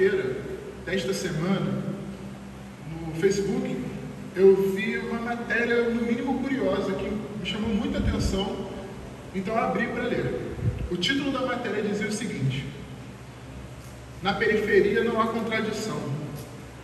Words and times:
quarta-feira 0.00 0.36
desta 0.86 1.12
semana, 1.12 1.84
no 2.88 3.14
Facebook, 3.16 3.76
eu 4.34 4.72
vi 4.72 4.96
uma 4.96 5.20
matéria, 5.20 5.90
no 5.90 6.02
mínimo 6.02 6.42
curiosa, 6.42 6.92
que 6.92 7.04
me 7.04 7.44
chamou 7.44 7.68
muita 7.68 7.98
atenção, 7.98 8.70
então 9.34 9.56
abri 9.56 9.86
para 9.88 10.04
ler. 10.04 10.56
O 10.90 10.96
título 10.96 11.30
da 11.30 11.44
matéria 11.44 11.82
dizia 11.82 12.08
o 12.08 12.12
seguinte: 12.12 12.64
Na 14.22 14.32
periferia 14.32 15.04
não 15.04 15.20
há 15.20 15.26
contradição. 15.26 16.00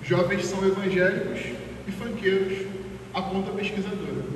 Jovens 0.03 0.47
são 0.47 0.65
evangélicos 0.65 1.41
e 1.89 1.91
fanqueiros, 1.91 2.67
aponta 3.15 3.51
a 3.51 3.55
pesquisadora. 3.55 4.27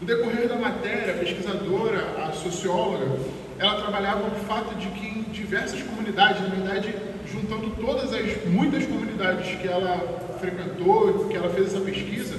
No 0.00 0.06
decorrer 0.06 0.48
da 0.48 0.56
matéria, 0.56 1.14
a 1.14 1.18
pesquisadora, 1.18 2.26
a 2.26 2.32
socióloga, 2.32 3.18
ela 3.58 3.80
trabalhava 3.80 4.26
o 4.26 4.34
fato 4.46 4.74
de 4.74 4.88
que 4.88 5.06
em 5.06 5.22
diversas 5.32 5.82
comunidades, 5.82 6.42
na 6.42 6.48
verdade, 6.48 6.94
juntando 7.32 7.70
todas 7.80 8.12
as 8.12 8.44
muitas 8.46 8.84
comunidades 8.84 9.58
que 9.60 9.66
ela 9.66 10.36
frequentou, 10.40 11.28
que 11.28 11.36
ela 11.36 11.50
fez 11.50 11.68
essa 11.68 11.80
pesquisa, 11.80 12.36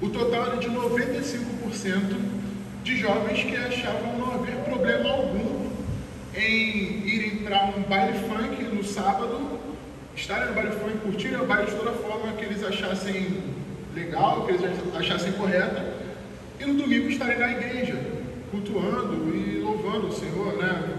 o 0.00 0.08
total 0.08 0.46
era 0.46 0.56
de 0.56 0.68
95% 0.68 2.34
de 2.82 2.96
jovens 2.96 3.42
que 3.42 3.56
achavam 3.56 4.18
não 4.18 4.34
haver 4.34 4.56
problema 4.56 5.10
algum 5.10 5.70
em 6.36 7.06
irem 7.06 7.36
para 7.38 7.72
um 7.76 7.82
baile 7.82 8.18
funk 8.28 8.62
no 8.64 8.82
sábado, 8.84 9.58
estarem 10.16 10.48
no 10.48 10.54
baile 10.54 10.72
funk, 10.72 10.98
curtirem 10.98 11.40
o 11.40 11.46
baile 11.46 11.70
de 11.70 11.76
toda 11.76 11.92
forma 11.92 12.32
que 12.32 12.44
eles 12.44 12.62
achassem 12.64 13.42
legal, 13.94 14.44
que 14.44 14.52
eles 14.52 14.62
achassem 14.96 15.32
correta, 15.32 15.94
e 16.58 16.64
no 16.64 16.74
domingo 16.74 17.08
estarem 17.08 17.38
na 17.38 17.52
igreja, 17.52 17.96
cultuando 18.50 19.34
e 19.34 19.60
louvando 19.60 20.08
o 20.08 20.12
Senhor, 20.12 20.56
né? 20.56 20.98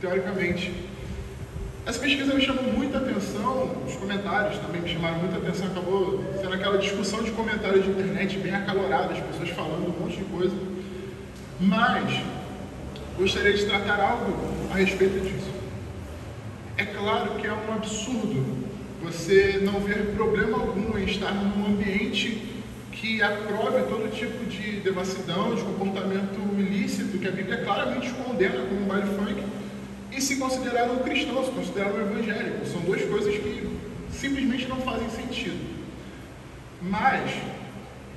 Teoricamente. 0.00 0.85
Essa 1.86 2.00
pesquisa 2.00 2.34
me 2.34 2.44
chamou 2.44 2.64
muita 2.64 2.98
atenção, 2.98 3.70
os 3.86 3.94
comentários 3.94 4.58
também 4.58 4.80
me 4.80 4.88
chamaram 4.88 5.20
muita 5.20 5.36
atenção, 5.36 5.68
acabou 5.68 6.20
sendo 6.40 6.52
aquela 6.52 6.78
discussão 6.78 7.22
de 7.22 7.30
comentários 7.30 7.84
de 7.84 7.90
internet 7.90 8.36
bem 8.38 8.52
acalorada, 8.52 9.12
as 9.14 9.20
pessoas 9.20 9.50
falando 9.50 9.94
um 9.94 10.02
monte 10.02 10.16
de 10.16 10.24
coisa. 10.24 10.56
Mas 11.60 12.24
gostaria 13.16 13.52
de 13.52 13.66
tratar 13.66 14.00
algo 14.00 14.36
a 14.72 14.78
respeito 14.78 15.20
disso. 15.20 15.48
É 16.76 16.84
claro 16.86 17.36
que 17.36 17.46
é 17.46 17.52
um 17.52 17.72
absurdo 17.72 18.66
você 19.00 19.60
não 19.62 19.78
ver 19.78 20.06
problema 20.16 20.58
algum 20.58 20.98
em 20.98 21.04
estar 21.04 21.30
num 21.30 21.66
ambiente 21.66 22.64
que 22.90 23.22
aprove 23.22 23.82
todo 23.82 24.10
tipo 24.10 24.44
de 24.46 24.80
devassidão, 24.80 25.54
de 25.54 25.62
comportamento 25.62 26.40
ilícito, 26.58 27.16
que 27.16 27.28
a 27.28 27.30
Bíblia 27.30 27.58
claramente 27.58 28.10
condena 28.10 28.64
como 28.66 28.86
baile 28.86 29.06
funk, 29.14 29.55
e 30.16 30.20
se 30.20 30.36
considerar 30.36 30.90
um 30.90 31.00
cristão, 31.00 31.44
se 31.44 31.50
considerar 31.50 31.92
um 31.92 32.00
evangélico. 32.00 32.66
São 32.66 32.80
duas 32.80 33.02
coisas 33.02 33.34
que 33.36 33.68
simplesmente 34.10 34.66
não 34.66 34.80
fazem 34.80 35.10
sentido. 35.10 35.76
Mas 36.80 37.30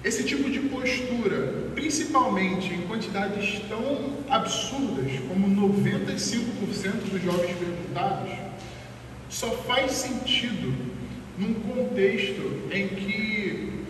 esse 0.01 0.23
tipo 0.23 0.49
de 0.49 0.59
postura, 0.59 1.71
principalmente 1.75 2.73
em 2.73 2.81
quantidades 2.87 3.59
tão 3.67 4.17
absurdas 4.29 5.11
como 5.27 5.47
95% 5.77 7.11
dos 7.11 7.21
jovens 7.21 7.55
perguntados, 7.57 8.31
só 9.29 9.51
faz 9.67 9.91
sentido 9.91 10.73
num 11.37 11.53
contexto 11.53 12.69
em 12.71 12.87
que 12.87 13.83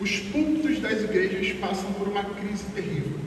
os 0.00 0.18
púlpitos 0.18 0.80
das 0.80 1.00
igrejas 1.02 1.56
passam 1.58 1.92
por 1.92 2.08
uma 2.08 2.24
crise 2.24 2.64
terrível. 2.74 3.21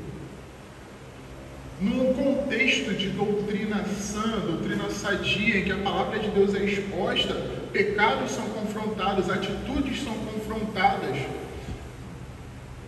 Num 1.79 2.13
contexto 2.13 2.93
de 2.93 3.09
doutrina 3.09 3.83
sã, 3.85 4.39
doutrina 4.39 4.89
sadia, 4.89 5.59
em 5.59 5.65
que 5.65 5.71
a 5.73 5.77
palavra 5.77 6.19
de 6.19 6.29
Deus 6.29 6.55
é 6.55 6.63
exposta, 6.63 7.33
pecados 7.73 8.31
são 8.31 8.47
confrontados, 8.49 9.29
atitudes 9.29 10.01
são 10.01 10.13
confrontadas, 10.13 11.17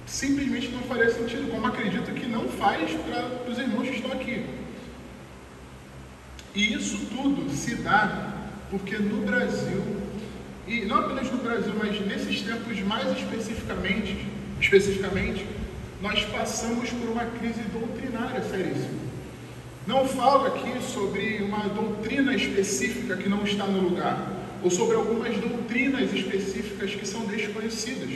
simplesmente 0.06 0.70
não 0.70 0.84
faria 0.84 1.10
sentido, 1.10 1.52
como 1.52 1.68
acredito 1.68 2.14
que 2.14 2.26
não 2.28 2.48
faz 2.48 2.90
para 2.92 3.52
os 3.52 3.58
irmãos 3.60 3.90
que 3.90 3.96
estão 3.98 4.14
aqui. 4.14 4.46
E 6.56 6.74
isso 6.74 7.08
tudo 7.08 7.50
se 7.54 7.76
dá 7.76 8.34
porque 8.70 8.98
no 8.98 9.26
Brasil 9.26 9.84
e 10.66 10.86
não 10.86 11.00
apenas 11.00 11.32
no 11.32 11.38
Brasil, 11.38 11.74
mas 11.78 12.00
nesses 12.06 12.42
tempos 12.42 12.80
mais 12.82 13.18
especificamente, 13.18 14.28
especificamente, 14.60 15.46
nós 16.02 16.24
passamos 16.26 16.90
por 16.90 17.10
uma 17.10 17.26
crise 17.26 17.62
doutrinária 17.74 18.44
seríssima. 18.44 19.08
Não 19.88 20.08
falo 20.08 20.48
aqui 20.48 20.82
sobre 20.82 21.42
uma 21.42 21.70
doutrina 21.70 22.36
específica 22.36 23.16
que 23.16 23.30
não 23.30 23.44
está 23.44 23.66
no 23.66 23.80
lugar, 23.80 24.34
ou 24.64 24.70
sobre 24.70 24.96
algumas 24.96 25.36
doutrinas 25.38 26.14
específicas 26.14 26.94
que 26.94 27.08
são 27.08 27.22
desconhecidas. 27.26 28.10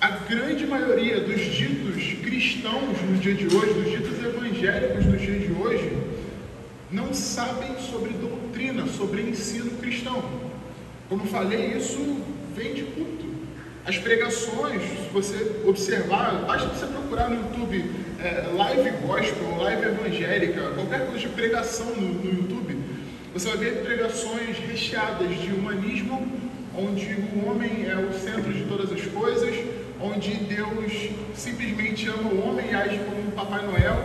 A 0.00 0.10
grande 0.10 0.66
maioria 0.66 1.20
dos 1.20 1.40
ditos 1.40 2.14
cristãos 2.22 3.00
no 3.02 3.18
dia 3.18 3.34
de 3.34 3.46
hoje, 3.46 3.72
dos 3.74 3.90
ditos 3.90 4.24
evangélicos 4.24 5.06
nos 5.06 5.20
dias 5.20 5.42
de 5.42 5.52
hoje, 5.52 5.92
não 6.90 7.12
sabem 7.12 7.78
sobre 7.78 8.12
doutrina, 8.12 8.86
sobre 8.86 9.22
ensino 9.22 9.70
cristão. 9.78 10.22
Como 11.08 11.26
falei, 11.26 11.76
isso 11.76 12.20
vem 12.54 12.74
de 12.74 12.82
culto. 12.82 13.27
As 13.88 13.96
pregações, 13.96 14.82
se 14.82 15.08
você 15.10 15.62
observar, 15.66 16.44
basta 16.46 16.68
você 16.68 16.84
procurar 16.84 17.30
no 17.30 17.36
YouTube 17.36 17.90
é, 18.22 18.46
live 18.52 18.90
gospel, 19.06 19.56
live 19.62 19.82
evangélica, 19.82 20.60
qualquer 20.74 21.06
coisa 21.06 21.20
de 21.20 21.28
pregação 21.28 21.86
no, 21.96 22.22
no 22.22 22.30
YouTube, 22.30 22.78
você 23.32 23.48
vai 23.48 23.56
ver 23.56 23.82
pregações 23.82 24.58
recheadas 24.58 25.30
de 25.40 25.54
humanismo, 25.54 26.30
onde 26.76 27.06
o 27.34 27.48
homem 27.48 27.88
é 27.88 27.96
o 27.96 28.12
centro 28.12 28.52
de 28.52 28.64
todas 28.66 28.92
as 28.92 29.06
coisas, 29.06 29.56
onde 29.98 30.34
Deus 30.34 31.08
simplesmente 31.34 32.10
ama 32.10 32.28
o 32.28 32.46
homem 32.46 32.66
e 32.70 32.74
age 32.74 32.98
como 32.98 33.26
um 33.26 33.30
Papai 33.30 33.64
Noel, 33.64 34.04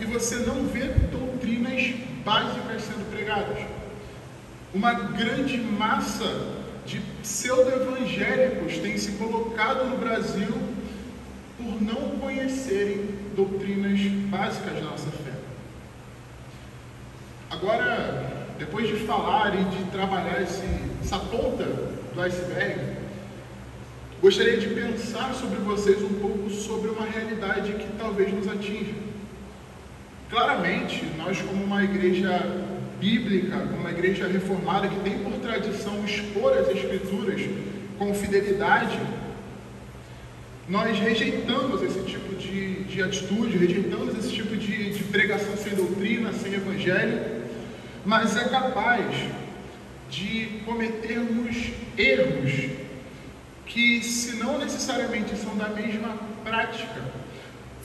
e 0.00 0.04
você 0.06 0.38
não 0.38 0.66
vê 0.66 0.88
doutrinas 1.12 1.94
básicas 2.24 2.82
sendo 2.82 3.08
pregadas. 3.12 3.58
Uma 4.74 4.92
grande 4.92 5.56
massa 5.56 6.58
de 6.90 6.98
pseudo-evangélicos 7.22 8.78
tem 8.78 8.98
se 8.98 9.12
colocado 9.12 9.88
no 9.88 9.96
Brasil 9.96 10.52
por 11.56 11.80
não 11.80 12.18
conhecerem 12.18 13.08
doutrinas 13.36 14.00
básicas 14.28 14.74
da 14.74 14.80
nossa 14.80 15.08
fé. 15.08 15.30
Agora, 17.48 18.52
depois 18.58 18.88
de 18.88 18.96
falar 19.06 19.54
e 19.54 19.64
de 19.66 19.84
trabalhar 19.92 20.42
esse, 20.42 20.64
essa 21.00 21.20
ponta 21.20 21.64
do 22.12 22.22
iceberg, 22.22 22.96
gostaria 24.20 24.56
de 24.56 24.66
pensar 24.68 25.32
sobre 25.34 25.60
vocês 25.60 26.02
um 26.02 26.14
pouco 26.14 26.50
sobre 26.50 26.90
uma 26.90 27.06
realidade 27.06 27.72
que 27.74 27.86
talvez 27.98 28.34
nos 28.34 28.48
atinja. 28.48 28.94
Claramente, 30.28 31.04
nós, 31.16 31.40
como 31.40 31.62
uma 31.62 31.84
igreja 31.84 32.59
bíblica, 33.00 33.56
uma 33.78 33.90
igreja 33.90 34.28
reformada 34.28 34.86
que 34.86 35.00
tem 35.00 35.18
por 35.18 35.32
tradição 35.40 36.04
expor 36.04 36.52
as 36.56 36.68
escrituras 36.68 37.40
com 37.98 38.14
fidelidade, 38.14 39.00
nós 40.68 40.96
rejeitamos 40.98 41.82
esse 41.82 42.00
tipo 42.02 42.36
de, 42.36 42.84
de 42.84 43.02
atitude, 43.02 43.56
rejeitamos 43.56 44.16
esse 44.18 44.32
tipo 44.32 44.56
de, 44.56 44.90
de 44.90 45.02
pregação 45.04 45.56
sem 45.56 45.74
doutrina, 45.74 46.32
sem 46.32 46.54
evangelho, 46.54 47.40
mas 48.04 48.36
é 48.36 48.44
capaz 48.44 49.04
de 50.08 50.60
cometermos 50.64 51.70
erros 51.96 52.70
que, 53.66 54.02
se 54.02 54.36
não 54.36 54.58
necessariamente 54.58 55.36
são 55.36 55.56
da 55.56 55.68
mesma 55.68 56.18
prática, 56.44 57.00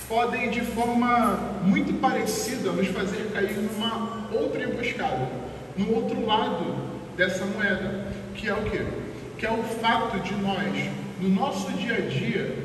podem 0.08 0.50
de 0.50 0.62
forma 0.62 1.40
muito 1.64 2.00
parecida 2.00 2.72
nos 2.72 2.88
fazer 2.88 3.32
cair 3.34 3.58
numa 3.58 4.30
outra 4.32 4.64
emboscada, 4.64 5.30
no 5.78 5.96
outro 5.96 6.26
lado 6.26 6.76
dessa 7.18 7.46
moeda, 7.46 8.08
que 8.36 8.48
é 8.48 8.54
o 8.54 8.64
que? 8.64 8.86
Que 9.38 9.46
é 9.46 9.52
o 9.52 9.64
fato 9.64 10.20
de 10.20 10.34
nós, 10.36 10.90
no 11.20 11.30
nosso 11.30 11.72
dia 11.74 11.96
a 11.96 12.02
dia, 12.02 12.56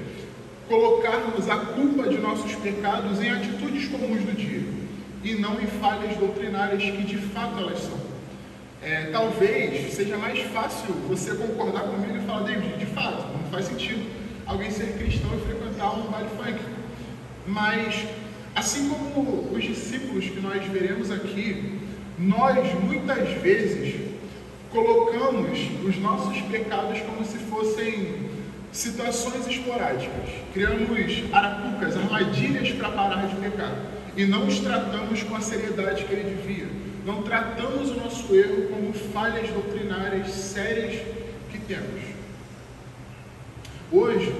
colocarmos 0.68 1.48
a 1.48 1.56
culpa 1.56 2.08
de 2.08 2.18
nossos 2.18 2.54
pecados 2.56 3.20
em 3.20 3.30
atitudes 3.30 3.88
comuns 3.88 4.22
do 4.22 4.36
dia 4.36 4.62
e 5.22 5.34
não 5.34 5.60
em 5.60 5.66
falhas 5.66 6.16
doutrinárias 6.16 6.82
que 6.82 7.02
de 7.02 7.18
fato 7.18 7.58
elas 7.58 7.78
são. 7.80 7.98
É, 8.82 9.10
talvez 9.12 9.92
seja 9.92 10.16
mais 10.16 10.40
fácil 10.52 10.94
você 11.06 11.34
concordar 11.34 11.82
comigo 11.82 12.16
e 12.16 12.20
falar, 12.20 12.44
David, 12.44 12.78
de 12.78 12.86
fato, 12.86 13.26
não 13.36 13.50
faz 13.50 13.66
sentido 13.66 14.08
alguém 14.46 14.70
ser 14.70 14.96
cristão 14.96 15.30
e 15.36 15.40
frequentar 15.46 15.98
um 15.98 16.10
baile 16.10 16.28
funk. 16.30 16.79
Mas, 17.46 18.06
assim 18.54 18.90
como 19.14 19.52
os 19.52 19.62
discípulos 19.62 20.24
que 20.26 20.40
nós 20.40 20.64
veremos 20.66 21.10
aqui, 21.10 21.78
nós 22.18 22.72
muitas 22.74 23.28
vezes 23.40 23.94
colocamos 24.70 25.58
os 25.84 25.98
nossos 25.98 26.40
pecados 26.42 27.00
como 27.00 27.24
se 27.24 27.38
fossem 27.38 28.30
situações 28.72 29.46
esporádicas. 29.48 30.30
Criamos 30.52 31.32
arapucas, 31.32 31.96
armadilhas 31.96 32.70
para 32.72 32.90
parar 32.90 33.26
de 33.26 33.36
pecar. 33.36 33.74
E 34.16 34.26
não 34.26 34.46
os 34.46 34.58
tratamos 34.58 35.22
com 35.22 35.36
a 35.36 35.40
seriedade 35.40 36.04
que 36.04 36.12
ele 36.12 36.36
devia. 36.36 36.68
não 37.06 37.22
tratamos 37.22 37.90
o 37.90 37.94
nosso 37.94 38.34
erro 38.34 38.68
como 38.68 38.92
falhas 38.92 39.48
doutrinárias 39.48 40.28
sérias 40.30 41.00
que 41.50 41.58
temos. 41.58 42.02
Hoje, 43.90 44.32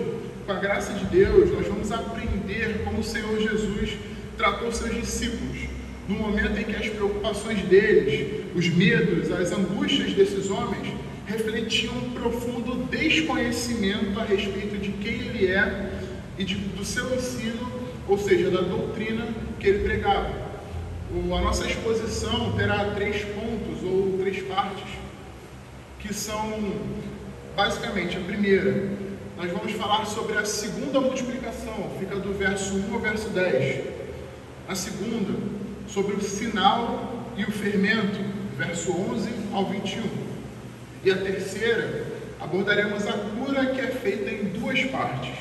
com 0.51 0.57
a 0.57 0.59
graça 0.59 0.93
de 0.95 1.05
Deus, 1.05 1.49
nós 1.53 1.65
vamos 1.69 1.93
aprender 1.93 2.83
como 2.85 2.99
o 2.99 3.05
Senhor 3.05 3.41
Jesus 3.41 3.97
tratou 4.37 4.73
seus 4.73 4.93
discípulos, 4.93 5.69
no 6.09 6.17
momento 6.17 6.59
em 6.59 6.65
que 6.65 6.75
as 6.75 6.89
preocupações 6.89 7.63
deles, 7.67 8.47
os 8.57 8.69
medos, 8.69 9.31
as 9.31 9.53
angústias 9.53 10.13
desses 10.13 10.51
homens 10.51 10.93
refletiam 11.25 11.95
um 11.95 12.11
profundo 12.11 12.85
desconhecimento 12.91 14.19
a 14.19 14.25
respeito 14.25 14.77
de 14.79 14.91
quem 14.91 15.21
ele 15.21 15.47
é 15.47 15.93
e 16.37 16.43
de, 16.43 16.57
do 16.57 16.85
seu 16.85 17.15
ensino, 17.15 17.71
ou 18.09 18.19
seja, 18.19 18.51
da 18.51 18.63
doutrina 18.63 19.29
que 19.61 19.69
ele 19.69 19.85
pregava. 19.85 20.35
O, 21.15 21.33
a 21.33 21.41
nossa 21.41 21.65
exposição 21.65 22.57
terá 22.57 22.87
três 22.97 23.23
pontos 23.23 23.85
ou 23.85 24.19
três 24.19 24.43
partes, 24.43 24.91
que 26.01 26.13
são 26.13 26.73
basicamente 27.55 28.17
a 28.17 28.21
primeira, 28.21 29.10
nós 29.41 29.51
vamos 29.53 29.73
falar 29.73 30.05
sobre 30.05 30.37
a 30.37 30.45
segunda 30.45 31.01
multiplicação, 31.01 31.97
fica 31.99 32.17
do 32.17 32.31
verso 32.35 32.75
1 32.75 32.93
ao 32.93 33.01
verso 33.01 33.31
10. 33.31 33.87
A 34.69 34.75
segunda, 34.75 35.33
sobre 35.89 36.15
o 36.15 36.21
sinal 36.21 37.25
e 37.39 37.45
o 37.45 37.51
fermento, 37.51 38.21
verso 38.59 38.93
11 38.93 39.31
ao 39.55 39.65
21. 39.65 40.03
E 41.03 41.11
a 41.11 41.17
terceira, 41.17 42.05
abordaremos 42.39 43.07
a 43.07 43.15
cura 43.15 43.65
que 43.65 43.81
é 43.81 43.87
feita 43.87 44.31
em 44.31 44.51
duas 44.61 44.85
partes. 44.85 45.33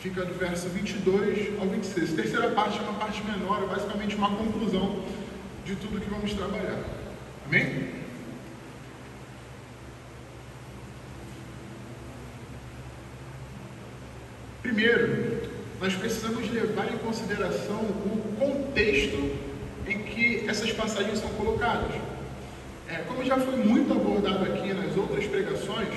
Fica 0.00 0.24
do 0.24 0.32
verso 0.32 0.70
22 0.70 1.60
ao 1.60 1.68
26. 1.68 2.14
A 2.14 2.16
terceira 2.16 2.48
parte 2.52 2.78
é 2.78 2.80
uma 2.80 2.94
parte 2.94 3.22
menor, 3.22 3.64
é 3.64 3.66
basicamente 3.66 4.16
uma 4.16 4.30
conclusão 4.30 5.02
de 5.66 5.76
tudo 5.76 6.00
que 6.00 6.08
vamos 6.08 6.32
trabalhar. 6.32 6.82
Amém? 7.44 8.05
Primeiro, 14.66 15.42
nós 15.80 15.94
precisamos 15.94 16.50
levar 16.50 16.92
em 16.92 16.98
consideração 16.98 17.76
o 17.76 18.34
contexto 18.36 19.30
em 19.86 20.00
que 20.00 20.44
essas 20.48 20.72
passagens 20.72 21.20
são 21.20 21.28
colocadas. 21.30 21.94
É, 22.88 22.96
como 23.06 23.24
já 23.24 23.38
foi 23.38 23.58
muito 23.58 23.92
abordado 23.92 24.44
aqui 24.44 24.74
nas 24.74 24.96
outras 24.96 25.24
pregações, 25.24 25.90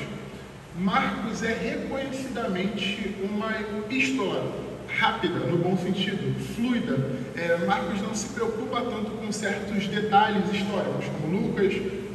Marcos 0.78 1.42
é 1.42 1.52
reconhecidamente 1.52 3.16
uma 3.24 3.60
epístola 3.60 4.54
rápida, 4.88 5.40
no 5.40 5.58
bom 5.58 5.76
sentido, 5.76 6.40
fluida. 6.56 6.96
É, 7.36 7.58
Marcos 7.66 8.00
não 8.04 8.14
se 8.14 8.28
preocupa 8.28 8.82
tanto 8.82 9.10
com 9.20 9.32
certos 9.32 9.88
detalhes 9.88 10.48
históricos, 10.54 11.06
como 11.20 11.36
Lucas, 11.36 11.74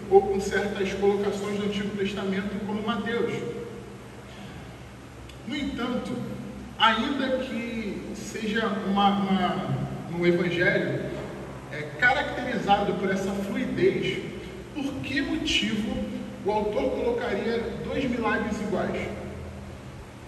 ou 0.09 0.23
com 0.23 0.41
certas 0.41 0.93
colocações 0.93 1.59
do 1.59 1.65
Antigo 1.65 1.97
Testamento, 1.97 2.65
como 2.65 2.81
Mateus. 2.87 3.33
No 5.49 5.57
entanto, 5.57 6.34
ainda 6.79 7.39
que 7.39 8.03
seja 8.15 8.67
uma, 8.67 9.11
uma, 9.11 9.69
um 10.19 10.27
evangelho 10.27 11.01
é, 11.73 11.83
caracterizado 11.99 12.95
por 12.95 13.11
essa 13.11 13.31
fluidez, 13.31 14.19
por 14.75 14.93
que 15.03 15.21
motivo 15.21 15.97
o 16.45 16.51
autor 16.51 16.91
colocaria 16.91 17.63
dois 17.85 18.05
milagres 18.05 18.61
iguais? 18.61 19.09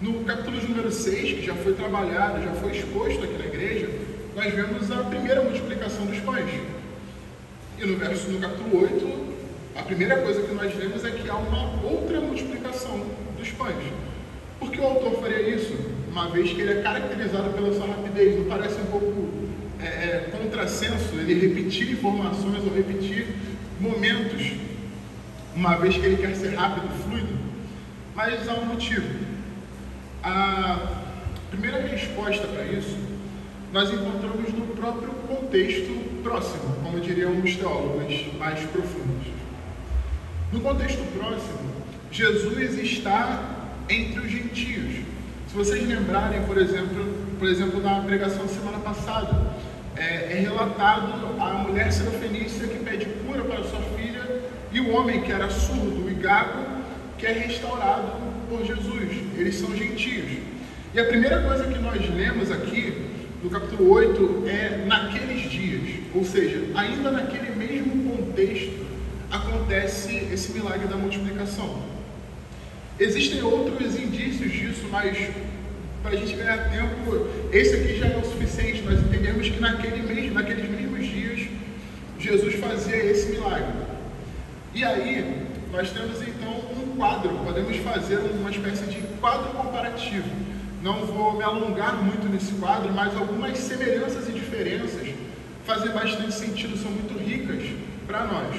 No 0.01 0.25
capítulo 0.25 0.61
número 0.69 0.93
6, 0.93 1.39
que 1.39 1.47
já 1.47 1.55
foi 1.55 1.73
trabalhado, 1.75 2.43
já 2.43 2.53
foi 2.53 2.77
exposto 2.77 3.25
aqui 3.25 3.39
na 3.39 3.47
igreja, 3.47 3.91
nós 4.35 4.53
vemos 4.53 4.91
a 4.91 5.03
primeira 5.05 5.43
multiplicação 5.43 6.05
dos 6.07 6.19
pães. 6.21 6.51
E 7.79 7.85
no 7.85 7.97
verso 7.97 8.29
no 8.31 8.39
capítulo 8.39 8.83
8, 8.83 9.37
a 9.77 9.83
primeira 9.83 10.17
coisa 10.19 10.43
que 10.43 10.55
nós 10.55 10.73
vemos 10.75 11.05
é 11.05 11.11
que 11.11 11.29
há 11.29 11.35
uma 11.35 11.83
outra 11.83 12.21
multiplicação 12.21 13.07
dos 13.39 13.51
pães. 13.53 13.93
Por 14.59 14.71
que 14.71 14.81
o 14.81 14.85
autor 14.85 15.21
faria 15.21 15.41
isso? 15.55 15.96
Uma 16.17 16.29
vez 16.29 16.51
que 16.51 16.63
ele 16.63 16.79
é 16.79 16.83
caracterizado 16.83 17.51
pela 17.51 17.71
sua 17.75 17.89
rapidez, 17.89 18.39
não 18.39 18.47
parece 18.47 18.81
um 18.81 18.87
pouco 18.87 19.29
é, 19.79 19.85
é, 19.85 20.31
contrassenso 20.33 21.15
ele 21.15 21.35
repetir 21.35 21.93
informações 21.93 22.65
ou 22.65 22.75
repetir 22.75 23.27
momentos, 23.79 24.53
uma 25.55 25.77
vez 25.77 25.95
que 25.95 26.07
ele 26.07 26.17
quer 26.17 26.35
ser 26.35 26.55
rápido, 26.55 26.89
fluido? 27.05 27.37
Mas 28.15 28.49
há 28.49 28.55
um 28.55 28.65
motivo. 28.65 29.07
A 30.23 31.03
primeira 31.51 31.87
resposta 31.87 32.47
para 32.47 32.65
isso 32.65 32.97
nós 33.71 33.93
encontramos 33.93 34.55
no 34.55 34.69
próprio 34.69 35.11
contexto 35.29 36.23
próximo, 36.23 36.77
como 36.83 36.99
diriam 36.99 37.39
os 37.43 37.57
teólogos 37.57 38.25
mais 38.39 38.59
profundos. 38.71 39.27
No 40.51 40.63
contexto 40.63 41.05
próximo, 41.13 41.73
Jesus 42.11 42.79
está 42.79 43.69
entre 43.91 44.21
os 44.21 44.31
gentios. 44.31 45.16
Se 45.49 45.55
vocês 45.55 45.89
lembrarem, 45.89 46.43
por 46.43 46.59
exemplo, 46.59 47.07
por 47.39 47.49
exemplo, 47.49 47.81
na 47.81 48.01
pregação 48.01 48.49
semana 48.49 48.79
passada, 48.79 49.55
é, 49.97 50.33
é 50.33 50.41
relatado 50.41 51.41
a 51.41 51.53
mulher 51.55 51.93
serofenícia 51.93 52.67
que 52.67 52.79
pede 52.81 53.07
cura 53.25 53.45
para 53.45 53.63
sua 53.63 53.81
filha 53.97 54.43
e 54.73 54.81
o 54.81 54.91
homem 54.95 55.23
que 55.23 55.31
era 55.31 55.49
surdo 55.49 56.11
e 56.11 56.15
gago 56.15 56.65
que 57.17 57.27
é 57.27 57.33
restaurado 57.33 58.13
por 58.49 58.65
Jesus. 58.65 59.11
Eles 59.37 59.55
são 59.55 59.75
gentios. 59.75 60.39
E 60.93 60.99
a 60.99 61.05
primeira 61.05 61.41
coisa 61.43 61.65
que 61.65 61.79
nós 61.79 62.15
lemos 62.15 62.51
aqui 62.51 63.07
no 63.43 63.49
capítulo 63.49 63.91
8 63.91 64.45
é 64.49 64.85
naqueles 64.85 65.51
dias, 65.51 66.01
ou 66.15 66.25
seja, 66.25 66.65
ainda 66.75 67.11
naquele 67.11 67.55
mesmo 67.55 68.11
contexto 68.11 68.85
acontece 69.31 70.29
esse 70.33 70.53
milagre 70.53 70.89
da 70.89 70.97
multiplicação. 70.97 71.96
Existem 72.99 73.43
outros 73.43 73.95
indícios 73.97 74.51
disso, 74.51 74.87
mas 74.91 75.17
para 76.03 76.13
a 76.13 76.17
gente 76.17 76.35
ganhar 76.35 76.71
tempo, 76.71 77.29
esse 77.53 77.75
aqui 77.75 77.99
já 77.99 78.07
é 78.07 78.17
o 78.17 78.25
suficiente. 78.25 78.83
Nós 78.83 78.99
entendemos 79.01 79.49
que 79.49 79.61
naquele 79.61 80.03
mesmo, 80.03 80.35
naqueles 80.35 80.71
mesmos 80.71 81.07
dias, 81.07 81.49
Jesus 82.19 82.55
fazia 82.55 82.97
esse 82.97 83.33
milagre. 83.33 83.75
E 84.73 84.85
aí, 84.85 85.47
nós 85.73 85.91
temos 85.91 86.23
então 86.23 86.53
um 86.77 86.97
quadro, 86.97 87.31
podemos 87.45 87.77
fazer 87.79 88.19
uma 88.19 88.51
espécie 88.51 88.87
de 88.87 89.01
quadro 89.21 89.51
comparativo. 89.51 90.29
Não 90.83 91.05
vou 91.05 91.37
me 91.37 91.43
alongar 91.43 92.03
muito 92.03 92.29
nesse 92.29 92.53
quadro, 92.53 92.93
mas 92.93 93.15
algumas 93.17 93.59
semelhanças 93.59 94.29
e 94.29 94.33
diferenças 94.33 95.09
fazem 95.67 95.91
bastante 95.93 96.33
sentido, 96.33 96.79
são 96.79 96.91
muito 96.91 97.19
ricas 97.19 97.63
para 98.07 98.25
nós. 98.25 98.57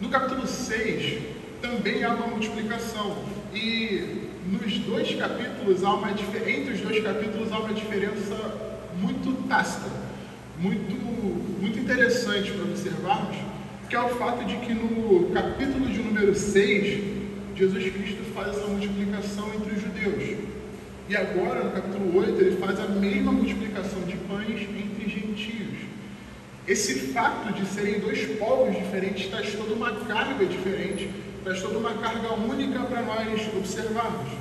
No 0.00 0.08
capítulo 0.08 0.46
6, 0.46 1.33
também 1.64 2.04
há 2.04 2.12
uma 2.12 2.26
multiplicação. 2.26 3.16
E 3.54 4.28
nos 4.46 4.78
dois 4.80 5.14
capítulos 5.14 5.82
há 5.82 5.94
uma 5.94 6.10
entre 6.10 6.74
os 6.74 6.80
dois 6.80 7.02
capítulos 7.02 7.50
há 7.50 7.58
uma 7.58 7.72
diferença 7.72 8.36
muito 9.00 9.48
tácita, 9.48 9.90
muito, 10.58 10.94
muito 11.60 11.78
interessante 11.78 12.52
para 12.52 12.64
observarmos, 12.64 13.36
que 13.88 13.96
é 13.96 14.00
o 14.00 14.08
fato 14.10 14.44
de 14.44 14.56
que 14.56 14.74
no 14.74 15.30
capítulo 15.30 15.86
de 15.86 15.98
número 15.98 16.34
6, 16.34 17.02
Jesus 17.56 17.92
Cristo 17.92 18.22
faz 18.34 18.48
essa 18.48 18.66
multiplicação 18.66 19.50
entre 19.54 19.74
os 19.74 19.80
judeus. 19.80 20.38
E 21.08 21.16
agora, 21.16 21.64
no 21.64 21.70
capítulo 21.70 22.18
8, 22.18 22.40
ele 22.40 22.56
faz 22.56 22.78
a 22.80 22.88
mesma 22.88 23.32
multiplicação 23.32 24.00
de 24.02 24.16
pães 24.16 24.60
entre 24.62 25.08
gentios. 25.08 25.78
Esse 26.66 26.94
fato 27.12 27.52
de 27.52 27.66
serem 27.66 28.00
dois 28.00 28.24
povos 28.38 28.74
diferentes 28.74 29.28
traz 29.28 29.52
toda 29.52 29.74
uma 29.74 29.92
carga 29.92 30.46
diferente 30.46 31.10
traz 31.44 31.60
toda 31.60 31.76
uma 31.76 31.92
carga 31.92 32.32
única 32.32 32.80
para 32.80 33.02
nós 33.02 33.48
observarmos. 33.54 34.32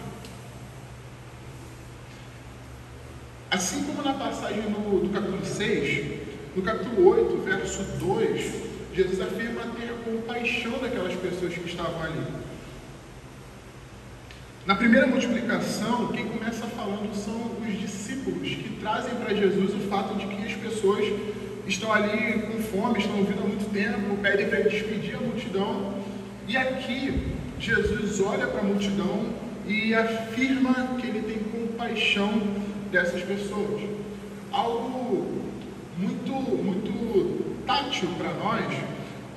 Assim 3.52 3.84
como 3.84 4.02
na 4.02 4.14
passagem 4.14 4.64
no, 4.64 5.02
do 5.02 5.10
capítulo 5.10 5.46
6, 5.46 6.22
no 6.56 6.62
capítulo 6.62 7.10
8, 7.10 7.38
verso 7.42 7.84
2, 8.00 8.54
Jesus 8.94 9.22
afirma 9.22 9.64
ter 9.78 9.94
compaixão 10.06 10.80
daquelas 10.80 11.14
pessoas 11.16 11.54
que 11.54 11.68
estavam 11.68 12.02
ali. 12.02 12.24
Na 14.66 14.76
primeira 14.76 15.06
multiplicação, 15.06 16.08
quem 16.08 16.26
começa 16.26 16.66
falando 16.68 17.14
são 17.14 17.58
os 17.62 17.80
discípulos 17.82 18.48
que 18.48 18.78
trazem 18.80 19.14
para 19.16 19.36
Jesus 19.36 19.74
o 19.74 19.90
fato 19.90 20.16
de 20.16 20.26
que 20.26 20.46
as 20.46 20.54
pessoas 20.54 21.06
estão 21.68 21.92
ali 21.92 22.42
com 22.44 22.64
fome, 22.64 23.00
estão 23.00 23.18
ouvindo 23.18 23.44
há 23.44 23.48
muito 23.48 23.70
tempo, 23.74 24.18
pedem 24.22 24.48
para 24.48 24.62
despedir 24.62 25.16
a 25.16 25.20
multidão 25.20 26.03
e 26.48 26.58
aqui, 26.58 27.34
Jesus 27.60 28.20
olha 28.22 28.48
para 28.48 28.62
a 28.62 28.64
multidão 28.64 29.26
e 29.66 29.94
afirma 29.94 30.98
que 31.00 31.08
ele 31.08 31.22
tem 31.22 31.62
compaixão 31.62 32.42
dessas 32.92 33.22
pessoas. 33.22 33.82
Algo 34.52 35.42
muito, 35.98 36.32
muito 36.32 37.66
tátil 37.66 38.10
para 38.18 38.34
nós 38.34 38.66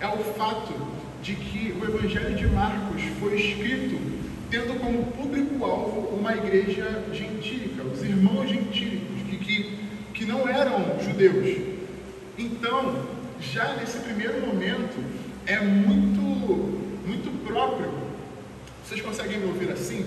é 0.00 0.06
o 0.06 0.18
fato 0.34 0.75
de 1.22 1.34
que 1.34 1.72
o 1.80 1.84
Evangelho 1.84 2.34
de 2.34 2.46
Marcos 2.48 3.02
foi 3.20 3.36
escrito 3.36 4.16
tendo 4.50 4.78
como 4.78 5.04
público-alvo 5.12 6.16
uma 6.16 6.32
igreja 6.32 7.04
gentílica, 7.12 7.82
os 7.82 8.00
irmãos 8.02 8.48
gentílicos, 8.48 9.22
que, 9.28 9.36
que, 9.38 9.78
que 10.14 10.25
não 10.25 10.48
eram 10.48 11.00
judeus. 11.02 11.58
Então, 12.38 13.06
já 13.40 13.75
nesse 13.75 13.98
primeiro 13.98 14.46
momento, 14.46 15.02
é 15.46 15.60
muito, 15.60 16.75
muito 17.06 17.30
próprio. 17.46 17.90
Vocês 18.84 19.00
conseguem 19.00 19.38
me 19.38 19.46
ouvir 19.46 19.70
assim? 19.70 20.04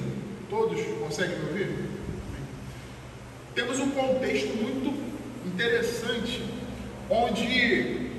Todos 0.50 0.82
conseguem 1.00 1.38
me 1.39 1.48
ouvir? 1.48 1.89
Temos 3.56 3.79
um 3.79 3.89
contexto 3.91 4.56
muito 4.56 4.94
interessante, 5.46 6.44
onde 7.10 8.10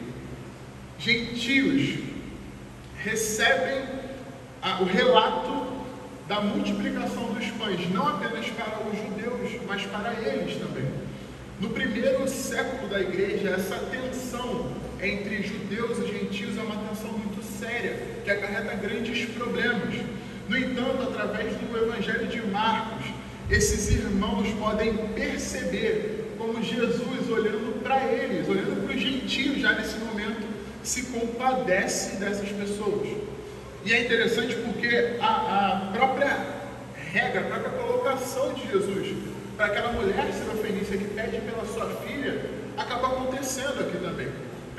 gentios 0.99 1.99
recebem 3.03 3.85
o 4.81 4.85
relato 4.85 5.81
da 6.29 6.41
multiplicação 6.41 7.33
dos 7.33 7.47
pães, 7.53 7.91
não 7.91 8.07
apenas 8.07 8.47
para 8.51 8.79
os 8.87 8.99
judeus, 8.99 9.61
mas 9.67 9.85
para 9.87 10.13
eles 10.13 10.57
também. 10.59 10.85
No 11.59 11.71
primeiro 11.71 12.29
século 12.29 12.89
da 12.89 13.01
igreja, 13.01 13.51
essa 13.51 13.77
tensão 13.77 14.71
entre 15.03 15.43
judeus 15.43 15.99
e 15.99 16.07
gentios 16.07 16.57
é 16.57 16.63
uma 16.63 16.77
tensão 16.89 17.11
muito 17.13 17.40
séria, 17.61 17.97
que 18.25 18.31
acarreta 18.31 18.75
grandes 18.75 19.27
problemas. 19.27 19.95
No 20.49 20.57
entanto, 20.57 21.03
através 21.03 21.53
do 21.55 21.77
Evangelho 21.77 22.27
de 22.27 22.41
Marcos, 22.47 23.07
esses 23.51 23.91
irmãos 23.91 24.49
podem 24.59 24.97
perceber 25.09 26.35
como 26.39 26.63
Jesus, 26.63 27.31
olhando 27.31 27.83
para 27.83 28.03
eles, 28.07 28.49
olhando 28.49 28.87
para 28.87 28.97
os 28.97 29.01
gentios 29.01 29.59
já 29.59 29.75
nesse 29.75 29.99
momento, 29.99 30.49
se 30.83 31.03
compadece 31.07 32.17
dessas 32.17 32.49
pessoas. 32.49 33.09
E 33.85 33.93
é 33.93 34.05
interessante 34.05 34.57
porque 34.57 35.17
a, 35.21 35.27
a 35.27 35.93
própria 35.93 36.61
regra, 37.13 37.41
a 37.41 37.45
própria 37.45 37.71
colocação 37.71 38.55
de 38.55 38.71
Jesus 38.71 39.17
para 39.57 39.67
aquela 39.67 39.93
mulher 39.93 40.33
sirofenícia 40.33 40.97
que 40.97 41.05
pede 41.05 41.39
pela 41.41 41.67
sua 41.67 41.87
filha, 42.07 42.41
acaba 42.79 43.09
acontecendo 43.09 43.81
aqui 43.81 43.99
também. 43.99 44.29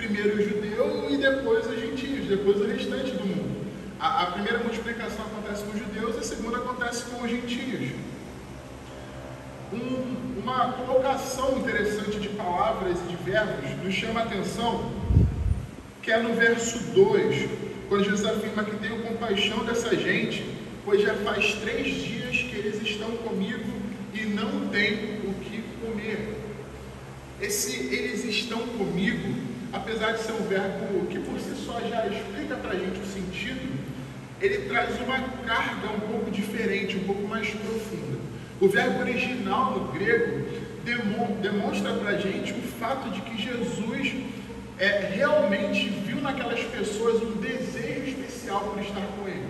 Primeiro 0.01 0.35
o 0.35 0.41
judeu 0.41 1.07
e 1.11 1.17
depois 1.17 1.67
os 1.67 1.79
gentios, 1.79 2.25
depois 2.25 2.59
o 2.59 2.65
restante 2.65 3.11
do 3.11 3.23
mundo. 3.23 3.67
A, 3.99 4.23
a 4.23 4.25
primeira 4.31 4.57
multiplicação 4.57 5.23
acontece 5.25 5.63
com 5.63 5.73
os 5.73 5.77
judeus, 5.77 6.17
a 6.17 6.23
segunda 6.23 6.57
acontece 6.57 7.03
com 7.05 7.23
os 7.23 7.29
gentios. 7.29 7.91
Um, 9.71 10.41
uma 10.41 10.71
colocação 10.71 11.59
interessante 11.59 12.19
de 12.19 12.29
palavras 12.29 12.97
e 12.99 13.15
de 13.15 13.15
verbos 13.23 13.69
nos 13.83 13.93
chama 13.93 14.21
a 14.21 14.23
atenção, 14.23 14.91
que 16.01 16.11
é 16.11 16.17
no 16.17 16.33
verso 16.33 16.79
2, 16.95 17.49
quando 17.87 18.03
Jesus 18.03 18.25
afirma 18.25 18.63
que 18.63 18.77
tenho 18.77 19.03
compaixão 19.03 19.63
dessa 19.65 19.95
gente, 19.95 20.43
pois 20.83 21.03
já 21.03 21.13
faz 21.13 21.53
três 21.61 21.93
dias 21.93 22.37
que 22.37 22.55
eles 22.55 22.81
estão 22.81 23.11
comigo 23.17 23.71
e 24.15 24.21
não 24.21 24.67
têm 24.69 25.19
o 25.25 25.33
que 25.35 25.63
comer. 25.79 26.37
Esse 27.39 27.93
eles 27.93 28.25
estão 28.25 28.67
comigo, 28.69 29.50
apesar 29.73 30.13
de 30.13 30.21
ser 30.21 30.33
um 30.33 30.47
verbo 30.47 31.07
que 31.07 31.19
por 31.19 31.39
si 31.39 31.55
só 31.65 31.79
já 31.81 32.05
explica 32.07 32.55
para 32.55 32.71
a 32.71 32.75
gente 32.75 32.99
o 32.99 33.05
sentido, 33.05 33.79
ele 34.41 34.69
traz 34.69 34.99
uma 34.99 35.19
carga 35.45 35.89
um 35.95 35.99
pouco 36.11 36.31
diferente, 36.31 36.97
um 36.97 37.03
pouco 37.03 37.27
mais 37.27 37.49
profunda. 37.49 38.19
O 38.59 38.67
verbo 38.67 38.99
original 38.99 39.71
no 39.71 39.91
grego 39.91 40.45
demonstra 41.41 41.93
para 41.93 42.09
a 42.11 42.17
gente 42.17 42.51
o 42.53 42.61
fato 42.79 43.09
de 43.11 43.21
que 43.21 43.41
Jesus 43.41 44.13
é, 44.79 45.11
realmente 45.13 45.89
viu 45.89 46.21
naquelas 46.21 46.59
pessoas 46.63 47.21
um 47.21 47.33
desejo 47.33 48.09
especial 48.09 48.61
por 48.61 48.81
estar 48.81 49.05
com 49.15 49.27
ele. 49.27 49.45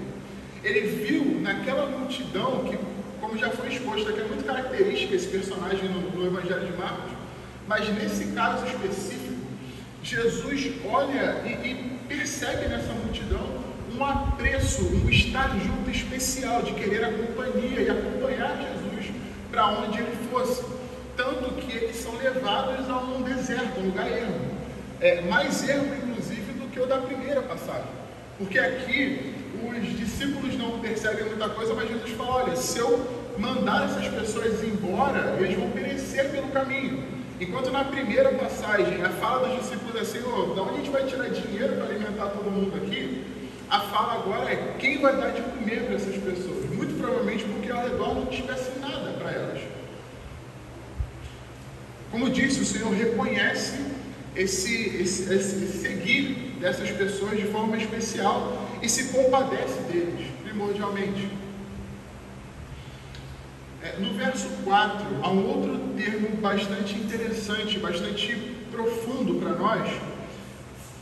Ele 0.63 0.82
viu 1.06 1.40
naquela 1.40 1.88
multidão, 1.88 2.66
que, 2.66 2.78
como 3.20 3.38
já 3.38 3.50
foi 3.50 3.70
exposto 3.70 4.10
aqui, 4.10 4.20
é 4.20 4.25
muito 4.25 4.46
característica 4.46 5.16
esse 5.16 5.28
personagem 5.28 5.90
no, 5.90 6.12
no 6.12 6.28
Evangelho 6.28 6.66
de 6.66 6.78
Marcos, 6.78 7.12
mas 7.68 7.88
nesse 7.96 8.25
caso 8.34 8.66
específico, 8.66 9.31
Jesus 10.03 10.72
olha 10.86 11.41
e, 11.46 11.50
e 11.50 12.00
percebe 12.08 12.67
nessa 12.67 12.91
multidão 12.93 13.62
um 13.96 14.03
apreço, 14.03 14.84
um 14.84 15.10
estar 15.10 15.50
junto 15.60 15.89
especial 15.89 16.63
de 16.63 16.74
querer 16.74 17.03
a 17.03 17.12
companhia 17.12 17.81
e 17.81 17.89
acompanhar 17.89 18.58
Jesus 18.58 19.13
para 19.51 19.67
onde 19.67 20.00
ele 20.00 20.17
fosse. 20.31 20.63
Tanto 21.15 21.53
que 21.55 21.75
eles 21.75 21.98
são 21.98 22.15
levados 22.17 22.89
a 22.89 22.98
um 22.98 23.22
deserto, 23.22 23.79
um 23.79 23.88
lugar 23.88 24.10
ermo 24.10 24.62
é, 25.01 25.22
mais 25.22 25.67
erro, 25.67 25.88
inclusive, 25.96 26.53
do 26.53 26.70
que 26.70 26.79
o 26.79 26.86
da 26.86 27.00
primeira 27.00 27.41
passagem. 27.41 27.89
Porque 28.38 28.58
aqui 28.58 29.36
os 29.62 30.00
discípulos 30.00 30.55
não 30.58 30.79
percebem 30.79 31.25
muita 31.25 31.50
coisa, 31.50 31.74
mas 31.74 31.89
Jesus 31.89 32.12
fala: 32.12 32.43
olha, 32.43 32.55
se 32.55 32.79
eu 32.79 33.34
mandar 33.38 33.86
essas 33.86 34.08
pessoas 34.08 34.63
embora, 34.63 35.36
eles 35.39 35.58
vão 35.58 35.72
perecer 35.72 36.29
pelo 36.29 36.48
caminho. 36.50 37.03
Enquanto 37.41 37.71
na 37.71 37.83
primeira 37.83 38.31
passagem 38.33 39.01
a 39.01 39.10
fala 39.10 39.48
dos 39.48 39.63
discípulos 39.63 39.95
é 39.95 40.01
assim: 40.01 40.19
oh, 40.19 40.53
da 40.53 40.62
onde 40.62 40.75
a 40.75 40.77
gente 40.77 40.91
vai 40.91 41.05
tirar 41.05 41.27
dinheiro 41.29 41.75
para 41.75 41.86
alimentar 41.86 42.27
todo 42.27 42.51
mundo 42.51 42.77
aqui? 42.77 43.25
A 43.67 43.79
fala 43.79 44.13
agora 44.13 44.51
é 44.51 44.75
quem 44.77 45.01
vai 45.01 45.17
dar 45.17 45.31
de 45.31 45.41
comer 45.41 45.86
para 45.86 45.95
essas 45.95 46.15
pessoas. 46.17 46.69
Muito 46.69 46.93
provavelmente 47.00 47.43
porque 47.45 47.71
ao 47.71 47.81
redor 47.81 48.13
não 48.13 48.27
tivesse 48.27 48.77
nada 48.79 49.13
para 49.13 49.31
elas. 49.31 49.60
Como 52.12 52.29
disse, 52.29 52.60
o 52.60 52.65
Senhor 52.65 52.93
reconhece 52.93 53.79
esse, 54.36 54.98
esse, 55.01 55.33
esse 55.33 55.79
seguir 55.79 56.57
dessas 56.60 56.91
pessoas 56.91 57.39
de 57.39 57.48
forma 57.48 57.75
especial 57.75 58.69
e 58.83 58.89
se 58.89 59.05
compadece 59.05 59.79
deles, 59.91 60.27
primordialmente. 60.43 61.27
É, 63.84 63.98
no 63.98 64.14
verso 64.14 64.48
4, 64.64 65.06
há 65.24 65.30
um 65.30 65.48
outro 65.48 65.80
termo 65.98 66.38
bastante 66.38 66.94
interessante, 66.94 67.80
bastante 67.80 68.36
profundo 68.72 69.40
para 69.40 69.56
nós, 69.56 69.92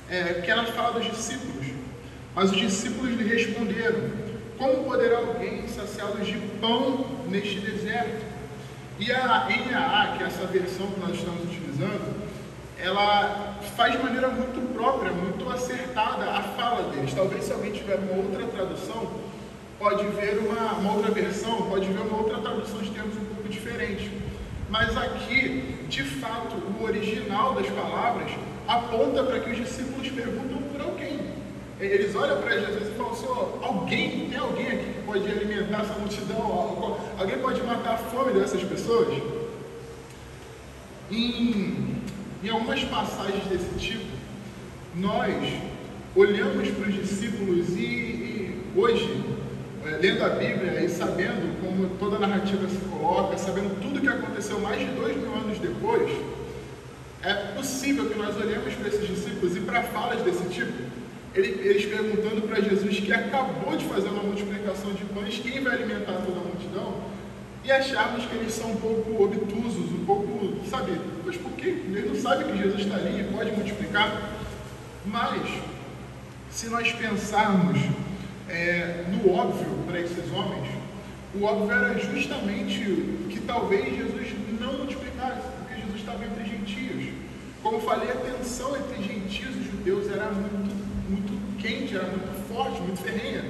é, 0.09 0.41
que 0.41 0.49
ela 0.49 0.63
fala 0.65 0.93
dos 0.99 1.05
discípulos. 1.05 1.67
Mas 2.33 2.51
os 2.51 2.57
discípulos 2.57 3.13
lhe 3.15 3.27
responderam: 3.27 3.99
Como 4.57 4.85
poderá 4.85 5.17
alguém 5.17 5.67
saciá-los 5.67 6.25
de 6.25 6.37
pão 6.61 7.05
neste 7.27 7.59
deserto? 7.59 8.25
E 8.97 9.11
a 9.11 9.25
NAA, 9.25 10.17
que 10.17 10.23
é 10.23 10.27
essa 10.27 10.45
versão 10.45 10.87
que 10.87 10.99
nós 11.01 11.15
estamos 11.17 11.43
utilizando, 11.43 12.29
ela 12.81 13.57
faz 13.75 13.91
de 13.91 13.97
maneira 13.97 14.29
muito 14.29 14.73
própria, 14.73 15.11
muito 15.11 15.49
acertada 15.49 16.31
a 16.31 16.41
fala 16.43 16.91
deles. 16.91 17.13
Talvez 17.13 17.43
se 17.43 17.51
alguém 17.51 17.73
tiver 17.73 17.95
uma 17.95 18.23
outra 18.23 18.45
tradução, 18.47 19.09
pode 19.79 20.05
ver 20.07 20.37
uma, 20.39 20.73
uma 20.73 20.93
outra 20.93 21.11
versão, 21.11 21.63
pode 21.69 21.87
ver 21.87 22.01
uma 22.01 22.17
outra 22.17 22.37
tradução 22.39 22.79
de 22.79 22.91
termos 22.91 23.15
um 23.15 23.25
pouco 23.25 23.49
diferente. 23.49 24.11
Mas 24.69 24.95
aqui, 24.95 25.75
de 25.87 26.03
fato, 26.03 26.55
o 26.55 26.83
original 26.83 27.55
das 27.55 27.67
palavras 27.67 28.31
aponta 28.67 29.23
para 29.23 29.39
que 29.39 29.49
os 29.51 29.57
discípulos 29.57 30.07
perguntam 30.09 30.61
por 30.71 30.81
alguém. 30.81 31.19
Eles 31.79 32.13
olham 32.15 32.41
para 32.41 32.59
Jesus 32.59 32.89
e 32.89 32.91
falam 32.91 33.13
oh, 33.61 33.65
alguém, 33.65 34.29
tem 34.29 34.37
alguém 34.37 34.67
aqui 34.67 34.93
que 34.93 35.01
pode 35.05 35.25
alimentar 35.25 35.81
essa 35.81 35.93
multidão? 35.93 36.99
Alguém 37.17 37.39
pode 37.39 37.63
matar 37.63 37.93
a 37.93 37.97
fome 37.97 38.33
dessas 38.33 38.61
pessoas? 38.63 39.17
Em 41.09 41.99
em 42.41 42.49
algumas 42.49 42.81
passagens 42.85 43.43
desse 43.45 43.77
tipo, 43.77 44.05
nós 44.95 45.35
olhamos 46.15 46.69
para 46.69 46.89
os 46.89 46.95
discípulos 46.95 47.69
e, 47.69 47.81
e 47.81 48.61
hoje, 48.75 49.25
lendo 49.83 50.23
a 50.23 50.29
Bíblia 50.29 50.81
e 50.81 50.89
sabendo 50.89 51.59
como 51.61 51.89
toda 51.97 52.17
a 52.17 52.19
narrativa 52.19 52.67
se 52.67 52.77
coloca, 52.89 53.37
sabendo 53.37 53.79
tudo 53.81 54.01
que 54.01 54.07
aconteceu 54.07 54.59
mais 54.59 54.79
de 54.79 54.87
dois 54.87 55.15
mil 55.15 55.33
anos 55.33 55.57
depois, 55.59 56.11
é 57.21 57.33
possível 57.55 58.09
que 58.09 58.17
nós 58.17 58.35
olhemos 58.37 58.73
para 58.73 58.87
esses 58.87 59.07
discípulos 59.07 59.55
e 59.55 59.59
para 59.61 59.83
falas 59.83 60.21
desse 60.21 60.43
tipo, 60.49 60.73
eles 61.35 61.85
perguntando 61.85 62.41
para 62.47 62.61
Jesus 62.61 62.99
que 62.99 63.13
acabou 63.13 63.77
de 63.77 63.85
fazer 63.85 64.09
uma 64.09 64.23
multiplicação 64.23 64.91
de 64.93 65.03
pães, 65.05 65.39
quem 65.39 65.63
vai 65.63 65.75
alimentar 65.75 66.21
toda 66.25 66.39
a 66.39 66.43
multidão? 66.43 67.09
e 67.63 67.71
acharmos 67.71 68.25
que 68.25 68.35
eles 68.35 68.53
são 68.53 68.71
um 68.71 68.77
pouco 68.77 69.23
obtusos, 69.23 69.91
um 69.91 70.05
pouco, 70.05 70.55
sabe, 70.67 70.99
mas 71.25 71.37
por 71.37 71.51
quê? 71.51 71.67
Eles 71.67 72.07
não 72.07 72.15
sabem 72.15 72.47
que 72.47 72.57
Jesus 72.57 72.81
está 72.81 72.95
ali 72.95 73.21
e 73.21 73.31
pode 73.31 73.51
multiplicar. 73.51 74.31
Mas, 75.05 75.41
se 76.49 76.67
nós 76.67 76.91
pensarmos 76.93 77.77
é, 78.49 79.05
no 79.07 79.31
óbvio 79.31 79.67
para 79.87 79.99
esses 79.99 80.31
homens, 80.31 80.67
o 81.33 81.43
óbvio 81.43 81.71
era 81.71 81.97
justamente 81.99 82.79
que 83.29 83.39
talvez 83.45 83.95
Jesus 83.95 84.33
não 84.59 84.73
multiplicasse, 84.73 85.47
porque 85.57 85.81
Jesus 85.81 85.99
estava 85.99 86.25
entre 86.25 86.43
gentios. 86.45 87.13
Como 87.61 87.79
falei, 87.81 88.09
a 88.09 88.15
tensão 88.15 88.75
entre 88.75 89.03
gentios 89.03 89.55
e 89.55 89.63
judeus 89.63 90.11
era 90.11 90.31
muito, 90.31 90.75
muito 91.09 91.57
quente, 91.57 91.95
era 91.95 92.07
muito 92.07 92.47
forte, 92.47 92.81
muito 92.81 93.01
ferrenha. 93.01 93.43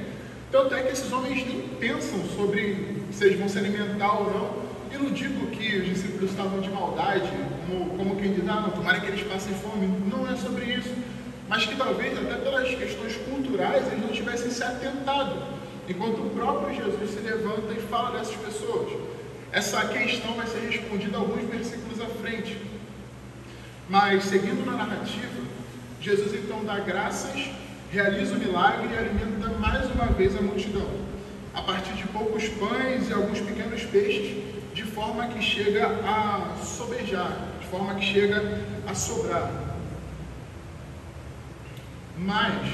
Tanto 0.51 0.73
é 0.73 0.81
que 0.81 0.93
esses 0.93 1.11
homens 1.11 1.45
nem 1.47 1.61
pensam 1.79 2.19
sobre 2.35 3.03
se 3.11 3.23
eles 3.23 3.39
vão 3.39 3.47
se 3.47 3.59
alimentar 3.59 4.19
ou 4.19 4.33
não. 4.33 4.69
E 4.91 4.97
não 4.97 5.11
digo 5.11 5.47
que 5.51 5.77
os 5.77 5.85
discípulos 5.87 6.31
estavam 6.31 6.59
de 6.59 6.69
maldade, 6.69 7.29
como, 7.67 7.91
como 7.91 8.15
quem 8.15 8.33
diz, 8.33 8.49
ah, 8.49 8.61
não, 8.61 8.71
tomara 8.71 8.99
que 8.99 9.07
eles 9.07 9.21
passem 9.21 9.53
fome. 9.53 9.87
Não 10.11 10.27
é 10.27 10.35
sobre 10.35 10.65
isso. 10.65 10.89
Mas 11.49 11.65
que 11.65 11.75
talvez, 11.75 12.15
até 12.15 12.35
pelas 12.35 12.69
questões 12.75 13.15
culturais, 13.27 13.87
eles 13.87 14.01
não 14.01 14.09
tivessem 14.09 14.51
se 14.51 14.63
atentado. 14.63 15.35
Enquanto 15.89 16.19
o 16.19 16.29
próprio 16.29 16.75
Jesus 16.75 17.09
se 17.09 17.19
levanta 17.21 17.73
e 17.73 17.81
fala 17.81 18.19
dessas 18.19 18.35
pessoas. 18.35 18.93
Essa 19.51 19.83
questão 19.87 20.35
vai 20.35 20.45
ser 20.45 20.59
respondida 20.59 21.17
alguns 21.17 21.49
versículos 21.49 21.99
à 21.99 22.05
frente. 22.05 22.55
Mas, 23.89 24.25
seguindo 24.25 24.63
na 24.63 24.73
narrativa, 24.73 25.41
Jesus 25.99 26.35
então 26.35 26.63
dá 26.63 26.79
graças, 26.79 27.49
realiza 27.91 28.35
o 28.35 28.37
milagre 28.37 28.93
e 28.93 28.97
alimenta 28.97 29.49
mais 29.57 29.89
uma 29.89 30.05
vez 30.05 30.37
a 30.37 30.41
multidão, 30.41 30.87
a 31.55 31.63
partir 31.63 31.93
de 31.93 32.03
poucos 32.09 32.47
pães 32.47 33.09
e 33.09 33.13
alguns 33.13 33.41
pequenos 33.41 33.83
peixes, 33.85 34.43
de 34.75 34.83
forma 34.83 35.27
que 35.29 35.41
chega 35.41 35.87
a 36.05 36.55
sobejar, 36.63 37.35
de 37.59 37.65
forma 37.65 37.95
que 37.95 38.05
chega 38.05 38.61
a 38.87 38.93
sobrar. 38.93 39.68
Mas, 42.25 42.69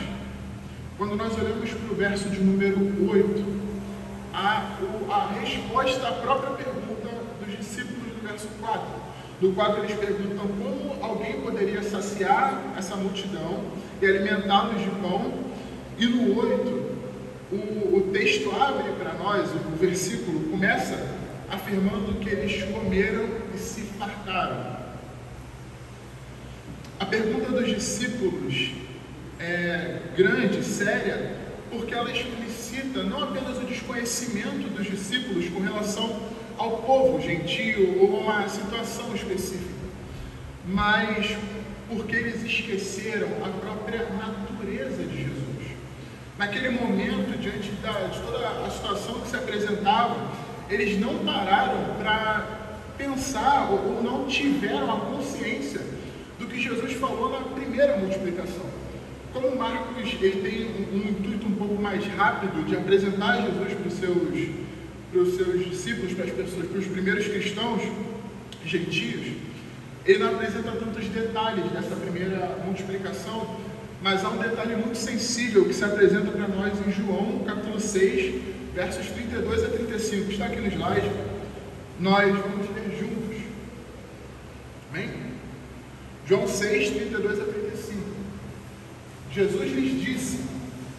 quando 0.98 1.16
nós 1.16 1.38
olhamos 1.38 1.70
para 1.70 1.92
o 1.92 1.96
verso 1.96 2.30
de 2.30 2.40
número 2.40 2.80
8, 3.10 3.46
a, 4.34 4.76
a 5.10 5.40
resposta 5.40 6.08
à 6.08 6.12
própria 6.14 6.52
pergunta 6.52 7.10
dos 7.40 7.58
discípulos 7.58 8.12
do 8.12 8.28
verso 8.28 8.48
4, 8.60 8.82
do 9.40 9.52
qual 9.54 9.78
eles 9.78 9.96
perguntam 9.98 10.48
como 10.48 11.04
alguém 11.04 11.42
poderia 11.42 11.84
saciar 11.84 12.74
essa 12.76 12.96
multidão 12.96 13.66
e 14.02 14.06
alimentá-los 14.06 14.82
de 14.82 14.90
pão, 15.02 15.34
e 15.98 16.08
no 16.08 16.40
8, 16.40 16.96
o, 17.52 17.98
o 17.98 18.10
texto 18.12 18.52
abre 18.60 18.92
para 18.94 19.14
nós, 19.14 19.52
o 19.52 19.78
versículo 19.78 20.40
começa 20.50 21.16
afirmando 21.52 22.20
que 22.20 22.30
eles 22.30 22.64
comeram 22.64 23.30
e 23.54 23.58
se 23.60 23.82
fartaram. 23.82 24.76
A 27.00 27.06
pergunta 27.06 27.52
dos 27.52 27.68
discípulos 27.68 28.85
é 29.40 30.00
grande, 30.16 30.64
séria, 30.64 31.36
porque 31.70 31.94
ela 31.94 32.12
explicita 32.12 33.04
não 33.04 33.24
apenas 33.24 33.58
o 33.58 33.66
desconhecimento 33.66 34.70
dos 34.70 34.86
discípulos 34.86 35.50
com 35.50 35.60
relação 35.60 36.22
ao 36.58 36.78
povo 36.78 37.22
gentio 37.22 38.00
ou 38.02 38.22
uma 38.22 38.48
situação 38.48 39.14
específica, 39.14 39.74
mas 40.66 41.36
porque 41.90 42.16
eles 42.16 42.44
esqueceram 42.44 43.28
a 43.44 43.50
própria 43.50 44.08
natureza 44.10 45.04
de 45.04 45.24
Jesus. 45.24 45.46
Naquele 46.38 46.70
momento, 46.70 47.38
diante 47.40 47.72
da, 47.82 47.92
de 48.08 48.20
toda 48.20 48.66
a 48.66 48.70
situação 48.70 49.22
que 49.22 49.30
se 49.30 49.36
apresentava, 49.36 50.32
eles 50.70 51.00
não 51.00 51.20
pararam 51.20 51.96
para 52.00 52.66
pensar 52.98 53.70
ou, 53.72 53.96
ou 53.96 54.04
não 54.04 54.26
tiveram 54.26 54.92
a 54.92 55.00
consciência 55.02 55.82
do 56.40 56.48
que 56.48 56.62
Jesus 56.62 56.94
falou 56.94 57.30
na 57.30 57.42
primeira 57.54 57.98
multiplicação. 57.98 58.75
Como 59.36 59.54
Marcos 59.58 60.14
ele 60.22 60.42
tem 60.42 60.66
um, 60.66 60.96
um 60.96 61.10
intuito 61.10 61.46
um 61.46 61.56
pouco 61.56 61.76
mais 61.76 62.06
rápido 62.06 62.66
de 62.66 62.74
apresentar 62.74 63.42
Jesus 63.42 63.74
para 63.74 63.88
os 63.90 63.94
seus, 63.96 64.50
para 65.12 65.22
os 65.22 65.36
seus 65.36 65.66
discípulos, 65.66 66.14
para 66.14 66.24
as 66.24 66.32
pessoas, 66.32 66.66
para 66.66 66.80
os 66.80 66.88
primeiros 66.88 67.28
cristãos 67.28 67.82
gentios, 68.66 69.34
ele 70.06 70.20
não 70.20 70.30
apresenta 70.36 70.72
tantos 70.72 71.10
detalhes 71.10 71.70
dessa 71.70 71.98
primeira 71.98 72.64
multiplicação, 72.66 73.58
mas 74.02 74.24
há 74.24 74.30
um 74.30 74.38
detalhe 74.38 74.78
muito 74.78 74.98
sensível 74.98 75.66
que 75.66 75.74
se 75.74 75.84
apresenta 75.84 76.32
para 76.32 76.48
nós 76.48 76.72
em 76.88 76.92
João, 76.94 77.40
capítulo 77.46 77.78
6, 77.78 78.42
versos 78.74 79.08
32 79.08 79.66
a 79.66 79.68
35. 79.68 80.32
Está 80.32 80.46
aqui 80.46 80.62
no 80.62 80.68
slide. 80.68 81.12
Nós 82.00 82.34
vamos 82.38 82.70
ler 82.74 82.98
juntos. 82.98 83.42
Amém? 84.94 85.10
João 86.26 86.48
6, 86.48 86.90
32 86.92 87.42
a 87.42 87.44
35. 87.44 87.55
Jesus 89.36 89.72
lhes 89.72 90.02
disse: 90.02 90.40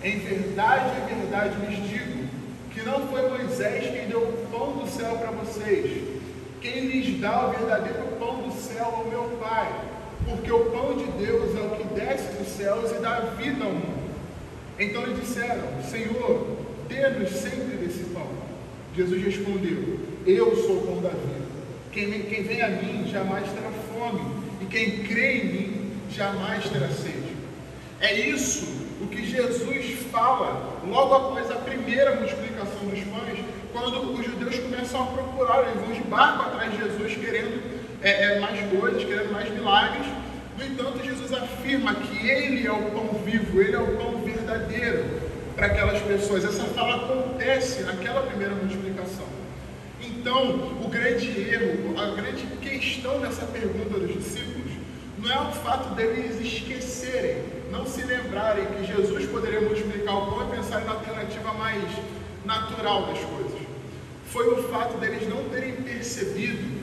Em 0.05 0.19
verdade, 0.19 0.93
em 1.01 1.21
verdade 1.21 1.67
lhes 1.67 1.89
digo, 1.89 2.29
que 2.71 2.83
não 2.83 3.09
foi 3.09 3.31
Moisés 3.31 3.91
quem 3.91 4.09
deu 4.09 4.21
o 4.21 4.47
pão 4.51 4.73
do 4.77 4.89
céu 4.89 5.17
para 5.17 5.31
vocês. 5.31 6.03
Quem 6.61 6.87
lhes 6.87 7.21
dá 7.21 7.49
o 7.49 7.51
verdadeiro 7.53 8.17
pão 8.19 8.43
do 8.43 8.53
céu 8.53 9.05
é 9.05 9.07
o 9.07 9.11
meu 9.11 9.39
Pai 9.39 9.73
porque 10.27 10.51
o 10.51 10.65
pão 10.67 10.97
de 10.97 11.05
Deus 11.25 11.57
é 11.57 11.61
o 11.61 11.71
que 11.77 11.95
desce 11.95 12.35
dos 12.35 12.49
céus 12.49 12.91
e 12.91 13.01
dá 13.01 13.21
vida 13.21 13.65
ao 13.65 13.71
mundo. 13.71 14.11
Então 14.79 15.07
lhe 15.07 15.15
disseram: 15.15 15.83
Senhor, 15.89 16.59
dê-nos 16.89 17.31
sempre 17.31 17.77
desse 17.77 18.05
pão. 18.13 18.29
Jesus 18.95 19.25
respondeu: 19.25 20.01
Eu 20.27 20.57
sou 20.57 20.79
o 20.79 20.87
pão 20.87 21.01
da 21.01 21.11
vida. 21.11 21.47
Quem, 21.93 22.11
quem 22.25 22.43
vem 22.43 22.61
a 22.61 22.69
mim 22.69 23.09
jamais 23.11 23.45
terá 23.53 23.71
fome, 23.95 24.21
e 24.61 24.67
quem 24.67 25.05
crê 25.05 25.39
em 25.39 25.45
mim 25.47 25.91
jamais 26.11 26.69
terá 26.69 26.89
sede. 26.89 27.16
É 28.07 28.15
isso 28.15 28.65
o 29.03 29.09
que 29.09 29.27
Jesus 29.27 29.99
fala 30.13 30.79
logo 30.87 31.13
após 31.13 31.51
a 31.51 31.57
primeira 31.57 32.15
multiplicação 32.15 32.87
dos 32.87 33.01
pães, 33.01 33.45
quando 33.73 34.13
os 34.13 34.25
judeus 34.25 34.61
começam 34.61 35.03
a 35.03 35.07
procurar, 35.07 35.63
eles 35.63 35.81
vão 35.83 35.93
de 35.93 36.03
barco 36.03 36.43
atrás 36.43 36.71
de 36.71 36.79
Jesus, 36.79 37.17
querendo 37.17 37.61
é, 38.01 38.37
é, 38.37 38.41
mais 38.41 38.61
coisas, 38.71 39.03
querendo 39.03 39.33
mais 39.33 39.51
milagres. 39.51 40.07
No 40.57 40.65
entanto, 40.65 41.05
Jesus 41.05 41.33
afirma 41.33 41.97
que 41.97 42.29
Ele 42.29 42.65
é 42.65 42.71
o 42.71 42.91
pão 42.93 43.21
vivo, 43.25 43.61
Ele 43.61 43.75
é 43.75 43.81
o 43.81 43.97
pão 43.97 44.23
verdadeiro 44.23 45.05
para 45.57 45.67
aquelas 45.67 46.01
pessoas. 46.03 46.45
Essa 46.45 46.63
fala 46.63 47.07
acontece 47.07 47.83
naquela 47.83 48.23
primeira 48.23 48.55
multiplicação. 48.55 49.27
Então, 50.01 50.79
o 50.81 50.89
grande 50.89 51.29
erro, 51.41 51.99
a 52.01 52.15
grande 52.15 52.47
questão 52.63 53.21
dessa 53.21 53.45
pergunta 53.47 53.99
dos 53.99 54.15
discípulos, 54.15 54.71
não 55.19 55.29
é 55.29 55.41
o 55.49 55.53
fato 55.53 55.93
deles 55.97 56.41
esquecerem, 56.41 57.56
não 57.71 57.87
se 57.87 58.03
lembrarem 58.03 58.67
que 58.67 58.85
Jesus 58.85 59.27
poderia 59.27 59.61
multiplicar 59.61 60.17
o 60.17 60.27
pão 60.27 60.49
e 60.49 60.57
pensar 60.57 60.85
na 60.85 60.93
alternativa 60.93 61.53
mais 61.55 61.83
natural 62.45 63.07
das 63.07 63.19
coisas. 63.19 63.61
Foi 64.27 64.49
o 64.49 64.63
fato 64.69 64.99
deles 64.99 65.29
não 65.29 65.49
terem 65.49 65.73
percebido 65.77 66.77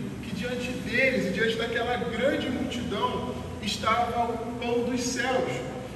diante 0.44 0.72
deles 0.72 1.28
e 1.28 1.30
diante 1.30 1.56
daquela 1.56 1.96
grande 1.96 2.50
multidão 2.50 3.34
estava 3.62 4.26
o 4.26 4.38
pão 4.60 4.84
dos 4.84 5.02
céus, 5.02 5.52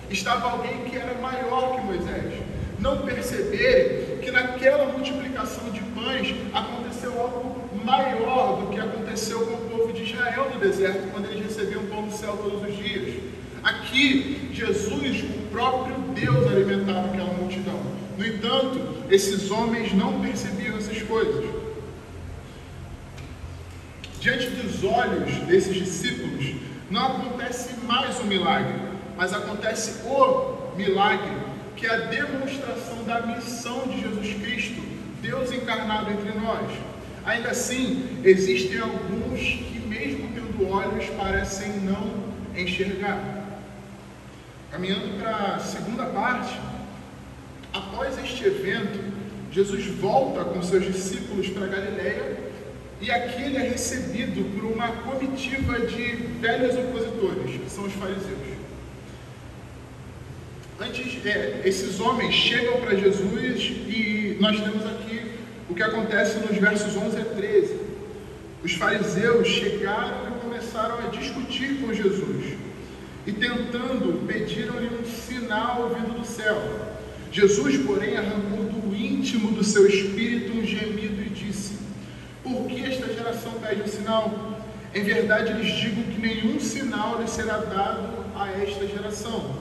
estava 0.10 0.52
alguém 0.52 0.86
que 0.86 0.96
era 0.96 1.14
maior 1.16 1.76
que 1.76 1.82
Moisés. 1.82 2.34
Não 2.80 3.02
perceberem 3.02 4.20
que 4.20 4.32
naquela 4.32 4.86
multiplicação 4.86 5.70
de 5.72 5.82
pães 5.82 6.34
aconteceu 6.54 7.20
algo 7.20 7.70
maior 7.84 8.62
do 8.62 8.68
que 8.68 8.80
aconteceu 8.80 9.46
com 9.48 9.54
o 9.54 9.70
povo 9.70 9.92
de 9.92 10.04
Israel 10.04 10.50
no 10.54 10.60
deserto, 10.62 11.12
quando 11.12 11.26
eles 11.26 11.44
recebiam 11.44 11.84
pão 11.88 12.04
do 12.04 12.14
céu 12.14 12.38
todos 12.38 12.64
os 12.64 12.78
dias. 12.78 13.17
Aqui, 13.64 14.50
Jesus, 14.54 15.24
o 15.24 15.50
próprio 15.52 15.96
Deus, 16.14 16.48
alimentava 16.48 17.08
aquela 17.08 17.34
multidão. 17.34 17.80
No 18.18 18.26
entanto, 18.26 18.80
esses 19.10 19.52
homens 19.52 19.94
não 19.94 20.20
percebiam 20.22 20.78
essas 20.78 21.02
coisas. 21.04 21.46
Diante 24.20 24.48
dos 24.48 24.84
olhos 24.84 25.32
desses 25.46 25.76
discípulos, 25.76 26.56
não 26.90 27.06
acontece 27.06 27.76
mais 27.86 28.20
um 28.20 28.24
milagre, 28.24 28.80
mas 29.16 29.34
acontece 29.34 30.02
o 30.06 30.76
milagre, 30.76 31.32
que 31.76 31.86
é 31.86 31.94
a 31.94 31.98
demonstração 31.98 33.04
da 33.06 33.22
missão 33.22 33.88
de 33.88 34.02
Jesus 34.02 34.34
Cristo, 34.42 34.82
Deus 35.22 35.52
encarnado 35.52 36.12
entre 36.12 36.32
nós. 36.40 36.68
Ainda 37.26 37.50
assim, 37.50 38.22
existem 38.24 38.80
alguns 38.80 39.40
que, 39.40 39.84
mesmo 39.86 40.30
tendo 40.34 40.70
olhos, 40.70 41.06
parecem 41.18 41.74
não 41.82 42.28
enxergar. 42.56 43.37
Caminhando 44.78 45.20
para 45.20 45.56
a 45.56 45.60
segunda 45.60 46.06
parte, 46.06 46.56
após 47.74 48.16
este 48.20 48.46
evento, 48.46 49.00
Jesus 49.52 49.88
volta 49.88 50.46
com 50.46 50.62
seus 50.62 50.86
discípulos 50.86 51.50
para 51.50 51.66
Galiléia 51.66 52.38
e 53.02 53.10
aqui 53.10 53.42
ele 53.42 53.58
é 53.58 53.70
recebido 53.70 54.44
por 54.54 54.66
uma 54.72 54.90
comitiva 54.90 55.80
de 55.80 56.18
velhos 56.40 56.76
opositores, 56.76 57.60
que 57.60 57.68
são 57.72 57.86
os 57.86 57.94
fariseus. 57.94 58.38
Antes, 60.80 61.26
é, 61.26 61.62
esses 61.66 62.00
homens 62.00 62.36
chegam 62.36 62.80
para 62.80 62.96
Jesus 62.96 63.64
e 63.88 64.38
nós 64.40 64.62
temos 64.62 64.86
aqui 64.86 65.32
o 65.68 65.74
que 65.74 65.82
acontece 65.82 66.38
nos 66.38 66.56
versos 66.56 66.96
11 66.96 67.20
a 67.20 67.26
13. 67.26 67.80
Os 68.64 68.74
fariseus 68.74 69.48
chegaram 69.48 70.28
e 70.28 70.40
começaram 70.40 71.00
a 71.00 71.10
discutir 71.10 71.82
com 71.82 71.92
Jesus 71.92 72.68
e 73.28 73.34
tentando 73.34 74.10
um 74.10 74.26
sinal 75.48 75.90
vindo 75.96 76.20
do 76.20 76.26
céu. 76.26 76.62
Jesus, 77.32 77.78
porém, 77.86 78.18
arrancou 78.18 78.66
do 78.66 78.96
íntimo 78.96 79.52
do 79.52 79.64
seu 79.64 79.88
espírito 79.88 80.52
um 80.52 80.66
gemido 80.66 81.22
e 81.22 81.30
disse: 81.30 81.78
por 82.44 82.66
que 82.68 82.84
esta 82.84 83.14
geração 83.14 83.54
pede 83.54 83.82
um 83.82 83.88
sinal? 83.88 84.58
Em 84.94 85.04
verdade 85.04 85.54
lhes 85.54 85.74
digo 85.74 86.04
que 86.12 86.20
nenhum 86.20 86.60
sinal 86.60 87.22
lhe 87.22 87.28
será 87.30 87.58
dado 87.58 88.26
a 88.36 88.50
esta 88.62 88.86
geração. 88.88 89.56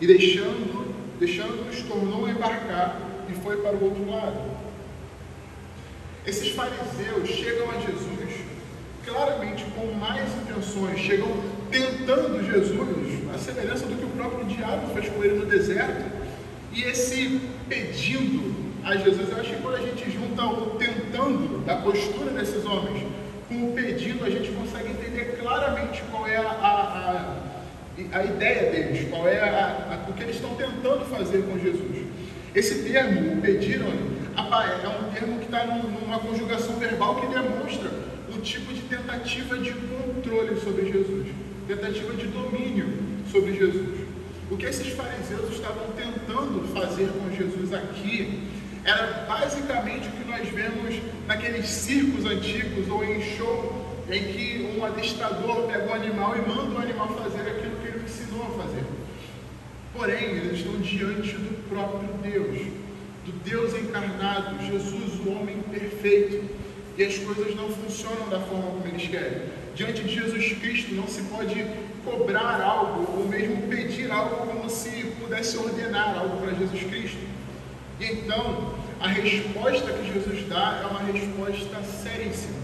E 0.00 0.06
deixando, 0.06 0.94
deixando-nos, 1.18 1.82
tornou 1.82 2.26
a 2.26 2.30
embarcar 2.30 3.00
e 3.28 3.32
foi 3.34 3.56
para 3.56 3.76
o 3.76 3.84
outro 3.84 4.08
lado. 4.10 4.40
Esses 6.24 6.50
fariseus 6.50 7.28
chegam 7.28 7.68
a 7.70 7.74
Jesus 7.74 8.42
claramente 9.04 9.64
com 9.74 9.86
mais 9.94 10.28
intenções, 10.42 11.00
chegam 11.00 11.28
tentando 11.70 12.44
Jesus, 12.44 13.01
a 13.34 13.38
semelhança 13.38 13.86
do 13.86 13.96
que 13.96 14.04
o 14.04 14.08
próprio 14.10 14.44
diabo 14.44 14.92
fez 14.94 15.08
com 15.08 15.24
ele 15.24 15.38
no 15.38 15.46
deserto, 15.46 16.04
e 16.72 16.82
esse 16.82 17.40
pedindo 17.68 18.52
a 18.84 18.96
Jesus. 18.96 19.30
Eu 19.30 19.40
acho 19.40 19.50
que 19.50 19.62
quando 19.62 19.76
a 19.76 19.80
gente 19.80 20.10
junta 20.10 20.44
o 20.44 20.76
tentando 20.78 21.64
da 21.64 21.76
postura 21.76 22.30
desses 22.30 22.64
homens 22.64 23.06
com 23.48 23.68
o 23.68 23.72
pedido, 23.72 24.24
a 24.24 24.30
gente 24.30 24.50
consegue 24.50 24.90
entender 24.90 25.38
claramente 25.40 26.02
qual 26.10 26.26
é 26.26 26.36
a, 26.36 26.42
a, 26.42 28.18
a 28.18 28.24
ideia 28.24 28.70
deles, 28.70 29.08
qual 29.10 29.28
é 29.28 29.38
a, 29.40 30.06
a, 30.06 30.10
o 30.10 30.14
que 30.14 30.22
eles 30.22 30.36
estão 30.36 30.54
tentando 30.54 31.04
fazer 31.06 31.42
com 31.42 31.58
Jesus. 31.58 32.06
Esse 32.54 32.90
termo, 32.90 33.34
o 33.34 33.40
pediram, 33.40 33.86
é 33.88 34.88
um 34.88 35.12
termo 35.12 35.38
que 35.38 35.44
está 35.44 35.66
numa 35.66 36.18
conjugação 36.18 36.76
verbal 36.76 37.16
que 37.16 37.26
demonstra 37.26 37.90
um 38.34 38.40
tipo 38.40 38.72
de 38.72 38.80
tentativa 38.82 39.58
de 39.58 39.72
controle 39.72 40.58
sobre 40.60 40.90
Jesus, 40.90 41.28
tentativa 41.66 42.14
de 42.14 42.26
domínio 42.26 43.11
sobre 43.32 43.54
Jesus. 43.54 44.06
O 44.50 44.56
que 44.56 44.66
esses 44.66 44.92
fariseus 44.92 45.50
estavam 45.54 45.86
tentando 45.96 46.68
fazer 46.74 47.08
com 47.08 47.34
Jesus 47.34 47.72
aqui 47.72 48.46
era 48.84 49.24
basicamente 49.26 50.08
o 50.08 50.10
que 50.12 50.30
nós 50.30 50.46
vemos 50.48 51.02
naqueles 51.26 51.66
circos 51.66 52.26
antigos 52.26 52.88
ou 52.90 53.02
em 53.02 53.22
show 53.36 53.88
em 54.10 54.24
que 54.24 54.76
um 54.76 54.84
adestrador 54.84 55.66
pega 55.66 55.90
um 55.90 55.94
animal 55.94 56.36
e 56.36 56.40
manda 56.46 56.78
o 56.78 56.82
animal 56.82 57.08
fazer 57.08 57.48
aquilo 57.48 57.76
que 57.76 57.88
ele 57.88 58.04
ensinou 58.04 58.42
a 58.42 58.62
fazer. 58.62 58.84
Porém, 59.94 60.36
eles 60.36 60.58
estão 60.58 60.78
diante 60.80 61.32
do 61.32 61.68
próprio 61.68 62.10
Deus, 62.22 62.66
do 63.24 63.32
Deus 63.44 63.74
encarnado, 63.74 64.62
Jesus, 64.66 65.20
o 65.24 65.30
homem 65.30 65.62
perfeito. 65.70 66.60
E 66.98 67.04
as 67.04 67.16
coisas 67.16 67.56
não 67.56 67.70
funcionam 67.70 68.28
da 68.28 68.40
forma 68.40 68.72
como 68.72 68.86
eles 68.86 69.08
querem. 69.08 69.42
Diante 69.74 70.02
de 70.02 70.14
Jesus 70.14 70.52
Cristo 70.58 70.94
não 70.94 71.08
se 71.08 71.22
pode 71.22 71.64
cobrar 72.04 72.60
algo 72.60 73.18
ou 73.18 73.28
mesmo 73.28 73.68
pedir 73.68 74.10
algo 74.10 74.46
como 74.46 74.68
se 74.68 74.90
pudesse 75.20 75.56
ordenar 75.56 76.11
algo 76.22 76.36
para 76.38 76.54
Jesus 76.54 76.82
Cristo. 76.84 77.18
E 78.00 78.04
então, 78.04 78.74
a 79.00 79.08
resposta 79.08 79.92
que 79.92 80.12
Jesus 80.12 80.48
dá 80.48 80.80
é 80.82 80.86
uma 80.86 81.00
resposta 81.00 81.82
seríssima. 81.82 82.62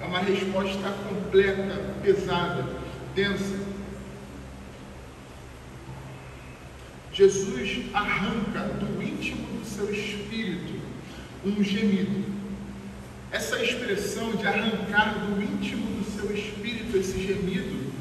É 0.00 0.06
uma 0.06 0.20
resposta 0.20 0.90
completa, 1.08 1.80
pesada, 2.02 2.66
densa. 3.14 3.58
Jesus 7.12 7.84
arranca 7.94 8.60
do 8.60 9.02
íntimo 9.02 9.58
do 9.58 9.64
seu 9.64 9.92
espírito 9.92 10.80
um 11.44 11.62
gemido. 11.62 12.24
Essa 13.30 13.62
expressão 13.62 14.32
de 14.32 14.46
arrancar 14.46 15.26
do 15.26 15.42
íntimo 15.42 15.86
do 15.98 16.04
seu 16.10 16.34
espírito 16.34 16.96
esse 16.96 17.20
gemido 17.20 17.92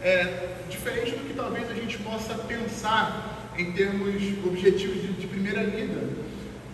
é 0.00 0.56
diferente 0.70 1.12
do 1.12 1.26
que 1.26 1.34
talvez 1.34 1.70
a 1.70 1.74
gente 1.74 1.98
possa 1.98 2.34
pensar 2.34 3.35
em 3.58 3.72
termos 3.72 4.22
objetivos 4.44 5.02
de, 5.02 5.12
de 5.12 5.26
primeira 5.26 5.62
lida. 5.62 6.08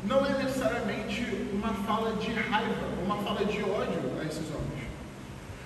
Não 0.04 0.26
é 0.26 0.42
necessariamente 0.42 1.24
uma 1.52 1.68
fala 1.68 2.16
de 2.16 2.32
raiva, 2.32 2.88
uma 3.04 3.16
fala 3.18 3.44
de 3.44 3.62
ódio 3.62 4.20
a 4.20 4.24
esses 4.24 4.48
homens. 4.50 4.88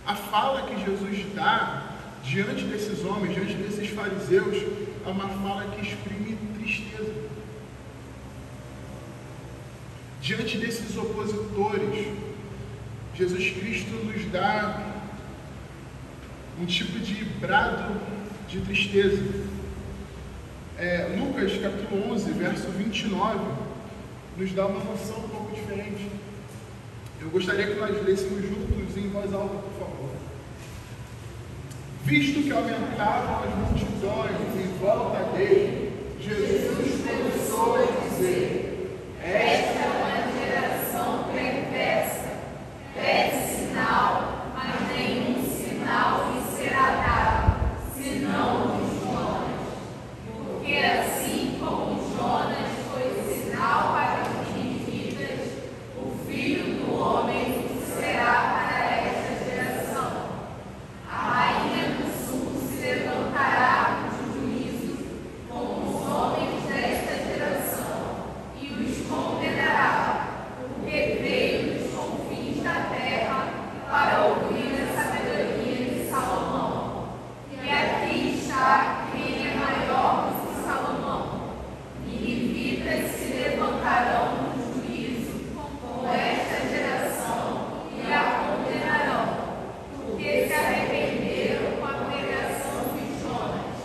A 0.07 0.15
fala 0.15 0.63
que 0.63 0.85
Jesus 0.85 1.35
dá 1.35 1.97
diante 2.23 2.65
desses 2.65 3.05
homens, 3.05 3.35
diante 3.35 3.55
desses 3.55 3.89
fariseus, 3.91 4.57
é 5.05 5.09
uma 5.09 5.29
fala 5.29 5.71
que 5.71 5.87
exprime 5.87 6.37
tristeza. 6.59 7.15
Diante 10.21 10.59
desses 10.59 10.97
opositores, 10.97 12.09
Jesus 13.15 13.51
Cristo 13.51 13.93
nos 14.05 14.25
dá 14.31 14.93
um 16.61 16.67
tipo 16.67 16.99
de 16.99 17.25
brado 17.41 18.01
de 18.49 18.61
tristeza. 18.61 19.46
É, 20.79 21.09
Lucas 21.19 21.53
capítulo 21.59 22.13
11, 22.13 22.33
verso 22.33 22.69
29, 22.69 23.39
nos 24.37 24.53
dá 24.53 24.67
uma 24.67 24.85
noção 24.85 25.17
um 25.25 25.29
pouco 25.29 25.55
diferente. 25.55 26.11
Eu 27.21 27.31
gostaria 27.31 27.67
que 27.67 27.81
nós 27.81 28.05
lêssemos 28.05 28.43
juntos 28.43 28.95
em 28.97 29.09
voz 29.09 29.33
alta, 29.33 29.55
por 29.55 29.73
favor. 29.79 30.11
Visto 32.05 32.43
que 32.43 32.53
aumentavam 32.53 33.45
as 33.45 33.55
multidões 33.55 34.37
em 34.55 34.79
volta 34.79 35.25
dele, 35.37 35.93
Jesus 36.21 37.01
começou 37.01 37.77
a 37.77 38.09
dizer: 38.09 39.01
Esta 39.23 39.79
é 39.79 39.89
uma 39.97 40.31
geração 40.39 41.25
perversa, 41.33 42.29
pede 42.95 43.57
sinal, 43.57 44.53
mas 44.55 44.95
nenhum 44.95 45.43
sinal 45.43 46.33
lhe 46.35 46.57
será 46.57 46.91
dado, 46.91 47.95
senão 47.97 48.77
de 48.77 49.01
Jonas. 49.01 49.57
Porque 50.27 50.77
assim 50.77 51.57
como 51.59 51.97
Jonas 52.17 52.71
foi 52.91 53.07
sinal 53.35 53.93
para 53.93 54.23
os 54.23 54.57
ninivitas, 54.57 55.41
o 55.97 56.17
filho 56.27 56.85
do 56.85 56.95
homem 57.01 57.47
será 57.87 58.35
para 58.53 58.79
esta 58.97 59.45
geração. 59.45 60.11
A 61.09 61.15
rainha 61.15 61.85
do 61.95 62.07
sul 62.27 62.53
se 62.69 62.81
levantará 62.81 64.09
de 64.11 64.17
juízo 64.33 64.97
com 65.49 65.65
os 65.89 66.03
homens 66.07 66.65
desta 66.65 67.15
geração 67.33 67.97
e 68.61 68.67
os 68.67 69.07
condenará, 69.07 69.95
porque 70.59 71.19
veio 71.23 71.75
dos 71.79 71.95
confins 71.95 72.63
da 72.63 72.75
terra 72.91 73.49
para 73.89 74.25
ouvir 74.25 74.83
a 74.83 74.87
sabedoria 74.95 75.91
de 75.91 76.11
Salomão. 76.11 76.75
E 77.53 77.71
aqui 77.71 78.39
está 78.41 79.07
quem 79.13 79.47
é 79.49 79.55
maior 79.55 80.27
do 80.27 80.47
que 80.47 80.67
Salomão. 80.67 81.47
Ninivitas 82.05 83.11
se 83.13 83.33
levantarão 83.35 84.55
no 84.57 84.83
juízo 84.83 85.33
com 85.55 86.09
esta 86.09 86.69
geração 86.69 87.83
e 87.95 88.13
a 88.13 88.23
condenarão, 88.45 89.27
porque 89.95 90.47
se 90.47 90.53
arrependeram 90.53 91.77
com 91.79 91.87
a 91.87 91.95
pregação 92.11 92.79
de 92.95 93.23
Jonas. 93.23 93.77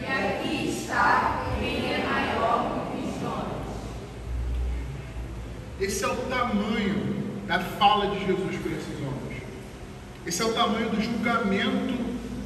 E 0.00 0.04
aqui 0.04 0.68
está 0.68 1.44
quem 1.58 1.92
é 1.92 1.98
maior 2.04 2.58
do 2.68 2.80
que 2.92 3.20
Jonas. 3.20 3.68
Esse 5.80 6.04
é 6.04 6.08
o 6.08 6.16
tamanho 6.16 7.16
da 7.46 7.60
fala 7.60 8.14
de 8.14 8.26
Jesus 8.26 8.56
para 8.56 8.72
esses 8.72 8.98
homens. 9.00 9.42
Esse 10.26 10.42
é 10.42 10.44
o 10.44 10.52
tamanho 10.52 10.90
do 10.90 11.00
julgamento 11.00 11.94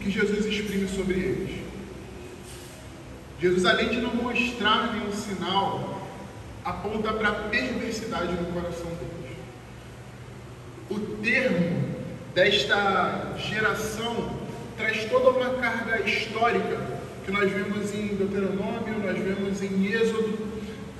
que 0.00 0.10
Jesus 0.10 0.44
exprime 0.46 0.86
sobre 0.88 1.14
eles. 1.14 1.60
Jesus, 3.40 3.64
além 3.64 3.88
de 3.88 4.00
não 4.02 4.14
mostrar 4.14 4.92
nenhum 4.92 5.10
sinal, 5.12 6.06
aponta 6.62 7.10
para 7.14 7.28
a 7.28 7.34
perversidade 7.48 8.34
no 8.34 8.52
coração 8.52 8.86
deles. 8.86 9.36
O 10.90 10.98
termo 11.22 11.88
desta 12.34 13.34
geração 13.38 14.36
traz 14.76 15.04
toda 15.04 15.30
uma 15.30 15.54
carga 15.54 16.02
histórica 16.02 16.78
que 17.24 17.32
nós 17.32 17.50
vemos 17.50 17.94
em 17.94 18.08
Deuteronômio, 18.08 18.98
nós 19.02 19.18
vemos 19.18 19.62
em 19.62 19.86
Êxodo, 19.86 20.38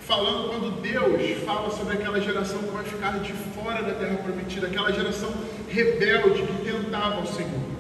falando 0.07 0.49
quando 0.49 0.81
Deus 0.81 1.45
fala 1.45 1.71
sobre 1.71 1.95
aquela 1.95 2.21
geração 2.21 2.59
que 2.59 2.71
vai 2.71 2.85
ficar 2.85 3.19
de 3.19 3.33
fora 3.33 3.83
da 3.83 3.93
terra 3.93 4.17
prometida, 4.17 4.67
aquela 4.67 4.91
geração 4.93 5.33
rebelde 5.69 6.43
que 6.43 6.65
tentava 6.65 7.21
o 7.21 7.27
Senhor. 7.27 7.71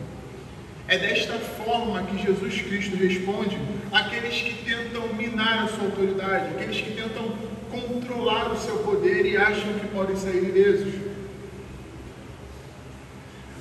É 0.91 0.99
desta 0.99 1.35
forma 1.35 2.03
que 2.03 2.21
Jesus 2.21 2.63
Cristo 2.63 2.97
responde 2.97 3.57
àqueles 3.93 4.35
que 4.43 4.65
tentam 4.65 5.07
minar 5.15 5.63
a 5.63 5.69
sua 5.69 5.85
autoridade, 5.85 6.49
aqueles 6.49 6.81
que 6.81 6.91
tentam 6.91 7.33
controlar 7.71 8.51
o 8.51 8.59
seu 8.59 8.79
poder 8.79 9.25
e 9.25 9.37
acham 9.37 9.73
que 9.75 9.87
podem 9.87 10.17
sair 10.17 10.49
ilesos. 10.49 10.93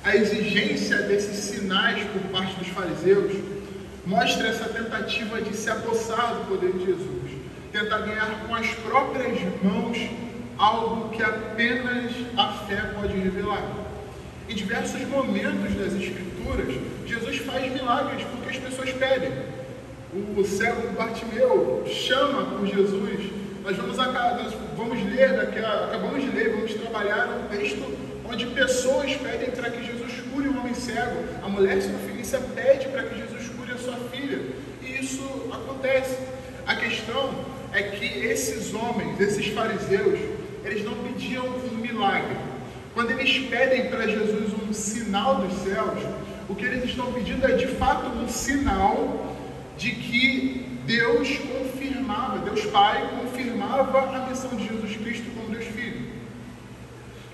A 0.02 0.16
exigência 0.16 1.02
desses 1.02 1.36
sinais 1.36 2.02
por 2.10 2.20
parte 2.32 2.56
dos 2.56 2.66
fariseus 2.66 3.32
mostra 4.04 4.48
essa 4.48 4.64
tentativa 4.64 5.40
de 5.40 5.56
se 5.56 5.70
apossar 5.70 6.34
do 6.34 6.48
poder 6.48 6.72
de 6.72 6.84
Jesus, 6.84 7.30
tentar 7.70 7.98
ganhar 7.98 8.44
com 8.48 8.56
as 8.56 8.66
próprias 8.74 9.38
mãos 9.62 9.96
algo 10.58 11.10
que 11.10 11.22
apenas 11.22 12.10
a 12.36 12.48
fé 12.66 12.90
pode 13.00 13.16
revelar. 13.16 13.62
Em 14.48 14.54
diversos 14.56 15.02
momentos 15.02 15.76
das 15.76 15.92
Escrituras, 15.92 16.89
Jesus 17.10 17.38
faz 17.38 17.72
milagres 17.72 18.24
porque 18.30 18.50
as 18.50 18.56
pessoas 18.56 18.92
pedem. 18.92 19.32
O 20.36 20.44
cego 20.44 20.92
Bartimeu 20.92 21.84
chama 21.84 22.56
por 22.56 22.64
Jesus. 22.64 23.32
Nós 23.64 23.76
vamos, 23.76 23.96
nós 23.96 24.54
vamos 24.76 25.12
ler, 25.12 25.40
acabamos 25.40 26.22
de 26.22 26.30
ler, 26.30 26.54
vamos 26.54 26.72
trabalhar 26.74 27.28
um 27.28 27.48
texto 27.48 27.84
onde 28.24 28.46
pessoas 28.46 29.12
pedem 29.16 29.50
para 29.50 29.70
que 29.70 29.84
Jesus 29.84 30.12
cure 30.32 30.48
o 30.48 30.60
homem 30.60 30.72
cego. 30.72 31.24
A 31.42 31.48
mulher 31.48 31.82
sofilícia 31.82 32.38
pede 32.54 32.88
para 32.88 33.02
que 33.02 33.18
Jesus 33.18 33.48
cure 33.56 33.72
a 33.72 33.78
sua 33.78 33.96
filha. 34.12 34.40
E 34.80 35.00
isso 35.00 35.24
acontece. 35.52 36.16
A 36.64 36.76
questão 36.76 37.44
é 37.72 37.82
que 37.82 38.04
esses 38.24 38.72
homens, 38.72 39.20
esses 39.20 39.48
fariseus, 39.48 40.20
eles 40.64 40.84
não 40.84 40.94
pediam 40.94 41.44
um 41.44 41.74
milagre. 41.74 42.36
Quando 42.94 43.10
eles 43.10 43.48
pedem 43.48 43.90
para 43.90 44.06
Jesus 44.06 44.52
um 44.62 44.72
sinal 44.72 45.36
dos 45.36 45.54
céus, 45.62 45.98
o 46.50 46.54
que 46.56 46.64
eles 46.64 46.84
estão 46.84 47.12
pedindo 47.12 47.46
é 47.46 47.52
de 47.52 47.68
fato 47.68 48.06
um 48.08 48.28
sinal 48.28 49.36
de 49.78 49.92
que 49.92 50.66
Deus 50.84 51.28
confirmava, 51.38 52.38
Deus 52.40 52.66
Pai 52.66 53.08
confirmava 53.20 54.16
a 54.16 54.28
missão 54.28 54.50
de 54.56 54.66
Jesus 54.66 54.96
Cristo 54.96 55.30
como 55.36 55.54
Deus 55.54 55.66
Filho. 55.66 56.10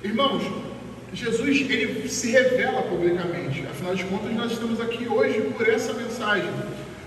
Irmãos, 0.04 0.42
Jesus 1.14 1.60
ele 1.62 2.06
se 2.10 2.30
revela 2.30 2.82
publicamente. 2.82 3.66
Afinal 3.66 3.94
de 3.94 4.04
contas, 4.04 4.34
nós 4.34 4.52
estamos 4.52 4.80
aqui 4.82 5.08
hoje 5.08 5.40
por 5.56 5.66
essa 5.66 5.94
mensagem. 5.94 6.50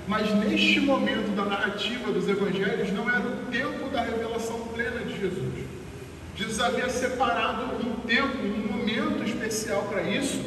Mas 0.07 0.33
neste 0.33 0.79
momento 0.79 1.35
da 1.35 1.45
narrativa 1.45 2.11
dos 2.11 2.27
evangelhos 2.27 2.91
não 2.91 3.07
era 3.07 3.19
o 3.19 3.51
tempo 3.51 3.87
da 3.91 4.01
revelação 4.01 4.59
plena 4.73 5.01
de 5.01 5.19
Jesus. 5.19 5.53
Jesus 6.35 6.59
havia 6.59 6.89
separado 6.89 7.75
um 7.85 7.93
tempo, 8.07 8.39
um 8.43 8.77
momento 8.77 9.23
especial 9.23 9.83
para 9.83 10.01
isso, 10.01 10.41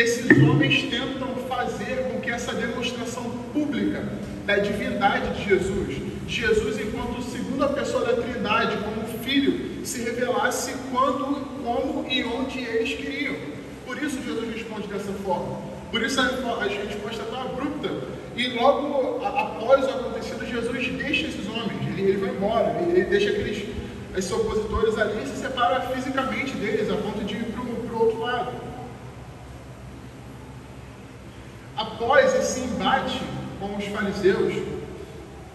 esses 0.00 0.30
homens 0.42 0.82
tentam 0.84 1.28
fazer 1.48 2.08
com 2.10 2.20
que 2.20 2.30
essa 2.30 2.54
demonstração 2.54 3.24
pública 3.52 4.04
da 4.46 4.56
divindade 4.56 5.36
de 5.36 5.48
Jesus, 5.48 5.96
Jesus 6.26 6.78
enquanto 6.78 7.22
segunda 7.22 7.68
pessoa 7.68 8.04
da 8.04 8.22
Trindade, 8.22 8.76
como 8.78 9.18
Filho, 9.24 9.84
se 9.84 10.02
revelasse 10.02 10.74
quando, 10.92 11.46
como 11.64 12.06
e 12.08 12.24
onde 12.24 12.60
eles 12.60 12.94
queriam. 12.94 13.34
Por 13.84 14.00
isso 14.02 14.22
Jesus 14.22 14.54
responde 14.54 14.86
dessa 14.86 15.12
forma. 15.24 15.58
Por 15.90 16.02
isso 16.02 16.20
a, 16.20 16.24
resposta 16.24 17.22
é 17.22 17.26
tão 17.26 17.40
abrupta. 17.40 17.90
E 18.36 18.48
logo 18.50 19.24
após 19.24 19.84
o 19.84 19.90
acontecido, 19.90 20.46
Jesus 20.46 20.88
deixa 20.96 21.26
esses 21.26 21.46
homens, 21.48 21.88
ele, 21.88 22.02
ele 22.02 22.18
vai 22.18 22.30
embora, 22.30 22.76
ele, 22.82 23.00
ele 23.00 23.04
deixa 23.04 23.30
aqueles 23.30 23.66
esses 24.16 24.32
opositores 24.32 24.98
ali 24.98 25.22
e 25.22 25.26
se 25.26 25.36
separa 25.36 25.80
fisicamente 25.80 26.52
deles, 26.56 26.90
a 26.90 26.94
ponto 26.94 27.24
de 27.24 27.34
ir 27.34 27.44
para 27.44 27.62
o 27.62 28.00
outro 28.00 28.20
lado. 28.20 28.67
Após 32.00 32.32
esse 32.32 32.60
embate 32.60 33.20
com 33.58 33.76
os 33.76 33.84
fariseus, 33.86 34.54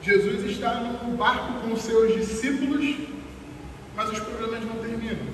Jesus 0.02 0.44
está 0.52 0.74
num 0.74 1.16
barco 1.16 1.62
com 1.62 1.74
seus 1.78 2.14
discípulos, 2.16 2.98
mas 3.96 4.12
os 4.12 4.20
problemas 4.20 4.60
não 4.60 4.76
terminam. 4.84 5.26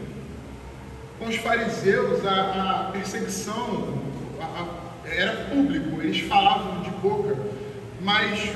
Com 1.18 1.26
os 1.26 1.36
fariseus, 1.38 2.24
a, 2.24 2.90
a 2.90 2.92
perseguição 2.92 4.04
a, 4.40 4.44
a, 4.44 5.10
era 5.12 5.46
público, 5.46 6.00
eles 6.00 6.20
falavam 6.28 6.84
de 6.84 6.92
boca, 6.92 7.36
mas 8.02 8.52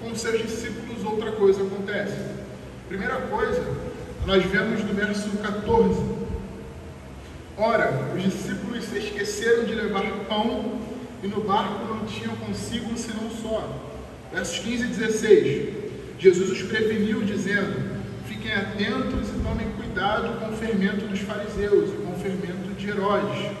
com 0.00 0.12
os 0.12 0.20
seus 0.20 0.40
discípulos 0.40 1.04
outra 1.04 1.32
coisa 1.32 1.64
acontece. 1.64 2.16
Primeira 2.86 3.16
coisa, 3.22 3.76
nós 4.24 4.44
vemos 4.44 4.84
no 4.84 4.94
verso 4.94 5.30
14. 5.38 6.00
Ora, 7.56 7.90
os 8.14 8.22
discípulos 8.22 8.84
se 8.84 8.98
esqueceram 8.98 9.64
de 9.64 9.74
levar 9.74 10.04
pão 10.28 10.86
e 11.22 11.26
no 11.26 11.40
barco 11.40 11.84
não 11.84 12.06
tinham 12.06 12.34
consigo 12.36 12.96
senão 12.96 13.30
só. 13.30 13.88
Versos 14.32 14.58
15 14.58 14.84
e 14.84 14.86
16. 14.86 15.74
Jesus 16.18 16.50
os 16.50 16.62
preveniu, 16.62 17.22
dizendo: 17.22 17.98
Fiquem 18.26 18.52
atentos 18.52 19.28
e 19.28 19.42
tomem 19.42 19.70
cuidado 19.72 20.38
com 20.40 20.52
o 20.52 20.56
fermento 20.56 21.06
dos 21.06 21.20
fariseus 21.20 21.90
e 21.90 21.96
com 22.02 22.12
o 22.12 22.16
fermento 22.16 22.74
de 22.76 22.88
Herodes. 22.88 23.56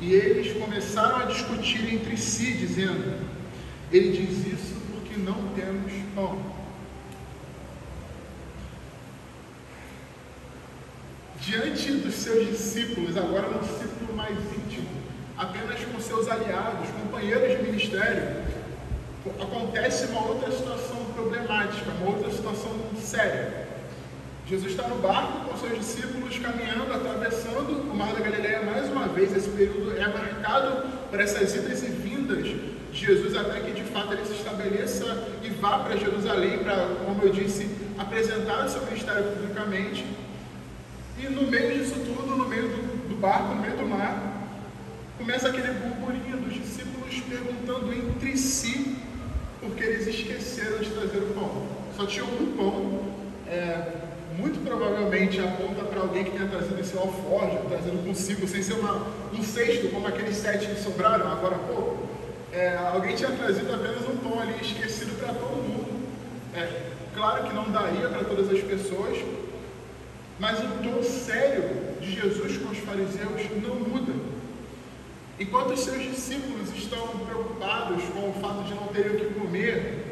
E 0.00 0.12
eles 0.12 0.52
começaram 0.52 1.16
a 1.16 1.24
discutir 1.24 1.92
entre 1.92 2.16
si, 2.16 2.52
dizendo: 2.52 3.18
Ele 3.90 4.10
diz 4.16 4.46
isso 4.52 4.74
porque 4.92 5.16
não 5.16 5.48
temos 5.54 5.92
pão. 6.14 6.62
Diante 11.40 11.92
dos 11.92 12.14
seus 12.14 12.46
discípulos, 12.48 13.16
agora 13.16 13.48
mais 13.48 13.66
íntimo, 13.66 14.01
apenas 15.42 15.84
com 15.84 16.00
seus 16.00 16.28
aliados, 16.28 16.88
companheiros 16.90 17.56
de 17.56 17.62
ministério, 17.64 18.42
acontece 19.40 20.06
uma 20.06 20.28
outra 20.28 20.52
situação 20.52 21.04
problemática, 21.14 21.90
uma 22.00 22.10
outra 22.10 22.30
situação 22.30 22.70
séria. 23.00 23.66
Jesus 24.46 24.72
está 24.72 24.86
no 24.86 24.96
barco 24.96 25.48
com 25.48 25.56
seus 25.56 25.78
discípulos 25.78 26.38
caminhando, 26.38 26.92
atravessando 26.92 27.90
o 27.90 27.94
Mar 27.94 28.12
da 28.12 28.20
Galileia 28.20 28.62
mais 28.62 28.88
uma 28.88 29.08
vez. 29.08 29.34
Esse 29.36 29.48
período 29.50 29.96
é 29.96 30.06
marcado 30.06 30.88
por 31.10 31.20
essas 31.20 31.54
idas 31.54 31.82
e 31.82 31.86
vindas 31.86 32.44
de 32.44 32.72
Jesus 32.92 33.36
até 33.36 33.60
que 33.60 33.72
de 33.72 33.84
fato 33.84 34.12
ele 34.12 34.24
se 34.24 34.34
estabeleça 34.34 35.28
e 35.42 35.48
vá 35.50 35.78
para 35.80 35.96
Jerusalém 35.96 36.58
para, 36.58 36.88
como 37.04 37.22
eu 37.22 37.30
disse, 37.30 37.68
apresentar 37.98 38.66
o 38.66 38.68
seu 38.68 38.84
ministério 38.84 39.24
publicamente. 39.32 40.04
E 41.18 41.26
no 41.28 41.42
meio 41.42 41.78
disso 41.78 41.94
tudo, 41.94 42.36
no 42.36 42.48
meio 42.48 42.68
do, 42.68 43.08
do 43.08 43.16
barco, 43.16 43.54
no 43.54 43.62
meio 43.62 43.76
do 43.76 43.86
mar, 43.86 44.31
começa 45.22 45.48
aquele 45.48 45.72
burburinho 45.74 46.36
dos 46.38 46.52
discípulos 46.52 47.14
perguntando 47.28 47.92
entre 47.92 48.36
si 48.36 48.96
porque 49.60 49.84
eles 49.84 50.08
esqueceram 50.08 50.78
de 50.78 50.90
trazer 50.90 51.18
o 51.18 51.32
pão. 51.32 51.62
Só 51.96 52.04
tinham 52.06 52.26
um 52.26 52.56
pão, 52.56 53.02
é, 53.46 53.92
muito 54.36 54.58
provavelmente 54.64 55.38
aponta 55.38 55.84
para 55.84 56.00
alguém 56.00 56.24
que 56.24 56.32
tenha 56.32 56.48
trazido 56.48 56.80
esse 56.80 56.98
alforje, 56.98 57.56
trazendo 57.68 58.04
consigo, 58.04 58.48
sem 58.48 58.64
ser 58.64 58.72
uma, 58.72 59.06
um 59.32 59.40
cesto, 59.44 59.88
como 59.90 60.08
aqueles 60.08 60.36
sete 60.36 60.66
que 60.66 60.82
sobraram 60.82 61.30
agora 61.30 61.54
há 61.54 61.58
pouco. 61.60 62.08
É, 62.52 62.76
alguém 62.92 63.14
tinha 63.14 63.30
trazido 63.30 63.72
apenas 63.72 64.02
um 64.08 64.16
pão 64.16 64.40
ali 64.40 64.54
esquecido 64.60 65.16
para 65.20 65.32
todo 65.34 65.62
mundo. 65.62 66.02
É, 66.52 66.68
claro 67.14 67.44
que 67.44 67.54
não 67.54 67.70
daria 67.70 68.08
para 68.08 68.24
todas 68.24 68.50
as 68.50 68.60
pessoas, 68.60 69.16
mas 70.40 70.58
o 70.58 70.66
tom 70.82 71.00
sério 71.04 71.62
de 72.00 72.10
Jesus 72.10 72.56
com 72.56 72.70
os 72.70 72.78
fariseus 72.78 73.42
não 73.62 73.76
muda. 73.76 74.12
Enquanto 75.42 75.72
os 75.72 75.80
seus 75.80 76.00
discípulos 76.00 76.72
estão 76.72 77.04
preocupados 77.26 78.04
com 78.14 78.30
o 78.30 78.32
fato 78.40 78.62
de 78.62 78.74
não 78.74 78.86
terem 78.86 79.16
o 79.16 79.18
que 79.18 79.40
comer, 79.40 80.04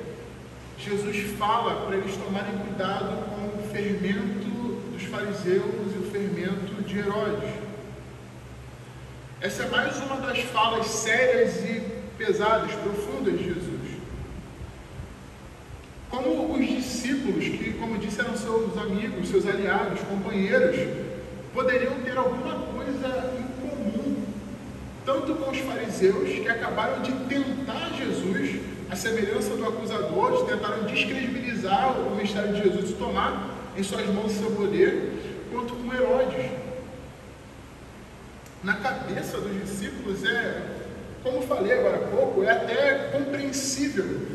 Jesus 0.77 1.38
fala 1.38 1.87
para 1.87 1.97
eles 1.97 2.16
tomarem 2.16 2.59
cuidado 2.59 3.29
com 3.29 3.61
o 3.61 3.69
fermento 3.73 4.51
dos 4.90 5.05
fariseus 5.05 5.95
e 5.95 5.99
o 5.99 6.11
fermento 6.11 6.83
de 6.83 6.99
Herodes. 6.99 7.49
Essa 9.40 9.62
é 9.62 9.69
mais 9.69 9.99
uma 9.99 10.16
das 10.16 10.40
falas 10.40 10.87
sérias 10.88 11.59
e 11.59 11.81
pesadas, 12.19 12.73
profundas 12.73 13.38
de 13.38 13.45
Jesus. 13.45 14.01
Como 16.11 16.55
os 16.55 16.66
discípulos, 16.66 17.45
que, 17.45 17.73
como 17.75 17.99
disse, 17.99 18.21
eram 18.21 18.37
seus 18.37 18.77
amigos, 18.77 19.29
seus 19.29 19.47
aliados, 19.47 20.01
companheiros, 20.01 20.77
poderiam 21.55 22.01
ter 22.01 22.19
alguma 22.19 22.55
coisa 22.75 23.31
tanto 25.11 25.35
com 25.35 25.51
os 25.51 25.59
fariseus, 26.01 26.41
que 26.41 26.49
acabaram 26.49 27.03
de 27.03 27.13
tentar 27.13 27.91
Jesus, 27.97 28.61
a 28.91 28.97
semelhança 28.97 29.55
do 29.55 29.67
acusador, 29.67 30.47
tentaram 30.47 30.85
descredibilizar 30.85 32.01
o 32.01 32.17
ministério 32.17 32.55
de 32.55 32.63
Jesus 32.63 32.91
e 32.91 32.95
tomar 32.95 33.73
em 33.77 33.83
suas 33.83 34.07
mãos 34.07 34.33
seu 34.33 34.51
poder, 34.53 35.13
quanto 35.53 35.75
com 35.75 35.95
Herodes. 35.95 36.51
Na 38.65 38.75
cabeça 38.75 39.39
dos 39.39 39.61
discípulos 39.63 40.25
é, 40.25 40.63
como 41.23 41.43
falei 41.43 41.73
agora 41.73 41.97
há 41.97 42.17
pouco, 42.17 42.43
é 42.43 42.51
até 42.51 43.11
compreensível 43.13 44.27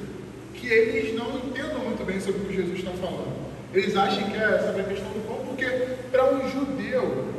que 0.54 0.68
eles 0.68 1.16
não 1.16 1.38
entendam 1.38 1.80
muito 1.80 2.06
bem 2.06 2.20
sobre 2.20 2.42
o 2.42 2.46
que 2.46 2.56
Jesus 2.56 2.80
está 2.80 2.92
falando. 2.92 3.46
Eles 3.74 3.96
acham 3.96 4.24
que 4.30 4.38
é 4.38 4.60
sobre 4.60 4.82
a 4.82 4.86
questão 4.86 5.10
do 5.10 5.28
pão, 5.28 5.46
porque 5.48 5.66
para 6.12 6.34
um 6.34 6.50
judeu, 6.50 7.34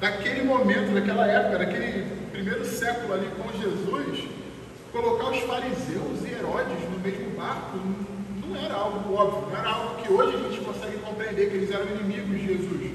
daquele 0.00 0.42
momento, 0.42 0.92
daquela 0.92 1.26
época, 1.26 1.58
daquele 1.58 2.21
primeiro 2.42 2.64
século 2.64 3.14
ali 3.14 3.30
com 3.36 3.56
Jesus, 3.56 4.28
colocar 4.90 5.30
os 5.30 5.38
fariseus 5.42 6.24
e 6.24 6.32
Herodes 6.32 6.90
no 6.90 6.98
mesmo 6.98 7.30
barco 7.36 7.78
não 8.44 8.56
era 8.56 8.74
algo 8.74 9.14
óbvio, 9.14 9.48
não 9.48 9.56
era 9.56 9.68
algo 9.68 10.02
que 10.02 10.12
hoje 10.12 10.36
a 10.36 10.48
gente 10.48 10.60
consegue 10.60 10.96
compreender 10.98 11.50
que 11.50 11.56
eles 11.56 11.70
eram 11.70 11.86
inimigos 11.86 12.40
de 12.40 12.46
Jesus. 12.48 12.90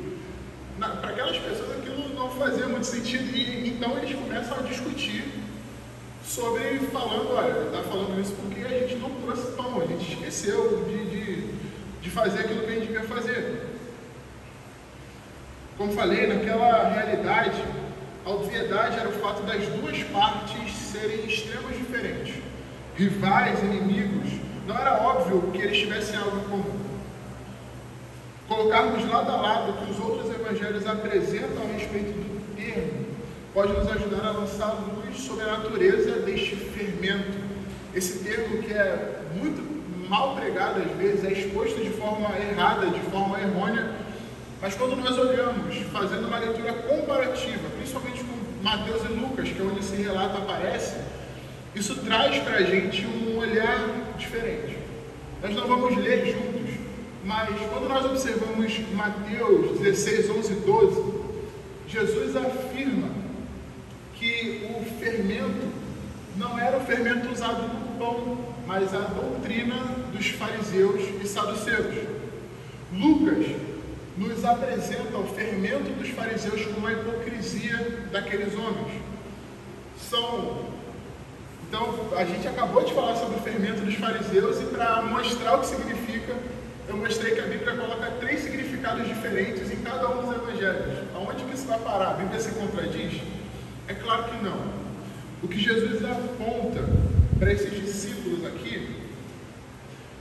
Para 0.78 1.12
aquelas 1.12 1.38
pessoas 1.38 1.78
aquilo 1.78 2.14
não 2.14 2.30
fazia 2.32 2.68
muito 2.68 2.86
sentido 2.86 3.34
e 3.34 3.70
então 3.70 3.98
eles 3.98 4.14
começam 4.20 4.58
a 4.58 4.62
discutir 4.64 5.24
sobre 6.26 6.80
falando, 6.92 7.34
olha, 7.34 7.68
está 7.68 7.84
falando 7.84 8.20
isso 8.20 8.34
porque 8.34 8.66
a 8.66 8.80
gente 8.80 8.96
não 8.96 9.10
trouxe 9.12 9.54
pão, 9.54 9.82
a 9.82 9.86
gente 9.86 10.12
esqueceu 10.12 10.84
de, 10.90 11.06
de, 11.06 11.54
de 12.02 12.10
fazer 12.10 12.42
aquilo 12.42 12.64
que 12.64 12.72
a 12.72 12.76
gente 12.76 12.88
devia 12.88 13.04
fazer. 13.04 13.66
Como 15.78 15.94
falei, 15.94 16.28
naquela 16.28 16.90
realidade, 16.90 17.64
a 18.28 18.30
obviedade 18.30 19.00
era 19.00 19.08
o 19.08 19.13
fato 19.13 19.42
das 19.44 19.66
duas 19.68 20.04
partes 20.04 20.74
serem 20.76 21.26
extremos 21.26 21.78
diferentes, 21.78 22.36
rivais, 22.98 23.63
inimigos. 23.63 24.30
Não 24.68 24.78
era 24.78 25.02
óbvio 25.02 25.50
que 25.54 25.60
eles 25.60 25.78
tivessem 25.78 26.18
algo 26.18 26.38
em 26.38 26.44
comum. 26.50 26.80
Colocarmos 28.50 29.10
lado 29.10 29.32
a 29.32 29.36
lado 29.38 29.72
o 29.72 29.78
que 29.78 29.92
os 29.92 30.00
outros 30.00 30.30
evangelhos 30.30 30.86
apresentam 30.86 31.63
a 31.63 31.72
respeito 31.72 32.12
do 32.12 32.56
termo 32.58 33.08
pode 33.54 33.72
nos 33.72 33.90
ajudar 33.90 34.28
a 34.28 34.32
lançar 34.32 34.76
luz 34.76 35.20
sobre 35.22 35.46
a 35.46 35.58
natureza 35.60 36.20
deste 36.20 36.58
fermento. 36.58 37.38
Esse 37.96 38.26
termo 38.26 38.62
que 38.62 38.74
é 38.74 39.22
muito 39.36 39.66
mal 40.10 40.36
pregado 40.36 40.82
às 40.82 40.92
vezes, 40.98 41.24
é 41.24 41.32
exposto 41.32 41.82
de 41.82 41.92
forma 41.92 42.30
errada, 42.38 42.88
de 42.88 43.00
forma 43.10 43.40
errônea 43.40 43.90
mas 44.62 44.74
quando 44.74 44.96
nós 44.96 45.18
olhamos, 45.18 45.67
fazendo 45.98 46.28
uma 46.28 46.38
leitura 46.38 46.74
comparativa, 46.74 47.70
principalmente 47.76 48.24
com 48.24 48.64
Mateus 48.64 49.04
e 49.06 49.08
Lucas, 49.08 49.50
que 49.50 49.60
é 49.60 49.64
onde 49.64 49.80
esse 49.80 49.96
relato 49.96 50.38
aparece, 50.38 50.96
isso 51.74 51.96
traz 51.98 52.38
para 52.44 52.58
a 52.58 52.64
gente 52.64 53.06
um 53.06 53.38
olhar 53.38 54.14
diferente. 54.18 54.78
Nós 55.42 55.56
não 55.56 55.68
vamos 55.68 55.98
ler 55.98 56.26
juntos, 56.28 56.76
mas 57.24 57.50
quando 57.70 57.90
nós 57.90 58.06
observamos 58.06 58.80
Mateus 58.94 59.80
16, 59.80 60.30
11 60.30 60.54
e 60.54 60.56
12, 60.58 61.14
Jesus 61.88 62.36
afirma 62.36 63.10
que 64.16 64.68
o 64.80 65.00
fermento 65.00 65.68
não 66.36 66.60
era 66.60 66.78
o 66.78 66.82
fermento 66.82 67.32
usado 67.32 67.64
no 67.64 67.98
pão, 67.98 68.38
mas 68.68 68.94
a 68.94 69.00
doutrina 69.00 69.76
dos 70.14 70.28
fariseus 70.30 71.02
e 71.22 71.28
saduceus. 71.28 71.96
Lucas 72.94 73.46
apresenta 74.48 75.18
o 75.18 75.28
fermento 75.28 75.92
dos 75.98 76.10
fariseus 76.10 76.66
como 76.66 76.88
a 76.88 76.94
hipocrisia 76.94 78.08
daqueles 78.12 78.54
homens. 78.56 79.02
São 80.10 80.78
então, 81.68 81.94
a 82.16 82.24
gente 82.24 82.48
acabou 82.48 82.82
de 82.82 82.94
falar 82.94 83.16
sobre 83.18 83.40
o 83.40 83.42
fermento 83.42 83.82
dos 83.82 83.96
fariseus 83.96 84.62
e 84.62 84.66
para 84.66 85.02
mostrar 85.02 85.56
o 85.56 85.60
que 85.60 85.68
significa, 85.68 86.34
eu 86.88 86.96
mostrei 86.96 87.36
que 87.36 87.42
a 87.42 87.44
Bíblia 87.44 87.76
coloca 87.76 88.10
três 88.22 88.40
significados 88.40 89.06
diferentes 89.06 89.70
em 89.70 89.76
cada 89.82 90.10
um 90.10 90.26
dos 90.26 90.34
evangelhos. 90.34 91.04
Aonde 91.14 91.44
que 91.44 91.54
isso 91.54 91.68
vai 91.68 91.78
parar? 91.80 92.12
A 92.12 92.14
Bíblia 92.14 92.40
se 92.40 92.52
contradiz? 92.52 93.22
É 93.90 93.94
claro 93.94 94.24
que 94.26 94.44
não. 94.46 94.58
O 95.44 95.48
que 95.50 95.60
Jesus 95.60 96.06
aponta 96.06 96.86
para 97.38 97.52
esses 97.52 97.70
discípulos 97.70 98.46
aqui, 98.46 98.96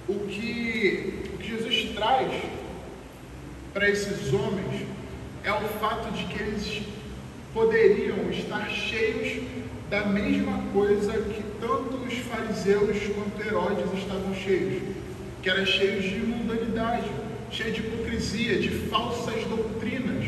o 0.08 0.14
que, 0.26 1.30
o 1.32 1.38
que 1.38 1.48
Jesus 1.48 1.94
traz 1.94 2.32
para 3.76 3.90
esses 3.90 4.32
homens 4.32 4.86
é 5.44 5.52
o 5.52 5.60
fato 5.78 6.10
de 6.12 6.24
que 6.24 6.42
eles 6.42 6.82
poderiam 7.52 8.30
estar 8.30 8.70
cheios 8.70 9.42
da 9.90 10.06
mesma 10.06 10.62
coisa 10.72 11.12
que 11.12 11.42
tanto 11.60 11.98
os 11.98 12.14
fariseus 12.20 12.96
quanto 13.14 13.46
Herodes 13.46 13.92
estavam 13.98 14.34
cheios, 14.34 14.82
que 15.42 15.50
eram 15.50 15.66
cheios 15.66 16.04
de 16.04 16.20
mundanidade, 16.20 17.04
cheios 17.50 17.76
de 17.76 17.82
hipocrisia, 17.82 18.58
de 18.58 18.70
falsas 18.88 19.44
doutrinas, 19.44 20.24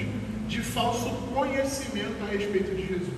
de 0.47 0.61
falso 0.61 1.09
conhecimento 1.33 2.23
a 2.25 2.27
respeito 2.31 2.77
de 2.77 2.87
Jesus. 2.87 3.09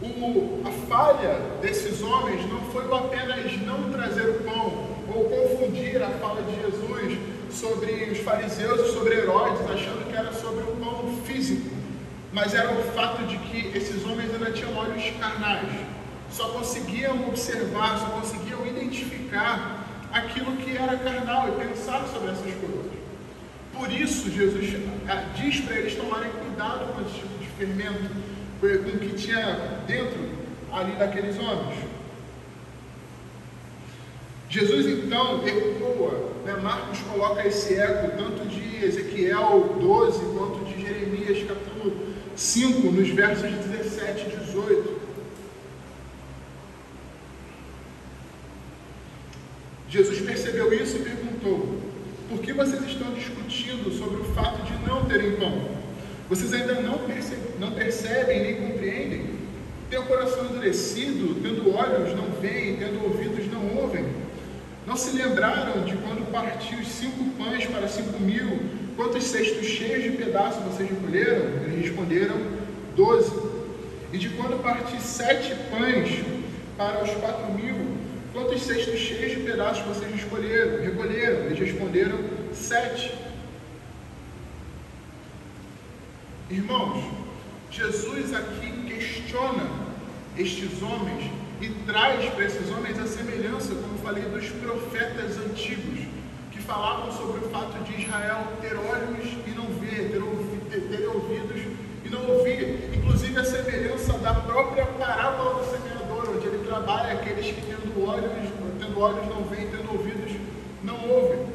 O, 0.00 0.62
a 0.66 0.70
falha 0.88 1.38
desses 1.60 2.00
homens 2.00 2.50
não 2.50 2.62
foi 2.72 2.84
apenas 2.84 3.60
não 3.60 3.90
trazer 3.92 4.22
o 4.22 4.42
pão 4.42 4.88
ou 5.14 5.24
confundir 5.24 6.02
a 6.02 6.08
fala 6.08 6.40
de 6.40 6.62
Jesus 6.62 7.35
sobre 7.56 8.10
os 8.12 8.18
fariseus 8.18 8.88
e 8.88 8.92
sobre 8.92 9.14
Herodes, 9.14 9.62
achando 9.70 10.06
que 10.06 10.16
era 10.16 10.32
sobre 10.32 10.62
o 10.64 10.76
pão 10.76 11.18
físico, 11.24 11.70
mas 12.32 12.54
era 12.54 12.70
o 12.70 12.82
fato 12.92 13.22
de 13.26 13.38
que 13.38 13.76
esses 13.76 14.04
homens 14.04 14.30
ainda 14.32 14.50
tinham 14.52 14.76
olhos 14.76 15.02
carnais, 15.18 15.72
só 16.30 16.50
conseguiam 16.50 17.26
observar, 17.28 17.98
só 17.98 18.06
conseguiam 18.06 18.66
identificar 18.66 19.86
aquilo 20.12 20.56
que 20.56 20.76
era 20.76 20.96
carnal 20.98 21.48
e 21.48 21.66
pensar 21.66 22.06
sobre 22.06 22.30
essas 22.30 22.52
coisas. 22.54 22.92
Por 23.72 23.90
isso, 23.90 24.30
Jesus 24.30 24.74
eh, 24.74 25.24
diz 25.36 25.60
para 25.60 25.76
eles 25.76 25.94
tomarem 25.94 26.30
cuidado 26.30 26.92
com 26.94 27.00
esse 27.02 27.20
tipo 27.20 27.38
de 27.38 27.46
fermento, 27.46 28.10
com 28.60 28.66
o 28.66 28.98
que 28.98 29.14
tinha 29.16 29.80
dentro 29.86 30.18
ali 30.72 30.92
daqueles 30.92 31.38
homens. 31.38 31.85
Jesus 34.48 34.86
então 34.86 35.46
ecoa, 35.46 36.30
né? 36.44 36.54
Marcos 36.62 36.98
coloca 37.00 37.46
esse 37.46 37.74
eco 37.74 38.16
tanto 38.16 38.46
de 38.48 38.84
Ezequiel 38.84 39.76
12 39.80 40.20
quanto 40.36 40.64
de 40.64 40.80
Jeremias 40.80 41.42
capítulo 41.48 41.96
5, 42.36 42.92
nos 42.92 43.08
versos 43.08 43.50
17 43.50 44.26
e 44.26 44.36
18. 44.44 44.96
Jesus 49.88 50.20
percebeu 50.20 50.72
isso 50.72 50.98
e 50.98 51.00
perguntou: 51.00 51.80
Por 52.28 52.38
que 52.40 52.52
vocês 52.52 52.82
estão 52.84 53.12
discutindo 53.14 53.90
sobre 53.98 54.20
o 54.20 54.24
fato 54.24 54.62
de 54.62 54.88
não 54.88 55.04
terem 55.06 55.32
pão? 55.32 55.76
Vocês 56.28 56.52
ainda 56.52 56.74
não, 56.82 56.98
perce 56.98 57.36
não 57.58 57.72
percebem 57.72 58.42
nem 58.42 58.54
compreendem? 58.56 59.36
Tem 59.88 59.98
o 59.98 60.06
coração 60.06 60.44
endurecido, 60.46 61.40
tendo 61.40 61.72
olhos 61.74 62.14
não 62.16 62.30
veem, 62.40 62.76
tendo 62.76 63.04
ouvidos 63.04 63.46
não 63.50 63.76
ouvem? 63.76 64.25
Não 64.86 64.96
se 64.96 65.16
lembraram 65.16 65.84
de 65.84 65.96
quando 65.96 66.30
partiu 66.30 66.78
os 66.78 66.86
cinco 66.86 67.24
pães 67.36 67.66
para 67.66 67.88
cinco 67.88 68.20
mil? 68.20 68.60
Quantos 68.94 69.24
cestos 69.24 69.66
cheios 69.66 70.04
de 70.04 70.10
pedaços 70.10 70.62
vocês 70.62 70.88
recolheram? 70.88 71.44
Eles 71.64 71.86
responderam: 71.86 72.36
Doze. 72.94 73.32
E 74.12 74.18
de 74.18 74.28
quando 74.30 74.62
parti 74.62 75.00
sete 75.02 75.54
pães 75.70 76.24
para 76.76 77.02
os 77.02 77.10
quatro 77.10 77.52
mil? 77.52 77.96
Quantos 78.32 78.62
cestos 78.62 78.98
cheios 79.00 79.32
de 79.32 79.42
pedaços 79.42 79.84
vocês 79.84 80.14
escolheram, 80.14 80.80
recolheram? 80.80 81.46
Eles 81.46 81.58
responderam: 81.58 82.18
Sete. 82.54 83.12
Irmãos, 86.48 87.02
Jesus 87.72 88.32
aqui 88.32 88.70
questiona 88.86 89.68
estes 90.38 90.80
homens 90.80 91.28
e 91.60 91.68
traz 91.86 92.28
para 92.30 92.44
esses 92.44 92.70
homens 92.70 92.98
a 92.98 93.06
semelhança, 93.06 93.74
como 93.74 93.98
falei, 93.98 94.24
dos 94.24 94.48
profetas 94.50 95.38
antigos, 95.38 96.06
que 96.50 96.60
falavam 96.60 97.10
sobre 97.12 97.44
o 97.44 97.50
fato 97.50 97.82
de 97.84 98.02
Israel 98.02 98.46
ter 98.60 98.76
olhos 98.76 99.26
e 99.46 99.50
não 99.50 99.66
ver, 99.78 100.10
ter, 100.10 100.22
ouvi, 100.22 100.58
ter, 100.70 100.80
ter 100.80 101.06
ouvidos 101.06 101.62
e 102.04 102.08
não 102.08 102.28
ouvir. 102.30 102.90
Inclusive 102.94 103.38
a 103.38 103.44
semelhança 103.44 104.12
da 104.18 104.34
própria 104.34 104.86
parábola 104.86 105.62
do 105.62 105.70
semeador, 105.70 106.36
onde 106.36 106.46
ele 106.46 106.66
trabalha 106.66 107.14
aqueles 107.14 107.46
que 107.46 107.60
tendo 107.62 108.06
olhos, 108.06 108.50
tendo 108.78 109.00
olhos 109.00 109.26
não 109.28 109.44
veem, 109.44 109.68
tendo 109.70 109.92
ouvidos 109.92 110.32
não 110.82 111.08
ouvem. 111.08 111.46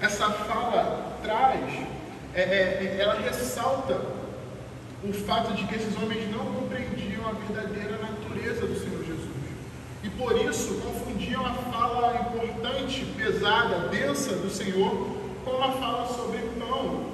Essa 0.00 0.30
fala 0.30 1.18
traz 1.22 1.88
é, 2.34 2.40
é, 2.42 2.96
ela 3.00 3.14
ressalta 3.14 4.00
o 5.02 5.12
fato 5.12 5.54
de 5.54 5.64
que 5.64 5.74
esses 5.74 5.96
homens 5.96 6.30
não 6.30 6.44
compreendiam 6.46 7.26
a 7.26 7.32
verdadeira 7.32 7.98
natureza 7.98 8.66
do 8.66 8.78
Senhor. 8.78 8.87
E 10.02 10.08
por 10.10 10.36
isso 10.36 10.74
confundiam 10.74 11.44
a 11.44 11.54
fala 11.54 12.30
importante, 12.30 13.04
pesada, 13.16 13.88
densa 13.88 14.32
do 14.36 14.48
Senhor 14.48 15.18
com 15.44 15.50
uma 15.50 15.72
fala 15.72 16.06
sobre 16.06 16.38
pão. 16.58 17.06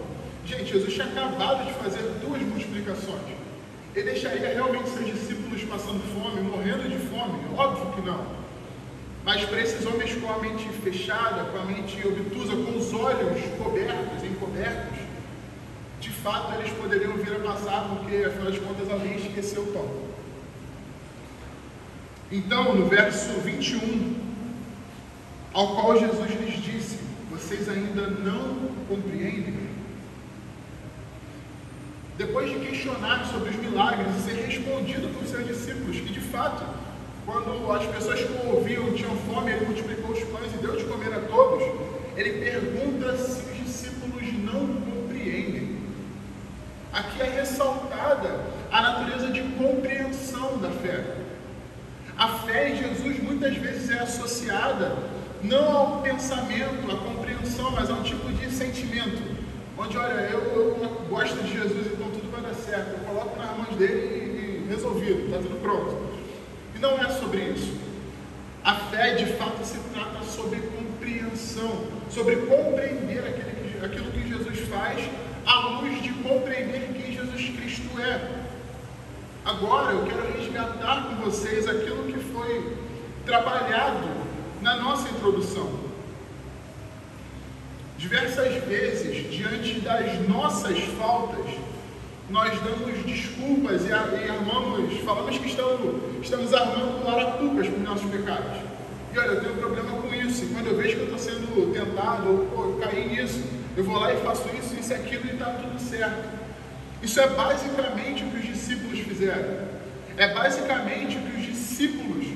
Gente, 0.44 0.72
Jesus 0.72 0.92
tinha 0.92 1.06
acabado 1.06 1.66
de 1.66 1.72
fazer 1.74 2.02
duas 2.20 2.42
multiplicações. 2.42 3.34
Ele 3.94 4.10
deixaria 4.10 4.48
realmente 4.48 4.90
seus 4.90 5.06
discípulos 5.06 5.62
passando 5.64 6.02
fome, 6.12 6.42
morrendo 6.42 6.88
de 6.88 6.98
fome? 7.06 7.38
Óbvio 7.56 7.92
que 7.92 8.00
não. 8.02 8.26
Mas 9.24 9.42
para 9.46 9.60
esses 9.60 9.86
homens 9.86 10.14
com 10.16 10.30
a 10.30 10.38
mente 10.38 10.68
fechada, 10.82 11.44
com 11.44 11.58
a 11.58 11.64
mente 11.64 11.96
obtusa, 12.06 12.52
com 12.52 12.76
os 12.76 12.92
olhos 12.92 13.42
cobertos, 13.56 14.22
encobertos, 14.22 14.98
de 15.98 16.10
fato 16.10 16.58
eles 16.58 16.70
poderiam 16.72 17.16
vir 17.16 17.36
a 17.36 17.38
passar, 17.38 17.88
porque 17.88 18.16
afinal 18.24 18.50
de 18.50 18.60
contas 18.60 18.90
alguém 18.90 19.16
esqueceu 19.16 19.62
o 19.62 19.66
pão. 19.68 20.03
Então, 22.32 22.74
no 22.74 22.88
verso 22.88 23.40
21, 23.40 24.14
ao 25.52 25.76
qual 25.76 25.98
Jesus 25.98 26.30
lhes 26.40 26.62
disse: 26.62 26.98
Vocês 27.30 27.68
ainda 27.68 28.08
não 28.08 28.70
compreendem? 28.88 29.54
Depois 32.16 32.50
de 32.50 32.58
questionar 32.60 33.26
sobre 33.26 33.50
os 33.50 33.56
milagres 33.56 34.06
e 34.16 34.20
ser 34.22 34.46
respondido 34.46 35.08
por 35.08 35.26
seus 35.26 35.46
discípulos, 35.46 35.96
que 35.96 36.12
de 36.12 36.20
fato, 36.20 36.64
quando 37.26 37.70
as 37.72 37.84
pessoas 37.86 38.20
que 38.20 38.32
o 38.32 38.54
ouviam 38.54 38.92
tinham 38.92 39.16
fome, 39.28 39.50
ele 39.50 39.66
multiplicou 39.66 40.12
os 40.12 40.22
pães 40.24 40.52
e 40.54 40.58
deu 40.58 40.76
de 40.76 40.84
comer 40.84 41.12
a 41.12 41.20
todos, 41.20 41.62
ele 42.16 42.44
pergunta 42.44 43.16
se 43.16 43.50
os 43.50 43.64
discípulos 43.64 44.32
não 44.44 44.66
compreendem. 44.66 45.76
Aqui 46.92 47.20
é 47.20 47.40
ressaltada 47.40 48.40
a 48.70 48.80
natureza 48.80 49.32
de 49.32 49.42
compreensão 49.42 50.58
da 50.58 50.70
fé. 50.70 51.23
A 52.24 52.28
fé 52.38 52.70
em 52.70 52.76
Jesus 52.76 53.22
muitas 53.22 53.54
vezes 53.54 53.90
é 53.90 53.98
associada 53.98 54.96
não 55.42 55.76
ao 55.76 56.00
pensamento, 56.00 56.90
à 56.90 56.96
compreensão, 56.96 57.70
mas 57.72 57.90
a 57.90 57.92
um 57.92 58.02
tipo 58.02 58.32
de 58.32 58.50
sentimento. 58.50 59.22
Onde, 59.76 59.98
olha, 59.98 60.30
eu, 60.30 60.40
eu 60.40 61.06
gosto 61.10 61.36
de 61.42 61.52
Jesus, 61.52 61.86
então 61.88 62.10
tudo 62.12 62.32
vai 62.32 62.40
dar 62.40 62.54
certo. 62.54 62.92
Eu 62.92 63.00
coloco 63.00 63.38
nas 63.38 63.54
mãos 63.58 63.76
dele 63.76 64.64
e, 64.64 64.64
e 64.64 64.70
resolvido, 64.70 65.26
está 65.26 65.36
tudo 65.36 65.60
pronto. 65.60 65.98
E 66.74 66.78
não 66.78 66.92
é 66.92 67.10
sobre 67.10 67.42
isso. 67.42 67.76
A 68.64 68.74
fé, 68.74 69.16
de 69.16 69.26
fato, 69.34 69.62
se 69.62 69.76
trata 69.92 70.24
sobre 70.24 70.60
compreensão, 70.60 71.88
sobre 72.08 72.36
compreender 72.36 73.18
aquilo, 73.18 73.84
aquilo 73.84 74.10
que 74.12 74.26
Jesus 74.26 74.60
faz 74.70 75.10
à 75.44 75.78
luz 75.78 76.02
de 76.02 76.08
compreender 76.08 76.88
quem 76.94 77.12
Jesus 77.12 77.50
Cristo 77.50 78.00
é. 78.00 78.43
Agora 79.44 79.92
eu 79.92 80.06
quero 80.06 80.38
resgatar 80.38 81.04
com 81.04 81.16
vocês 81.16 81.68
aquilo 81.68 82.04
que 82.04 82.18
foi 82.18 82.78
trabalhado 83.26 84.08
na 84.62 84.76
nossa 84.76 85.06
introdução. 85.10 85.70
Diversas 87.98 88.54
vezes, 88.64 89.30
diante 89.30 89.80
das 89.80 90.26
nossas 90.26 90.78
faltas, 90.98 91.44
nós 92.30 92.58
damos 92.60 93.04
desculpas 93.04 93.84
e, 93.84 93.92
armamos, 93.92 94.98
falamos 95.04 95.36
que 95.36 95.48
estamos, 95.48 96.02
estamos 96.22 96.54
armando 96.54 97.06
arapucas 97.06 97.68
para 97.68 97.76
os 97.76 97.84
nossos 97.84 98.10
pecados. 98.10 98.62
E 99.12 99.18
olha, 99.18 99.26
eu 99.26 99.40
tenho 99.42 99.52
um 99.52 99.58
problema 99.58 99.90
com 100.00 100.14
isso. 100.14 100.44
E 100.44 100.48
quando 100.48 100.68
eu 100.68 100.76
vejo 100.76 100.96
que 100.96 101.02
eu 101.02 101.16
estou 101.16 101.18
sendo 101.18 101.72
tentado, 101.74 102.48
ou 102.56 102.64
eu 102.64 102.78
caí 102.82 103.08
nisso, 103.08 103.44
eu 103.76 103.84
vou 103.84 103.98
lá 103.98 104.14
e 104.14 104.16
faço 104.16 104.48
isso, 104.58 104.74
isso 104.74 104.90
e 104.90 104.94
aquilo 104.94 105.26
e 105.26 105.32
está 105.32 105.50
tudo 105.50 105.78
certo. 105.78 106.44
Isso 107.02 107.20
é 107.20 107.28
basicamente 107.28 108.24
o 108.24 108.30
que 108.30 108.38
os 108.38 108.46
discípulos 108.46 108.93
fizeram. 109.24 109.64
É 110.16 110.32
basicamente 110.32 111.16
que 111.16 111.40
os 111.40 111.46
discípulos, 111.46 112.26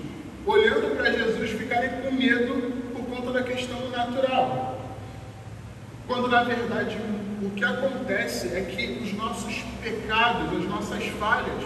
olhando 0.46 0.96
para 0.96 1.12
Jesus, 1.12 1.50
ficarem 1.50 1.90
com 2.02 2.10
medo 2.12 2.72
por 2.92 3.04
conta 3.04 3.32
da 3.32 3.42
questão 3.42 3.90
natural. 3.90 4.80
Quando 6.06 6.28
na 6.28 6.42
verdade 6.42 6.96
o 7.42 7.50
que 7.50 7.64
acontece 7.64 8.48
é 8.48 8.62
que 8.62 9.02
os 9.02 9.12
nossos 9.12 9.62
pecados, 9.82 10.58
as 10.58 10.64
nossas 10.64 11.04
falhas, 11.20 11.62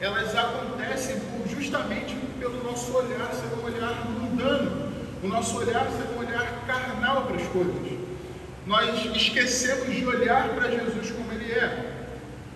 elas 0.00 0.34
acontecem 0.34 1.16
justamente 1.48 2.16
pelo 2.38 2.64
nosso 2.64 2.92
olhar 2.96 3.32
ser 3.32 3.54
um 3.60 3.64
olhar 3.64 4.10
mundano, 4.10 4.92
o 5.22 5.28
nosso 5.28 5.58
olhar 5.58 5.86
ser 5.90 6.14
um 6.16 6.26
olhar 6.26 6.64
carnal 6.66 7.26
para 7.26 7.36
as 7.36 7.46
coisas. 7.48 7.98
Nós 8.66 9.04
esquecemos 9.14 9.94
de 9.94 10.04
olhar 10.04 10.48
para 10.48 10.70
Jesus 10.70 11.10
como 11.12 11.32
Ele 11.32 11.52
é. 11.52 11.95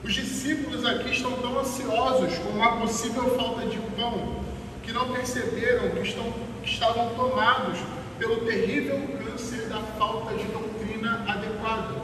Os 0.03 0.14
discípulos 0.14 0.84
aqui 0.86 1.11
estão 1.11 1.32
tão 1.32 1.59
ansiosos 1.59 2.38
com 2.38 2.62
a 2.62 2.76
possível 2.76 3.36
falta 3.36 3.66
de 3.66 3.76
pão, 3.78 4.36
que 4.82 4.92
não 4.92 5.12
perceberam 5.12 5.90
que, 5.90 6.09
estão, 6.09 6.32
que 6.62 6.70
estavam 6.70 7.14
tomados 7.14 7.78
pelo 8.18 8.36
terrível 8.46 8.98
câncer 9.18 9.68
da 9.68 9.78
falta 9.98 10.34
de 10.34 10.44
doutrina 10.44 11.22
adequada, 11.28 11.94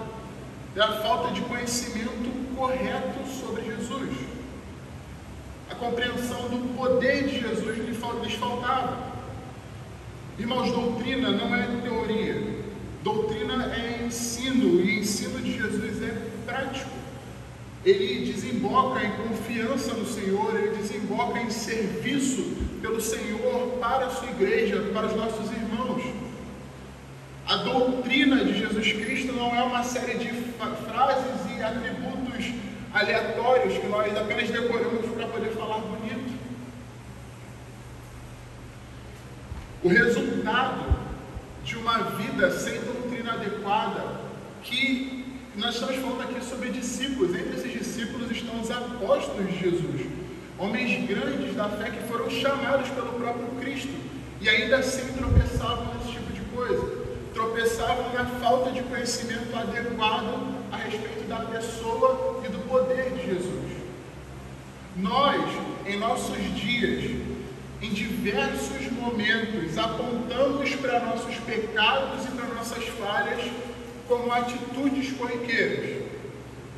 da 0.75 1.01
falta 1.01 1.33
de 1.33 1.41
conhecimento 1.43 2.55
correto 2.55 3.27
sobre 3.41 3.63
Jesus. 3.65 4.11
A 5.71 5.75
compreensão 5.75 6.49
do 6.51 6.77
poder 6.77 7.25
de 7.25 7.41
Jesus 7.41 7.79
lhes 7.79 8.35
faltava. 8.35 9.17
Irmãos, 10.39 10.71
doutrina 10.71 11.31
não 11.31 11.55
é 11.55 11.67
teoria, 11.83 12.63
doutrina 13.03 13.75
é 13.75 14.05
ensino, 14.05 14.83
e 14.83 15.01
ensino 15.01 15.41
de 15.41 15.57
Jesus 15.57 16.03
é 16.03 16.15
prático 16.45 16.96
ele 17.87 18.33
desemboca 18.33 19.01
em 19.05 19.13
confiança 19.13 19.95
no 19.95 20.05
Senhor, 20.05 20.57
ele 20.57 20.77
desemboca 20.77 21.39
em 21.39 21.51
serviço 21.51 22.43
pelo 22.83 23.01
Senhor 23.01 23.79
para 23.81 24.07
a 24.07 24.11
sua 24.11 24.29
igreja, 24.29 24.91
para 24.93 25.07
os 25.07 25.15
nossos 25.15 25.53
irmãos. 25.53 26.03
A 27.47 27.59
doutrina 27.59 28.45
de 28.45 28.59
Jesus 28.59 28.93
Cristo 28.93 29.33
não 29.33 29.55
é 29.55 29.63
uma 29.63 29.85
série 29.85 30.19
de 30.19 30.29
frases 30.29 31.57
e 31.57 31.63
atributos 31.63 32.47
aleatórios 32.93 33.79
que 33.79 33.87
nós 33.87 34.17
apenas 34.17 34.51
decoramos 34.51 35.07
para 35.15 35.29
poder 35.29 35.51
falar 35.51 35.79
bonito. 35.79 36.35
O 39.85 39.89
resultado 39.89 40.97
de 41.63 41.77
uma 41.77 41.99
vida 41.99 42.51
sem 42.51 42.81
doutrina 42.81 43.35
adequada, 43.35 44.03
que 44.65 45.26
nós 45.57 45.75
estamos 45.75 45.97
falando 45.97 46.21
aqui 46.21 46.45
sobre 46.45 46.71
discípulos. 46.71 47.35
Entre 47.35 47.57
esses 47.57 47.73
discípulos 47.73 48.31
estão 48.31 48.61
os 48.61 48.71
apóstolos 48.71 49.47
de 49.47 49.59
Jesus, 49.59 50.07
homens 50.59 51.09
grandes 51.09 51.55
da 51.57 51.69
fé 51.69 51.91
que 51.91 52.07
foram 52.09 52.29
chamados 52.29 52.89
pelo 52.91 53.15
próprio 53.15 53.47
Cristo 53.59 53.93
e 54.41 54.49
ainda 54.49 54.77
assim 54.77 55.13
tropeçavam 55.15 55.95
nesse 55.95 56.13
tipo 56.13 56.33
de 56.33 56.41
coisa. 56.55 57.07
Tropeçavam 57.33 58.13
na 58.13 58.27
falta 58.27 58.71
de 58.71 58.83
conhecimento 58.83 59.57
adequado 59.57 60.55
a 60.71 60.77
respeito 60.77 61.27
da 61.27 61.37
pessoa 61.37 62.43
e 62.45 62.49
do 62.49 62.59
poder 62.69 63.13
de 63.13 63.27
Jesus. 63.27 63.77
Nós, 64.97 65.43
em 65.87 65.99
nossos 65.99 66.37
dias, 66.55 67.19
em 67.81 67.91
diversos 67.91 68.91
momentos, 68.93 69.77
apontamos 69.79 70.75
para 70.77 71.01
nossos 71.01 71.37
pecados 71.37 72.27
e 72.27 72.29
para 72.29 72.47
nossas 72.55 72.85
falhas 72.89 73.43
como 74.09 74.33
atitudes 74.33 75.13
corriqueiras. 75.13 76.05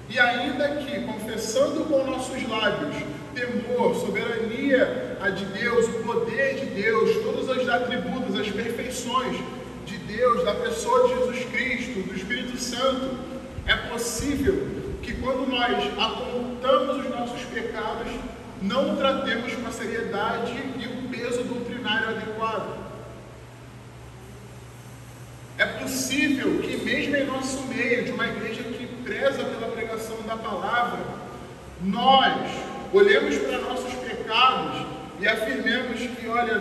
E 0.08 0.18
ainda 0.18 0.68
que, 0.76 1.00
confessando 1.02 1.84
com 1.84 2.04
nossos 2.04 2.48
lábios 2.48 2.96
temor, 3.34 3.94
soberania 3.94 5.18
a 5.20 5.30
de 5.30 5.44
Deus, 5.46 5.86
o 5.86 6.02
poder 6.04 6.54
de 6.54 6.66
Deus, 6.66 7.22
todos 7.22 7.48
os 7.48 7.68
atributos, 7.68 8.38
as 8.38 8.48
perfeições 8.48 9.38
de 9.84 9.96
Deus, 9.98 10.44
da 10.44 10.54
pessoa 10.54 11.08
de 11.08 11.14
Jesus 11.14 11.44
Cristo, 11.50 12.08
do 12.08 12.16
Espírito 12.16 12.56
Santo, 12.56 13.18
é 13.66 13.76
possível 13.76 14.66
que 15.02 15.12
quando 15.14 15.48
nós 15.48 15.72
apontamos 15.98 17.04
os 17.04 17.10
nossos 17.10 17.42
pecados, 17.42 18.10
não 18.62 18.96
tratemos 18.96 19.52
com 19.54 19.66
a 19.66 19.70
seriedade 19.70 20.52
e 20.78 20.86
o 20.86 21.08
peso 21.08 21.44
doutrinário 21.44 22.08
adequado. 22.08 22.78
É 25.58 25.66
possível 25.66 26.57
mesmo 26.88 27.16
em 27.16 27.26
nosso 27.26 27.66
meio, 27.66 28.04
de 28.04 28.12
uma 28.12 28.26
igreja 28.26 28.62
que 28.62 28.86
preza 29.04 29.44
pela 29.44 29.70
pregação 29.72 30.22
da 30.22 30.36
palavra, 30.36 31.00
nós 31.82 32.50
olhemos 32.94 33.36
para 33.36 33.58
nossos 33.58 33.92
pecados 33.94 34.86
e 35.20 35.28
afirmemos 35.28 36.00
que, 36.00 36.26
olha, 36.28 36.52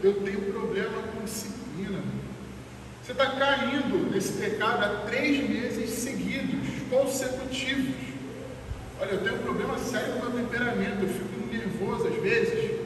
eu 0.00 0.14
tenho 0.22 0.52
problema 0.52 1.02
com 1.12 1.24
disciplina. 1.24 1.98
Você 3.02 3.12
está 3.12 3.26
caindo 3.32 4.10
nesse 4.12 4.34
pecado 4.34 4.84
há 4.84 5.06
três 5.06 5.48
meses 5.48 5.90
seguidos, 5.90 6.68
consecutivos. 6.88 7.96
Olha, 9.00 9.10
eu 9.10 9.22
tenho 9.22 9.34
um 9.34 9.42
problema 9.42 9.76
sério 9.78 10.14
no 10.14 10.30
meu 10.30 10.44
temperamento, 10.44 11.02
eu 11.02 11.08
fico 11.08 11.52
nervoso 11.52 12.06
às 12.06 12.22
vezes. 12.22 12.80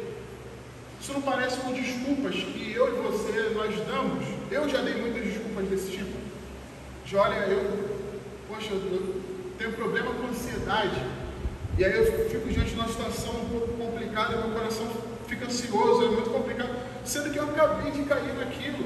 Isso 1.00 1.12
não 1.12 1.20
parece 1.20 1.58
com 1.58 1.72
desculpas 1.72 2.34
que 2.34 2.72
eu 2.72 2.88
e 2.88 3.02
você 3.02 3.52
nós 3.54 3.76
damos? 3.86 4.24
Eu 4.50 4.66
já 4.68 4.80
dei 4.80 4.94
muitas 4.94 5.22
desculpas 5.22 5.68
desse 5.68 5.90
tipo. 5.90 6.17
De 7.08 7.16
olha, 7.16 7.36
eu, 7.36 7.88
poxa, 8.46 8.68
eu 8.70 9.22
tenho 9.56 9.72
problema 9.72 10.10
com 10.12 10.26
ansiedade. 10.26 11.02
E 11.78 11.82
aí 11.82 11.96
eu 11.96 12.28
fico 12.28 12.46
diante 12.50 12.68
de 12.68 12.74
uma 12.74 12.86
situação 12.86 13.32
um 13.32 13.48
pouco 13.48 13.68
complicada, 13.78 14.36
meu 14.36 14.50
coração 14.50 14.86
fica 15.26 15.46
ansioso, 15.46 16.04
é 16.04 16.08
muito 16.08 16.28
complicado, 16.28 16.68
sendo 17.06 17.30
que 17.30 17.38
eu 17.38 17.44
acabei 17.44 17.92
de 17.92 18.02
cair 18.02 18.34
naquilo. 18.34 18.84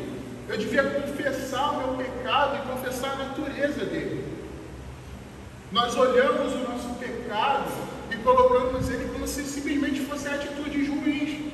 Eu 0.49 0.57
devia 0.57 0.85
confessar 0.85 1.73
o 1.73 1.79
meu 1.79 1.97
pecado 1.97 2.59
e 2.59 2.73
confessar 2.73 3.11
a 3.15 3.17
natureza 3.25 3.85
dele. 3.87 4.25
Nós 5.73 5.97
olhamos 5.97 6.53
o 6.53 6.59
nosso 6.59 6.95
pecado 7.01 7.73
e 8.09 8.17
colocamos 8.19 8.89
ele 8.89 9.13
como 9.13 9.27
se 9.27 9.43
simplesmente 9.43 9.99
fossem 10.03 10.33
atitudes 10.33 10.89
ruins. 10.89 11.53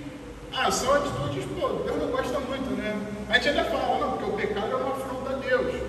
Ah, 0.53 0.71
são 0.71 0.93
atitudes, 0.93 1.47
pô, 1.59 1.69
Deus 1.85 1.97
não 1.97 2.09
gosta 2.09 2.39
muito, 2.41 2.77
né? 2.77 2.95
A 3.31 3.35
gente 3.39 3.49
ainda 3.49 3.65
fala, 3.65 4.01
não, 4.01 4.19
porque 4.19 4.31
o 4.31 4.35
pecado 4.35 4.71
é 4.71 4.77
uma 4.77 4.93
afronta 4.93 5.31
a 5.31 5.39
Deus. 5.39 5.88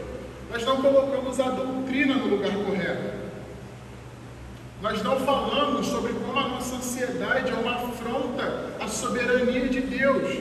Nós 0.52 0.66
não 0.66 0.82
colocamos 0.82 1.39
a 1.39 1.50
doutrina 1.50 2.16
no 2.16 2.28
lugar 2.28 2.52
correto. 2.52 3.20
Nós 4.82 5.04
não 5.04 5.20
falamos 5.20 5.86
sobre 5.88 6.14
como 6.14 6.39
a 6.39 6.47
nossa 6.47 6.76
ansiedade 6.78 7.52
é 7.52 7.54
uma 7.54 7.76
afronta 7.76 8.72
à 8.80 8.88
soberania 8.88 9.68
de 9.68 9.82
Deus. 9.82 10.39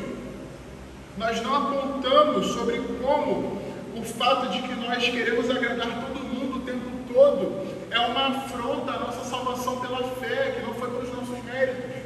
Nós 1.16 1.42
não 1.42 1.54
apontamos 1.54 2.46
sobre 2.46 2.78
como 3.02 3.60
o 3.96 4.02
fato 4.02 4.48
de 4.50 4.62
que 4.62 4.74
nós 4.74 5.02
queremos 5.02 5.50
agradar 5.50 6.06
todo 6.06 6.24
mundo 6.24 6.58
o 6.58 6.60
tempo 6.60 6.88
todo 7.12 7.66
é 7.90 7.98
uma 7.98 8.28
afronta 8.28 8.92
à 8.92 8.98
nossa 9.00 9.24
salvação 9.24 9.80
pela 9.80 10.04
fé, 10.04 10.52
que 10.52 10.66
não 10.66 10.74
foi 10.74 10.88
pelos 10.90 11.12
nossos 11.12 11.44
méritos. 11.44 12.02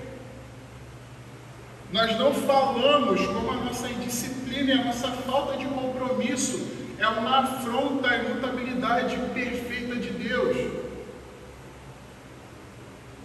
Nós 1.93 2.19
não 2.19 2.33
falamos 2.33 3.27
como 3.27 3.51
a 3.51 3.57
nossa 3.57 3.89
indisciplina 3.89 4.73
e 4.73 4.81
a 4.81 4.85
nossa 4.85 5.09
falta 5.09 5.59
de 5.59 5.67
compromisso 5.67 6.82
é 7.03 7.09
uma 7.09 7.39
afronta 7.41 8.09
à 8.09 8.17
imutabilidade 8.17 9.17
perfeita 9.35 9.97
de 9.97 10.11
Deus. 10.11 10.57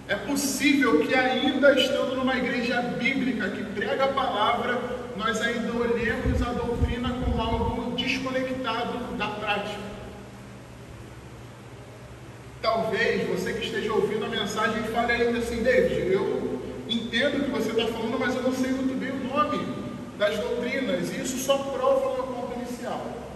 É 0.07 0.15
possível 0.15 1.05
que, 1.05 1.13
ainda 1.13 1.77
estando 1.79 2.15
numa 2.15 2.35
igreja 2.35 2.81
bíblica 2.81 3.49
que 3.49 3.63
prega 3.63 4.05
a 4.05 4.07
palavra, 4.07 4.81
nós 5.15 5.39
ainda 5.41 5.71
olhemos 5.73 6.41
a 6.41 6.53
doutrina 6.53 7.09
como 7.23 7.39
algo 7.39 7.95
desconectado 7.95 9.15
da 9.15 9.27
prática. 9.27 9.87
Talvez 12.61 13.27
você 13.29 13.53
que 13.53 13.65
esteja 13.65 13.93
ouvindo 13.93 14.25
a 14.25 14.29
mensagem 14.29 14.81
fale 14.85 15.11
ainda 15.11 15.37
assim, 15.37 15.61
David, 15.61 16.11
eu 16.11 16.63
entendo 16.89 17.41
o 17.41 17.43
que 17.43 17.51
você 17.51 17.69
está 17.69 17.85
falando, 17.85 18.17
mas 18.19 18.33
eu 18.33 18.41
não 18.41 18.53
sei 18.53 18.71
muito 18.71 18.97
bem 18.99 19.11
o 19.11 19.35
nome 19.35 19.59
das 20.17 20.35
doutrinas, 20.39 21.11
e 21.11 21.21
isso 21.21 21.37
só 21.37 21.57
prova 21.57 22.07
o 22.07 22.13
meu 22.15 22.23
ponto 22.23 22.59
inicial. 22.59 23.26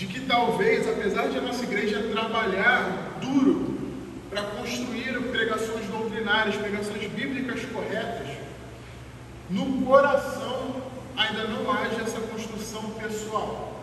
De 0.00 0.06
que 0.06 0.20
talvez, 0.20 0.88
apesar 0.88 1.28
de 1.28 1.36
a 1.36 1.42
nossa 1.42 1.62
igreja 1.62 2.08
trabalhar 2.10 3.18
duro 3.20 3.76
para 4.30 4.40
construir 4.44 5.12
pregações 5.30 5.84
doutrinárias, 5.88 6.56
pregações 6.56 7.06
bíblicas 7.10 7.60
corretas, 7.66 8.28
no 9.50 9.84
coração 9.84 10.76
ainda 11.14 11.44
não 11.48 11.70
haja 11.70 12.00
essa 12.00 12.18
construção 12.18 12.92
pessoal. 12.92 13.78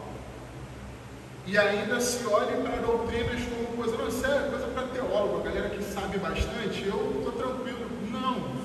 E 1.45 1.55
ainda 1.55 2.01
se 2.01 2.25
olhe 2.25 2.63
para 2.63 2.77
doutrinas 2.77 3.43
como 3.43 3.77
coisa, 3.77 3.95
não, 3.95 4.07
isso 4.07 4.25
é 4.25 4.49
coisa 4.49 4.65
para 4.73 4.87
teólogo, 4.87 5.41
a 5.41 5.43
galera 5.43 5.69
que 5.69 5.83
sabe 5.83 6.17
bastante, 6.17 6.83
eu 6.83 7.17
estou 7.19 7.33
tranquilo. 7.33 7.91
Não 8.09 8.57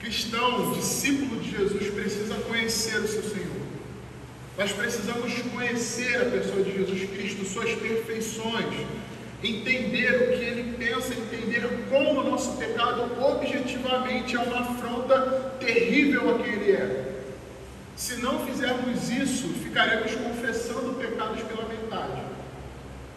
cristão, 0.00 0.72
discípulo 0.72 1.38
de 1.38 1.50
Jesus, 1.50 1.90
precisa 1.92 2.36
conhecer 2.48 2.96
o 3.00 3.08
seu 3.08 3.22
Senhor. 3.24 3.65
Nós 4.58 4.72
precisamos 4.72 5.32
conhecer 5.54 6.16
a 6.22 6.30
pessoa 6.30 6.62
de 6.62 6.72
Jesus 6.72 7.10
Cristo, 7.10 7.44
suas 7.44 7.74
perfeições, 7.74 8.86
entender 9.44 10.14
o 10.14 10.38
que 10.38 10.44
ele 10.44 10.76
pensa, 10.78 11.12
entender 11.12 11.86
como 11.90 12.20
o 12.20 12.30
nosso 12.30 12.56
pecado 12.56 13.10
objetivamente 13.22 14.34
é 14.34 14.38
uma 14.38 14.60
afronta 14.60 15.56
terrível 15.60 16.36
a 16.36 16.38
quem 16.38 16.54
ele 16.54 16.72
é. 16.72 17.06
Se 17.94 18.16
não 18.16 18.46
fizermos 18.46 19.10
isso, 19.10 19.48
ficaremos 19.62 20.14
confessando 20.14 20.94
pecados 20.94 21.42
pela 21.42 21.68
metade. 21.68 22.22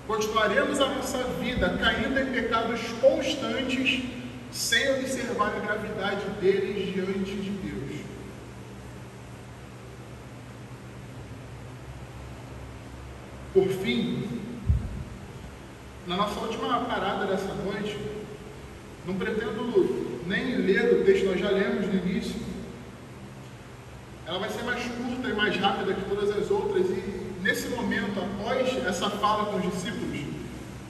Continuaremos 0.08 0.82
a 0.82 0.88
nossa 0.88 1.24
vida 1.40 1.78
caindo 1.82 2.20
em 2.20 2.34
pecados 2.34 2.82
constantes, 3.00 4.04
sem 4.52 4.90
observar 4.96 5.56
a 5.56 5.60
gravidade 5.60 6.26
deles 6.42 6.94
diante 6.94 7.32
de 7.32 7.50
Deus. 7.50 7.79
Por 13.54 13.68
fim, 13.68 14.28
na 16.06 16.16
nossa 16.18 16.40
última 16.40 16.82
parada 16.82 17.26
dessa 17.26 17.54
noite, 17.54 17.98
não 19.06 19.16
pretendo 19.16 20.24
nem 20.28 20.58
ler 20.58 20.94
o 20.94 21.04
texto, 21.04 21.26
nós 21.26 21.40
já 21.40 21.50
lemos 21.50 21.88
no 21.88 21.94
início, 21.94 22.36
ela 24.26 24.38
vai 24.38 24.50
ser 24.50 24.62
mais 24.62 24.84
curta 24.84 25.28
e 25.28 25.34
mais 25.34 25.56
rápida 25.58 25.96
que 25.96 26.08
todas 26.08 26.30
as 26.30 26.52
outras. 26.52 26.86
E 26.92 27.34
nesse 27.42 27.70
momento, 27.70 28.20
após 28.20 28.86
essa 28.86 29.10
fala 29.10 29.46
com 29.46 29.58
os 29.58 29.74
discípulos, 29.74 30.20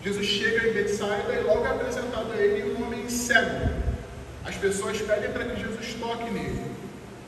Jesus 0.03 0.25
chega 0.25 0.67
em 0.67 0.73
Betsaida 0.73 1.33
e 1.33 1.43
logo 1.43 1.65
é 1.65 1.69
apresentado 1.69 2.31
a 2.33 2.37
ele 2.37 2.73
um 2.73 2.85
homem 2.85 3.09
cego. 3.09 3.69
As 4.45 4.55
pessoas 4.55 5.01
pedem 5.01 5.31
para 5.31 5.45
que 5.45 5.61
Jesus 5.61 5.93
toque 5.99 6.29
nele. 6.31 6.65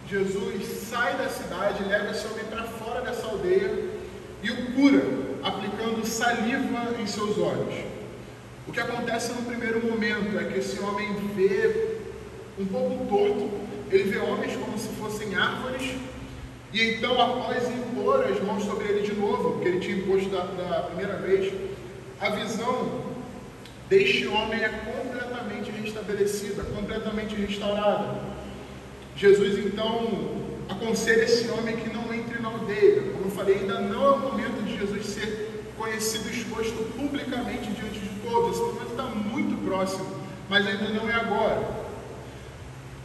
Jesus 0.10 0.66
sai 0.90 1.16
da 1.16 1.30
cidade, 1.30 1.84
leva 1.84 2.12
esse 2.12 2.28
homem 2.28 2.44
para 2.46 2.64
fora 2.64 3.02
dessa 3.02 3.28
aldeia 3.28 3.90
e 4.44 4.52
o 4.52 4.74
cura, 4.74 5.02
aplicando 5.44 6.06
saliva 6.06 6.96
em 7.02 7.08
seus 7.08 7.38
olhos. 7.38 7.74
O 8.68 8.72
que 8.72 8.80
acontece 8.80 9.34
no 9.34 9.44
primeiro 9.44 9.86
momento 9.86 10.38
é 10.40 10.44
que 10.46 10.60
esse 10.60 10.80
homem 10.80 11.14
vê 11.36 11.98
um 12.60 12.66
pouco 12.66 13.06
torto, 13.08 13.50
ele 13.90 14.04
vê 14.04 14.20
homens 14.20 14.56
como 14.56 14.78
se 14.78 14.90
fossem 14.90 15.36
árvores, 15.36 15.96
e 16.74 16.92
então, 16.92 17.20
após 17.20 17.68
impor 17.68 18.24
as 18.24 18.42
mãos 18.42 18.64
sobre 18.64 18.88
ele 18.88 19.02
de 19.02 19.14
novo, 19.14 19.60
que 19.60 19.68
ele 19.68 19.80
tinha 19.82 19.98
imposto 19.98 20.30
da, 20.30 20.44
da 20.44 20.82
primeira 20.84 21.18
vez, 21.18 21.54
a 22.20 22.30
visão 22.30 23.02
deste 23.90 24.26
homem 24.28 24.64
é 24.64 24.70
completamente 24.70 25.70
restabelecida, 25.70 26.64
completamente 26.64 27.36
restaurada. 27.36 28.22
Jesus 29.18 29.66
então 29.66 30.42
aconselha 30.70 31.24
esse 31.24 31.50
homem 31.52 31.76
que 31.76 31.94
não 31.94 32.14
entre 32.14 32.42
na 32.42 32.48
aldeia. 32.48 33.02
Como 33.12 33.26
eu 33.26 33.32
falei, 33.32 33.56
ainda 33.56 33.80
não 33.82 34.06
é 34.06 34.12
o 34.12 34.20
momento 34.20 34.51
conhecido 35.82 36.30
exposto 36.30 36.78
publicamente 36.96 37.72
diante 37.72 38.00
de 38.00 38.10
todos. 38.24 38.52
Esse 38.52 38.62
momento 38.62 38.92
está 38.92 39.04
muito 39.04 39.66
próximo, 39.66 40.06
mas 40.48 40.68
ainda 40.68 40.90
não 40.90 41.10
é 41.10 41.14
agora. 41.14 41.82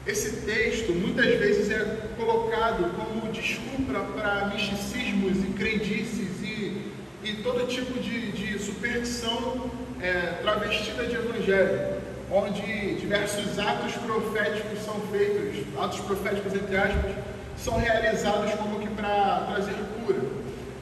Esse 0.06 0.42
texto 0.42 0.92
muitas 0.92 1.26
vezes 1.38 1.70
é 1.70 2.10
colocado 2.18 2.94
como 2.94 3.32
desculpa 3.32 4.00
para 4.14 4.46
misticismos 4.48 5.38
e 5.42 5.46
crendices 5.56 6.42
e, 6.42 6.92
e 7.24 7.32
todo 7.42 7.66
tipo 7.66 7.98
de, 7.98 8.30
de 8.32 8.58
superstição 8.58 9.70
é, 10.00 10.38
travestida 10.42 11.06
de 11.06 11.14
evangelho, 11.14 11.96
onde 12.30 12.94
diversos 12.96 13.58
atos 13.58 13.94
proféticos 13.94 14.84
são 14.84 15.00
feitos, 15.10 15.64
atos 15.82 16.00
proféticos 16.00 16.54
entre 16.54 16.76
aspas, 16.76 17.12
são 17.56 17.78
realizados 17.78 18.52
como 18.54 18.78
que 18.78 18.88
para 18.88 19.46
trazer 19.50 19.74
cura. 20.04 20.20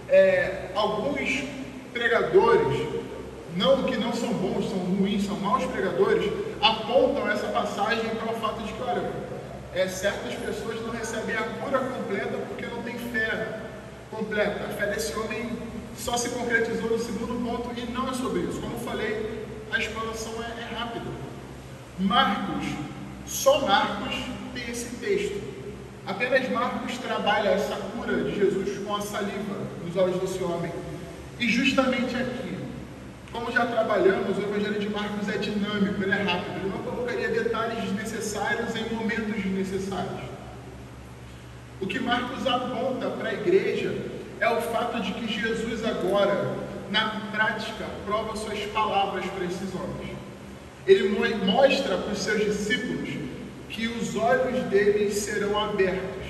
É, 0.09 0.71
alguns 0.75 1.45
pregadores, 1.95 2.87
não 3.57 3.85
que 3.85 3.97
não 3.97 4.13
são 4.13 4.35
bons, 4.35 4.69
são 4.69 4.79
ruins, 4.79 5.25
são 5.25 5.37
maus 5.37 5.65
pregadores, 5.65 6.31
apontam 6.61 7.31
essa 7.31 7.47
passagem 7.47 8.11
para 8.17 8.33
o 8.33 8.41
fato 8.41 8.63
de 8.63 8.73
que, 8.73 8.83
olha, 8.83 9.11
é, 9.73 9.89
certas 9.89 10.35
pessoas 10.35 10.83
não 10.83 10.91
recebem 10.91 11.37
a 11.37 11.43
cura 11.43 11.79
completa 11.79 12.37
porque 12.49 12.67
não 12.67 12.83
tem 12.83 12.99
fé 12.99 13.61
completa. 14.11 14.65
A 14.65 14.69
fé 14.75 14.87
desse 14.89 15.17
homem 15.19 15.51
só 15.97 16.17
se 16.17 16.31
concretizou 16.31 16.91
no 16.91 16.99
segundo 16.99 17.43
ponto 17.45 17.71
e 17.79 17.91
não 17.93 18.11
é 18.11 18.13
sobre 18.13 18.41
isso. 18.41 18.61
Como 18.61 18.75
eu 18.75 18.81
falei, 18.81 19.47
a 19.73 19.79
explanação 19.79 20.33
é, 20.43 20.63
é 20.63 20.77
rápida. 20.77 21.07
Marcos, 21.99 22.67
só 23.27 23.61
Marcos 23.67 24.15
tem 24.53 24.71
esse 24.71 24.97
texto. 24.97 25.55
Apenas 26.07 26.49
Marcos 26.51 26.99
trabalha 26.99 27.51
essa 27.51 27.77
cura 27.77 28.25
de 28.25 28.35
Jesus 28.35 28.85
com 28.85 28.95
a 28.95 29.01
saliva 29.01 29.57
nos 29.85 29.97
olhos 29.97 30.21
desse 30.21 30.43
homem. 30.43 30.73
E 31.45 31.49
justamente 31.51 32.17
aqui, 32.17 32.57
como 33.31 33.53
já 33.53 33.67
trabalhamos, 33.67 34.39
o 34.39 34.41
Evangelho 34.41 34.81
de 34.81 34.89
Marcos 34.89 35.29
é 35.29 35.37
dinâmico, 35.37 36.03
ele 36.03 36.13
é 36.13 36.23
rápido, 36.23 36.57
ele 36.57 36.71
não 36.71 36.79
colocaria 36.79 37.29
detalhes 37.29 37.85
desnecessários 37.85 38.75
em 38.75 38.95
momentos 38.95 39.35
desnecessários. 39.35 40.23
O 41.83 41.87
que 41.87 42.01
Marcos 42.01 42.47
aponta 42.47 43.11
para 43.11 43.29
a 43.29 43.35
igreja 43.35 43.95
é 44.41 44.49
o 44.49 44.63
fato 44.63 45.03
de 45.03 45.13
que 45.13 45.31
Jesus 45.31 45.85
agora, 45.85 46.57
na 46.91 47.21
prática, 47.31 47.85
prova 48.07 48.35
suas 48.37 48.61
palavras 48.61 49.27
para 49.27 49.45
esses 49.45 49.69
homens. 49.75 50.17
Ele 50.87 51.11
mostra 51.45 51.99
para 51.99 52.13
os 52.15 52.21
seus 52.21 52.43
discípulos 52.43 53.11
que 53.69 53.87
os 53.87 54.17
olhos 54.17 54.63
deles 54.71 55.13
serão 55.13 55.63
abertos. 55.63 56.25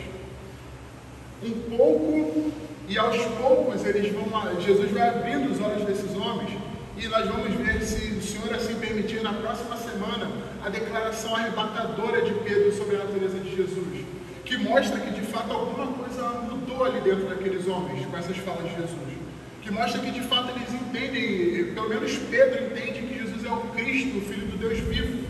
Um 1.40 1.52
pouco 1.76 2.63
e 2.88 2.98
aos 2.98 3.16
poucos 3.38 3.84
eles 3.84 4.12
vão, 4.12 4.60
Jesus 4.60 4.90
vai 4.90 5.08
abrindo 5.08 5.52
os 5.52 5.60
olhos 5.60 5.84
desses 5.84 6.14
homens 6.16 6.58
e 6.96 7.08
nós 7.08 7.26
vamos 7.26 7.52
ver, 7.54 7.82
se 7.82 8.14
o 8.14 8.22
Senhor 8.22 8.54
assim 8.54 8.74
permitir, 8.76 9.20
na 9.20 9.32
próxima 9.32 9.76
semana, 9.76 10.30
a 10.64 10.68
declaração 10.68 11.34
arrebatadora 11.34 12.22
de 12.22 12.32
Pedro 12.34 12.72
sobre 12.72 12.96
a 12.96 13.00
natureza 13.00 13.38
de 13.40 13.54
Jesus, 13.54 14.06
que 14.44 14.56
mostra 14.58 15.00
que 15.00 15.10
de 15.10 15.22
fato 15.22 15.52
alguma 15.52 15.88
coisa 15.88 16.22
mudou 16.48 16.84
ali 16.84 17.00
dentro 17.00 17.28
daqueles 17.28 17.66
homens 17.66 18.06
com 18.06 18.16
essas 18.16 18.36
falas 18.38 18.70
de 18.70 18.76
Jesus. 18.76 19.14
Que 19.62 19.72
mostra 19.72 20.00
que 20.00 20.10
de 20.10 20.20
fato 20.20 20.50
eles 20.50 20.72
entendem, 20.72 21.74
pelo 21.74 21.88
menos 21.88 22.16
Pedro 22.30 22.66
entende 22.66 23.06
que 23.06 23.18
Jesus 23.18 23.44
é 23.44 23.50
o 23.50 23.60
Cristo, 23.74 24.18
o 24.18 24.20
Filho 24.20 24.46
do 24.46 24.58
Deus 24.58 24.78
vivo. 24.78 25.24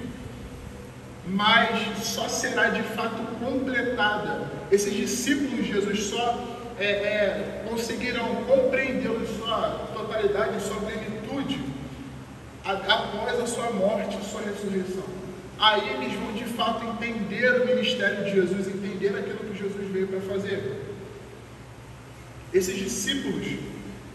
Mas 1.26 2.04
só 2.04 2.28
será 2.28 2.68
de 2.68 2.82
fato 2.82 3.22
completada. 3.38 4.50
Esses 4.70 4.92
discípulos 4.92 5.64
de 5.64 5.72
Jesus 5.72 6.04
só 6.04 6.53
é, 6.78 6.84
é, 6.84 7.64
conseguirão 7.68 8.44
compreendê-lo 8.46 9.22
em 9.22 9.38
sua 9.38 9.88
totalidade, 9.94 10.56
em 10.56 10.60
sua 10.60 10.76
plenitude 10.76 11.60
após 12.64 13.40
a 13.40 13.46
sua 13.46 13.70
morte 13.70 14.16
sua 14.24 14.40
ressurreição. 14.40 15.04
Aí 15.58 15.88
eles 15.94 16.14
vão 16.14 16.32
de 16.32 16.44
fato 16.44 16.84
entender 16.84 17.62
o 17.62 17.66
ministério 17.66 18.24
de 18.24 18.32
Jesus, 18.32 18.66
entender 18.66 19.16
aquilo 19.16 19.38
que 19.50 19.58
Jesus 19.58 19.88
veio 19.92 20.08
para 20.08 20.20
fazer. 20.20 20.82
Esses 22.52 22.76
discípulos, 22.76 23.46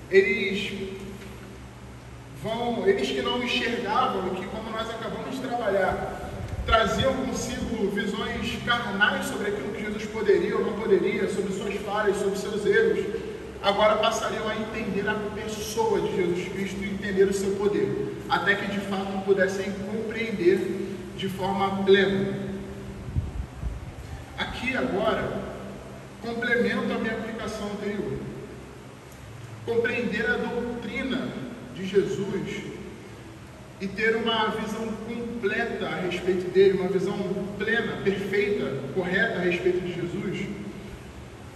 eles 0.09 0.89
vão, 2.43 2.87
eles 2.87 3.07
que 3.09 3.21
não 3.21 3.41
enxergavam 3.43 4.29
que, 4.31 4.45
como 4.47 4.69
nós 4.71 4.89
acabamos 4.89 5.35
de 5.35 5.47
trabalhar, 5.47 6.29
traziam 6.65 7.13
consigo 7.13 7.89
visões 7.91 8.57
carnais 8.65 9.25
sobre 9.25 9.47
aquilo 9.47 9.73
que 9.73 9.78
poderia 10.11 10.57
ou 10.57 10.65
não 10.65 10.73
poderia, 10.73 11.27
sobre 11.29 11.53
suas 11.53 11.75
falhas, 11.75 12.17
sobre 12.17 12.37
seus 12.37 12.65
erros, 12.65 13.05
agora 13.61 13.97
passariam 13.97 14.47
a 14.47 14.55
entender 14.55 15.07
a 15.07 15.15
pessoa 15.35 16.01
de 16.01 16.15
Jesus 16.15 16.47
Cristo 16.49 16.77
e 16.81 16.91
entender 16.91 17.23
o 17.23 17.33
seu 17.33 17.51
poder, 17.55 18.15
até 18.29 18.55
que 18.55 18.71
de 18.71 18.79
fato 18.79 19.23
pudessem 19.25 19.71
compreender 19.91 20.87
de 21.17 21.27
forma 21.27 21.83
plena. 21.83 22.49
Aqui 24.37 24.75
agora, 24.75 25.41
complemento 26.21 26.93
a 26.93 26.97
minha 26.97 27.13
aplicação 27.13 27.67
anterior. 27.73 28.17
Compreender 29.65 30.25
a 30.29 30.37
doutrina 30.37 31.27
de 31.75 31.85
Jesus 31.85 32.78
e 33.81 33.87
ter 33.87 34.15
uma 34.15 34.49
visão 34.49 34.87
completa 35.07 35.87
a 35.87 35.95
respeito 35.95 36.51
dele, 36.51 36.79
uma 36.79 36.89
visão 36.89 37.17
plena, 37.57 38.01
perfeita, 38.03 38.71
correta 38.93 39.39
a 39.39 39.41
respeito 39.41 39.79
de 39.81 39.93
Jesus 39.93 40.47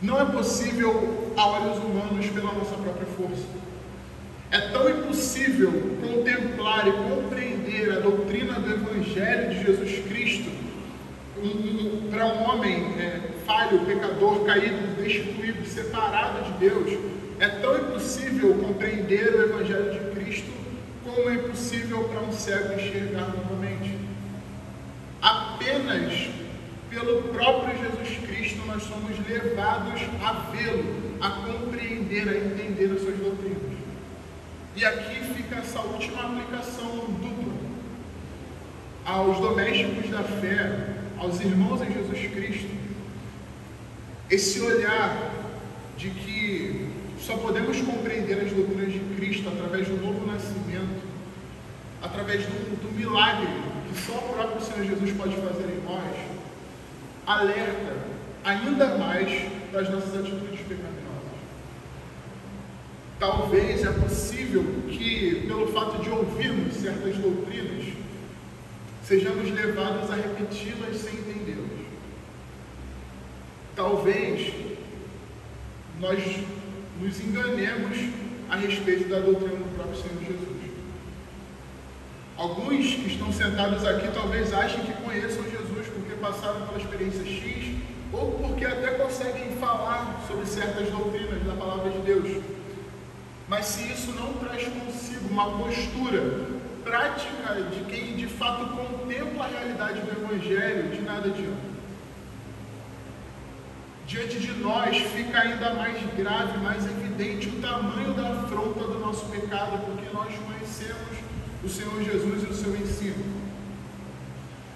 não 0.03 0.19
é 0.19 0.25
possível 0.25 1.31
a 1.37 1.47
olhos 1.47 1.77
humanos 1.77 2.27
pela 2.27 2.51
nossa 2.51 2.75
própria 2.75 3.07
força. 3.15 3.47
É 4.51 4.59
tão 4.59 4.89
impossível 4.89 5.71
contemplar 6.01 6.85
e 6.89 6.91
compreender 6.91 7.89
a 7.89 7.99
doutrina 8.01 8.59
do 8.59 8.73
Evangelho 8.73 9.49
de 9.49 9.63
Jesus 9.63 10.05
Cristo 10.05 10.51
um, 11.41 11.47
um, 11.47 12.09
para 12.11 12.25
um 12.25 12.43
homem 12.43 12.95
é, 12.99 13.21
falho, 13.45 13.79
pecador, 13.85 14.43
caído, 14.43 15.01
destituído, 15.01 15.65
separado 15.65 16.51
de 16.51 16.69
Deus. 16.69 16.99
É 17.39 17.47
tão 17.47 17.77
impossível 17.77 18.55
compreender 18.55 19.33
o 19.33 19.41
Evangelho 19.41 19.89
de 19.89 20.12
como 21.03 21.29
é 21.29 21.33
impossível 21.35 22.03
para 22.05 22.21
um 22.21 22.31
cego 22.31 22.73
enxergar 22.73 23.27
novamente. 23.27 23.97
Apenas 25.21 26.29
pelo 26.89 27.23
próprio 27.33 27.77
Jesus 27.77 28.17
Cristo, 28.27 28.65
nós 28.67 28.83
somos 28.83 29.11
levados 29.27 30.01
a 30.23 30.33
vê-lo, 30.51 31.17
a 31.19 31.29
compreender, 31.29 32.29
a 32.29 32.37
entender 32.37 32.93
as 32.93 33.01
suas 33.01 33.17
doutrinas. 33.17 33.73
E 34.75 34.85
aqui 34.85 35.33
fica 35.35 35.55
essa 35.55 35.79
última 35.81 36.23
aplicação 36.23 36.89
dupla. 36.97 37.53
Aos 39.05 39.37
domésticos 39.39 40.09
da 40.09 40.23
fé, 40.23 40.93
aos 41.17 41.39
irmãos 41.41 41.81
em 41.81 41.91
Jesus 41.93 42.31
Cristo, 42.31 42.69
esse 44.29 44.61
olhar 44.61 45.31
de 45.97 46.09
que 46.09 46.82
só 47.25 47.37
podemos 47.37 47.79
compreender 47.81 48.41
as 48.41 48.51
doutrinas 48.51 48.91
de 48.91 48.99
Cristo 49.15 49.47
através 49.47 49.87
do 49.87 49.95
novo 49.95 50.25
nascimento, 50.27 51.01
através 52.01 52.45
do, 52.45 52.81
do 52.81 52.93
milagre 52.93 53.47
que 53.87 53.99
só 54.01 54.13
o 54.17 54.33
próprio 54.33 54.61
Senhor 54.61 54.85
Jesus 54.85 55.11
pode 55.13 55.35
fazer 55.37 55.69
em 55.69 55.81
nós, 55.85 56.17
alerta 57.25 57.95
ainda 58.43 58.97
mais 58.97 59.49
para 59.71 59.81
as 59.81 59.89
nossas 59.89 60.13
atitudes 60.15 60.59
pecaminosas. 60.59 61.03
Talvez 63.17 63.85
é 63.85 63.91
possível 63.91 64.65
que, 64.89 65.45
pelo 65.47 65.67
fato 65.67 66.01
de 66.03 66.09
ouvirmos 66.09 66.73
certas 66.73 67.15
doutrinas, 67.17 67.93
sejamos 69.01 69.49
levados 69.49 70.11
a 70.11 70.15
repeti-las 70.15 70.97
sem 70.97 71.13
entendê-las. 71.13 71.87
Talvez 73.77 74.53
nós 76.01 76.21
nos 77.03 77.19
enganemos 77.19 77.97
a 78.49 78.55
respeito 78.55 79.09
da 79.09 79.19
doutrina 79.19 79.57
do 79.57 79.75
próprio 79.75 79.97
Senhor 79.97 80.23
Jesus. 80.23 80.53
Alguns 82.37 82.95
que 82.95 83.07
estão 83.07 83.31
sentados 83.31 83.85
aqui 83.85 84.07
talvez 84.13 84.53
achem 84.53 84.79
que 84.85 84.93
conheçam 85.03 85.43
Jesus 85.43 85.87
porque 85.93 86.13
passaram 86.15 86.65
pela 86.65 86.79
experiência 86.79 87.25
X 87.25 87.75
ou 88.13 88.31
porque 88.39 88.65
até 88.65 88.91
conseguem 88.91 89.57
falar 89.57 90.23
sobre 90.27 90.45
certas 90.45 90.89
doutrinas 90.89 91.43
da 91.43 91.53
palavra 91.53 91.91
de 91.91 91.99
Deus. 91.99 92.41
Mas 93.49 93.65
se 93.65 93.91
isso 93.91 94.13
não 94.13 94.33
traz 94.33 94.65
consigo 94.67 95.27
uma 95.29 95.57
postura 95.57 96.21
prática 96.85 97.61
de 97.69 97.83
quem 97.85 98.15
de 98.15 98.27
fato 98.27 98.65
contempla 98.75 99.45
a 99.45 99.47
realidade 99.47 99.99
do 100.01 100.11
Evangelho, 100.11 100.89
de 100.89 101.01
nada 101.01 101.27
adianta. 101.27 101.72
Diante 104.13 104.37
de 104.37 104.53
nós 104.59 104.95
fica 104.95 105.39
ainda 105.39 105.73
mais 105.73 105.97
grave, 106.15 106.59
mais 106.59 106.85
evidente 106.85 107.49
o 107.49 107.59
tamanho 107.59 108.13
da 108.13 108.29
afronta 108.29 108.81
do 108.81 108.99
nosso 108.99 109.25
pecado, 109.25 109.83
porque 109.87 110.05
nós 110.13 110.31
conhecemos 110.35 111.17
o 111.63 111.67
Senhor 111.67 111.99
Jesus 112.03 112.43
e 112.43 112.45
o 112.45 112.53
seu 112.53 112.75
ensino. 112.75 113.25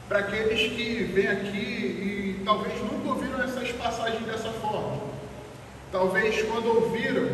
Para 0.10 0.20
aqueles 0.22 0.72
que 0.74 1.04
vêm 1.14 1.28
aqui 1.28 1.56
e 1.56 2.42
talvez 2.44 2.82
nunca 2.82 3.10
ouviram 3.10 3.44
essas 3.44 3.72
passagens 3.74 4.26
dessa 4.26 4.50
forma, 4.54 5.04
talvez 5.92 6.42
quando 6.42 6.70
ouviram, 6.70 7.30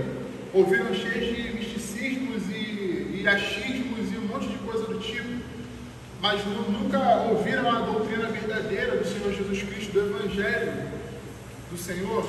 ouviram 0.53 0.93
cheios 0.93 1.33
de 1.33 1.53
misticismos 1.53 2.43
e, 2.49 3.25
achismos 3.25 4.11
e 4.11 4.17
um 4.17 4.27
monte 4.27 4.49
de 4.49 4.57
coisa 4.57 4.83
do 4.87 4.99
tipo, 4.99 5.41
mas 6.21 6.41
nunca 6.45 6.99
ouviram 7.31 7.71
a 7.71 7.79
doutrina 7.79 8.27
verdadeira 8.27 8.97
do 8.97 9.07
Senhor 9.07 9.33
Jesus 9.33 9.63
Cristo, 9.63 9.93
do 9.93 9.99
Evangelho 10.01 10.92
do 11.71 11.77
Senhor, 11.77 12.23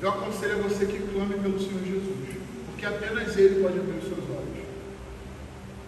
eu 0.00 0.08
aconselho 0.08 0.58
a 0.58 0.62
você 0.68 0.86
que 0.86 0.98
clame 0.98 1.34
pelo 1.34 1.58
Senhor 1.58 1.82
Jesus, 1.84 2.36
porque 2.66 2.86
apenas 2.86 3.36
Ele 3.36 3.62
pode 3.62 3.78
abrir 3.78 3.98
os 3.98 4.04
seus 4.04 4.24
olhos. 4.30 4.64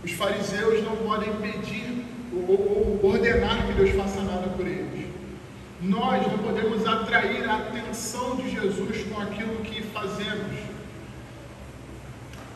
Os 0.04 0.12
fariseus 0.12 0.84
não 0.84 0.96
podem 0.96 1.32
pedir 1.36 2.04
ou, 2.32 3.00
ordenar 3.02 3.66
que 3.66 3.72
Deus 3.72 3.90
faça 3.90 4.20
nada 4.22 4.48
por 4.48 4.66
eles. 4.66 5.06
Nós 5.80 6.26
não 6.26 6.38
podemos 6.38 6.86
atrair 6.86 7.48
a 7.48 7.56
atenção 7.56 8.36
de 8.36 8.50
Jesus 8.50 9.04
com 9.04 9.20
aquilo 9.20 9.56
que 9.62 9.82
fazemos. 9.82 10.56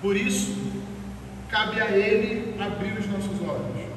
Por 0.01 0.17
isso, 0.17 0.57
cabe 1.49 1.81
a 1.81 1.91
Ele 1.91 2.55
abrir 2.59 2.99
os 2.99 3.07
nossos 3.07 3.41
olhos. 3.47 3.90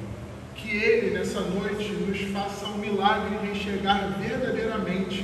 Que 0.74 0.80
Ele, 0.80 1.12
nessa 1.12 1.40
noite, 1.40 1.88
nos 1.92 2.20
faça 2.32 2.66
um 2.66 2.80
milagre 2.80 3.38
de 3.38 3.52
enxergar 3.52 4.18
verdadeiramente 4.20 5.24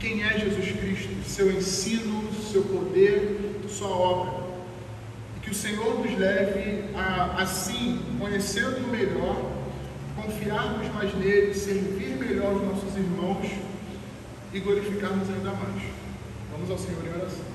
quem 0.00 0.24
é 0.24 0.36
Jesus 0.36 0.72
Cristo, 0.72 1.14
seu 1.24 1.48
ensino, 1.48 2.24
seu 2.50 2.64
poder, 2.64 3.60
sua 3.68 3.86
obra. 3.86 4.46
E 5.36 5.40
que 5.42 5.50
o 5.52 5.54
Senhor 5.54 6.00
nos 6.00 6.18
leve 6.18 6.86
a, 6.96 7.40
assim, 7.40 8.00
conhecendo 8.18 8.84
melhor, 8.90 9.52
confiarmos 10.16 10.92
mais 10.92 11.14
nele, 11.14 11.54
servir 11.54 12.16
melhor 12.16 12.56
os 12.56 12.62
nossos 12.62 12.96
irmãos 12.96 13.46
e 14.52 14.58
glorificarmos 14.58 15.30
ainda 15.30 15.52
mais. 15.52 15.84
Vamos 16.50 16.68
ao 16.68 16.76
Senhor 16.76 17.06
em 17.06 17.10
oração. 17.10 17.49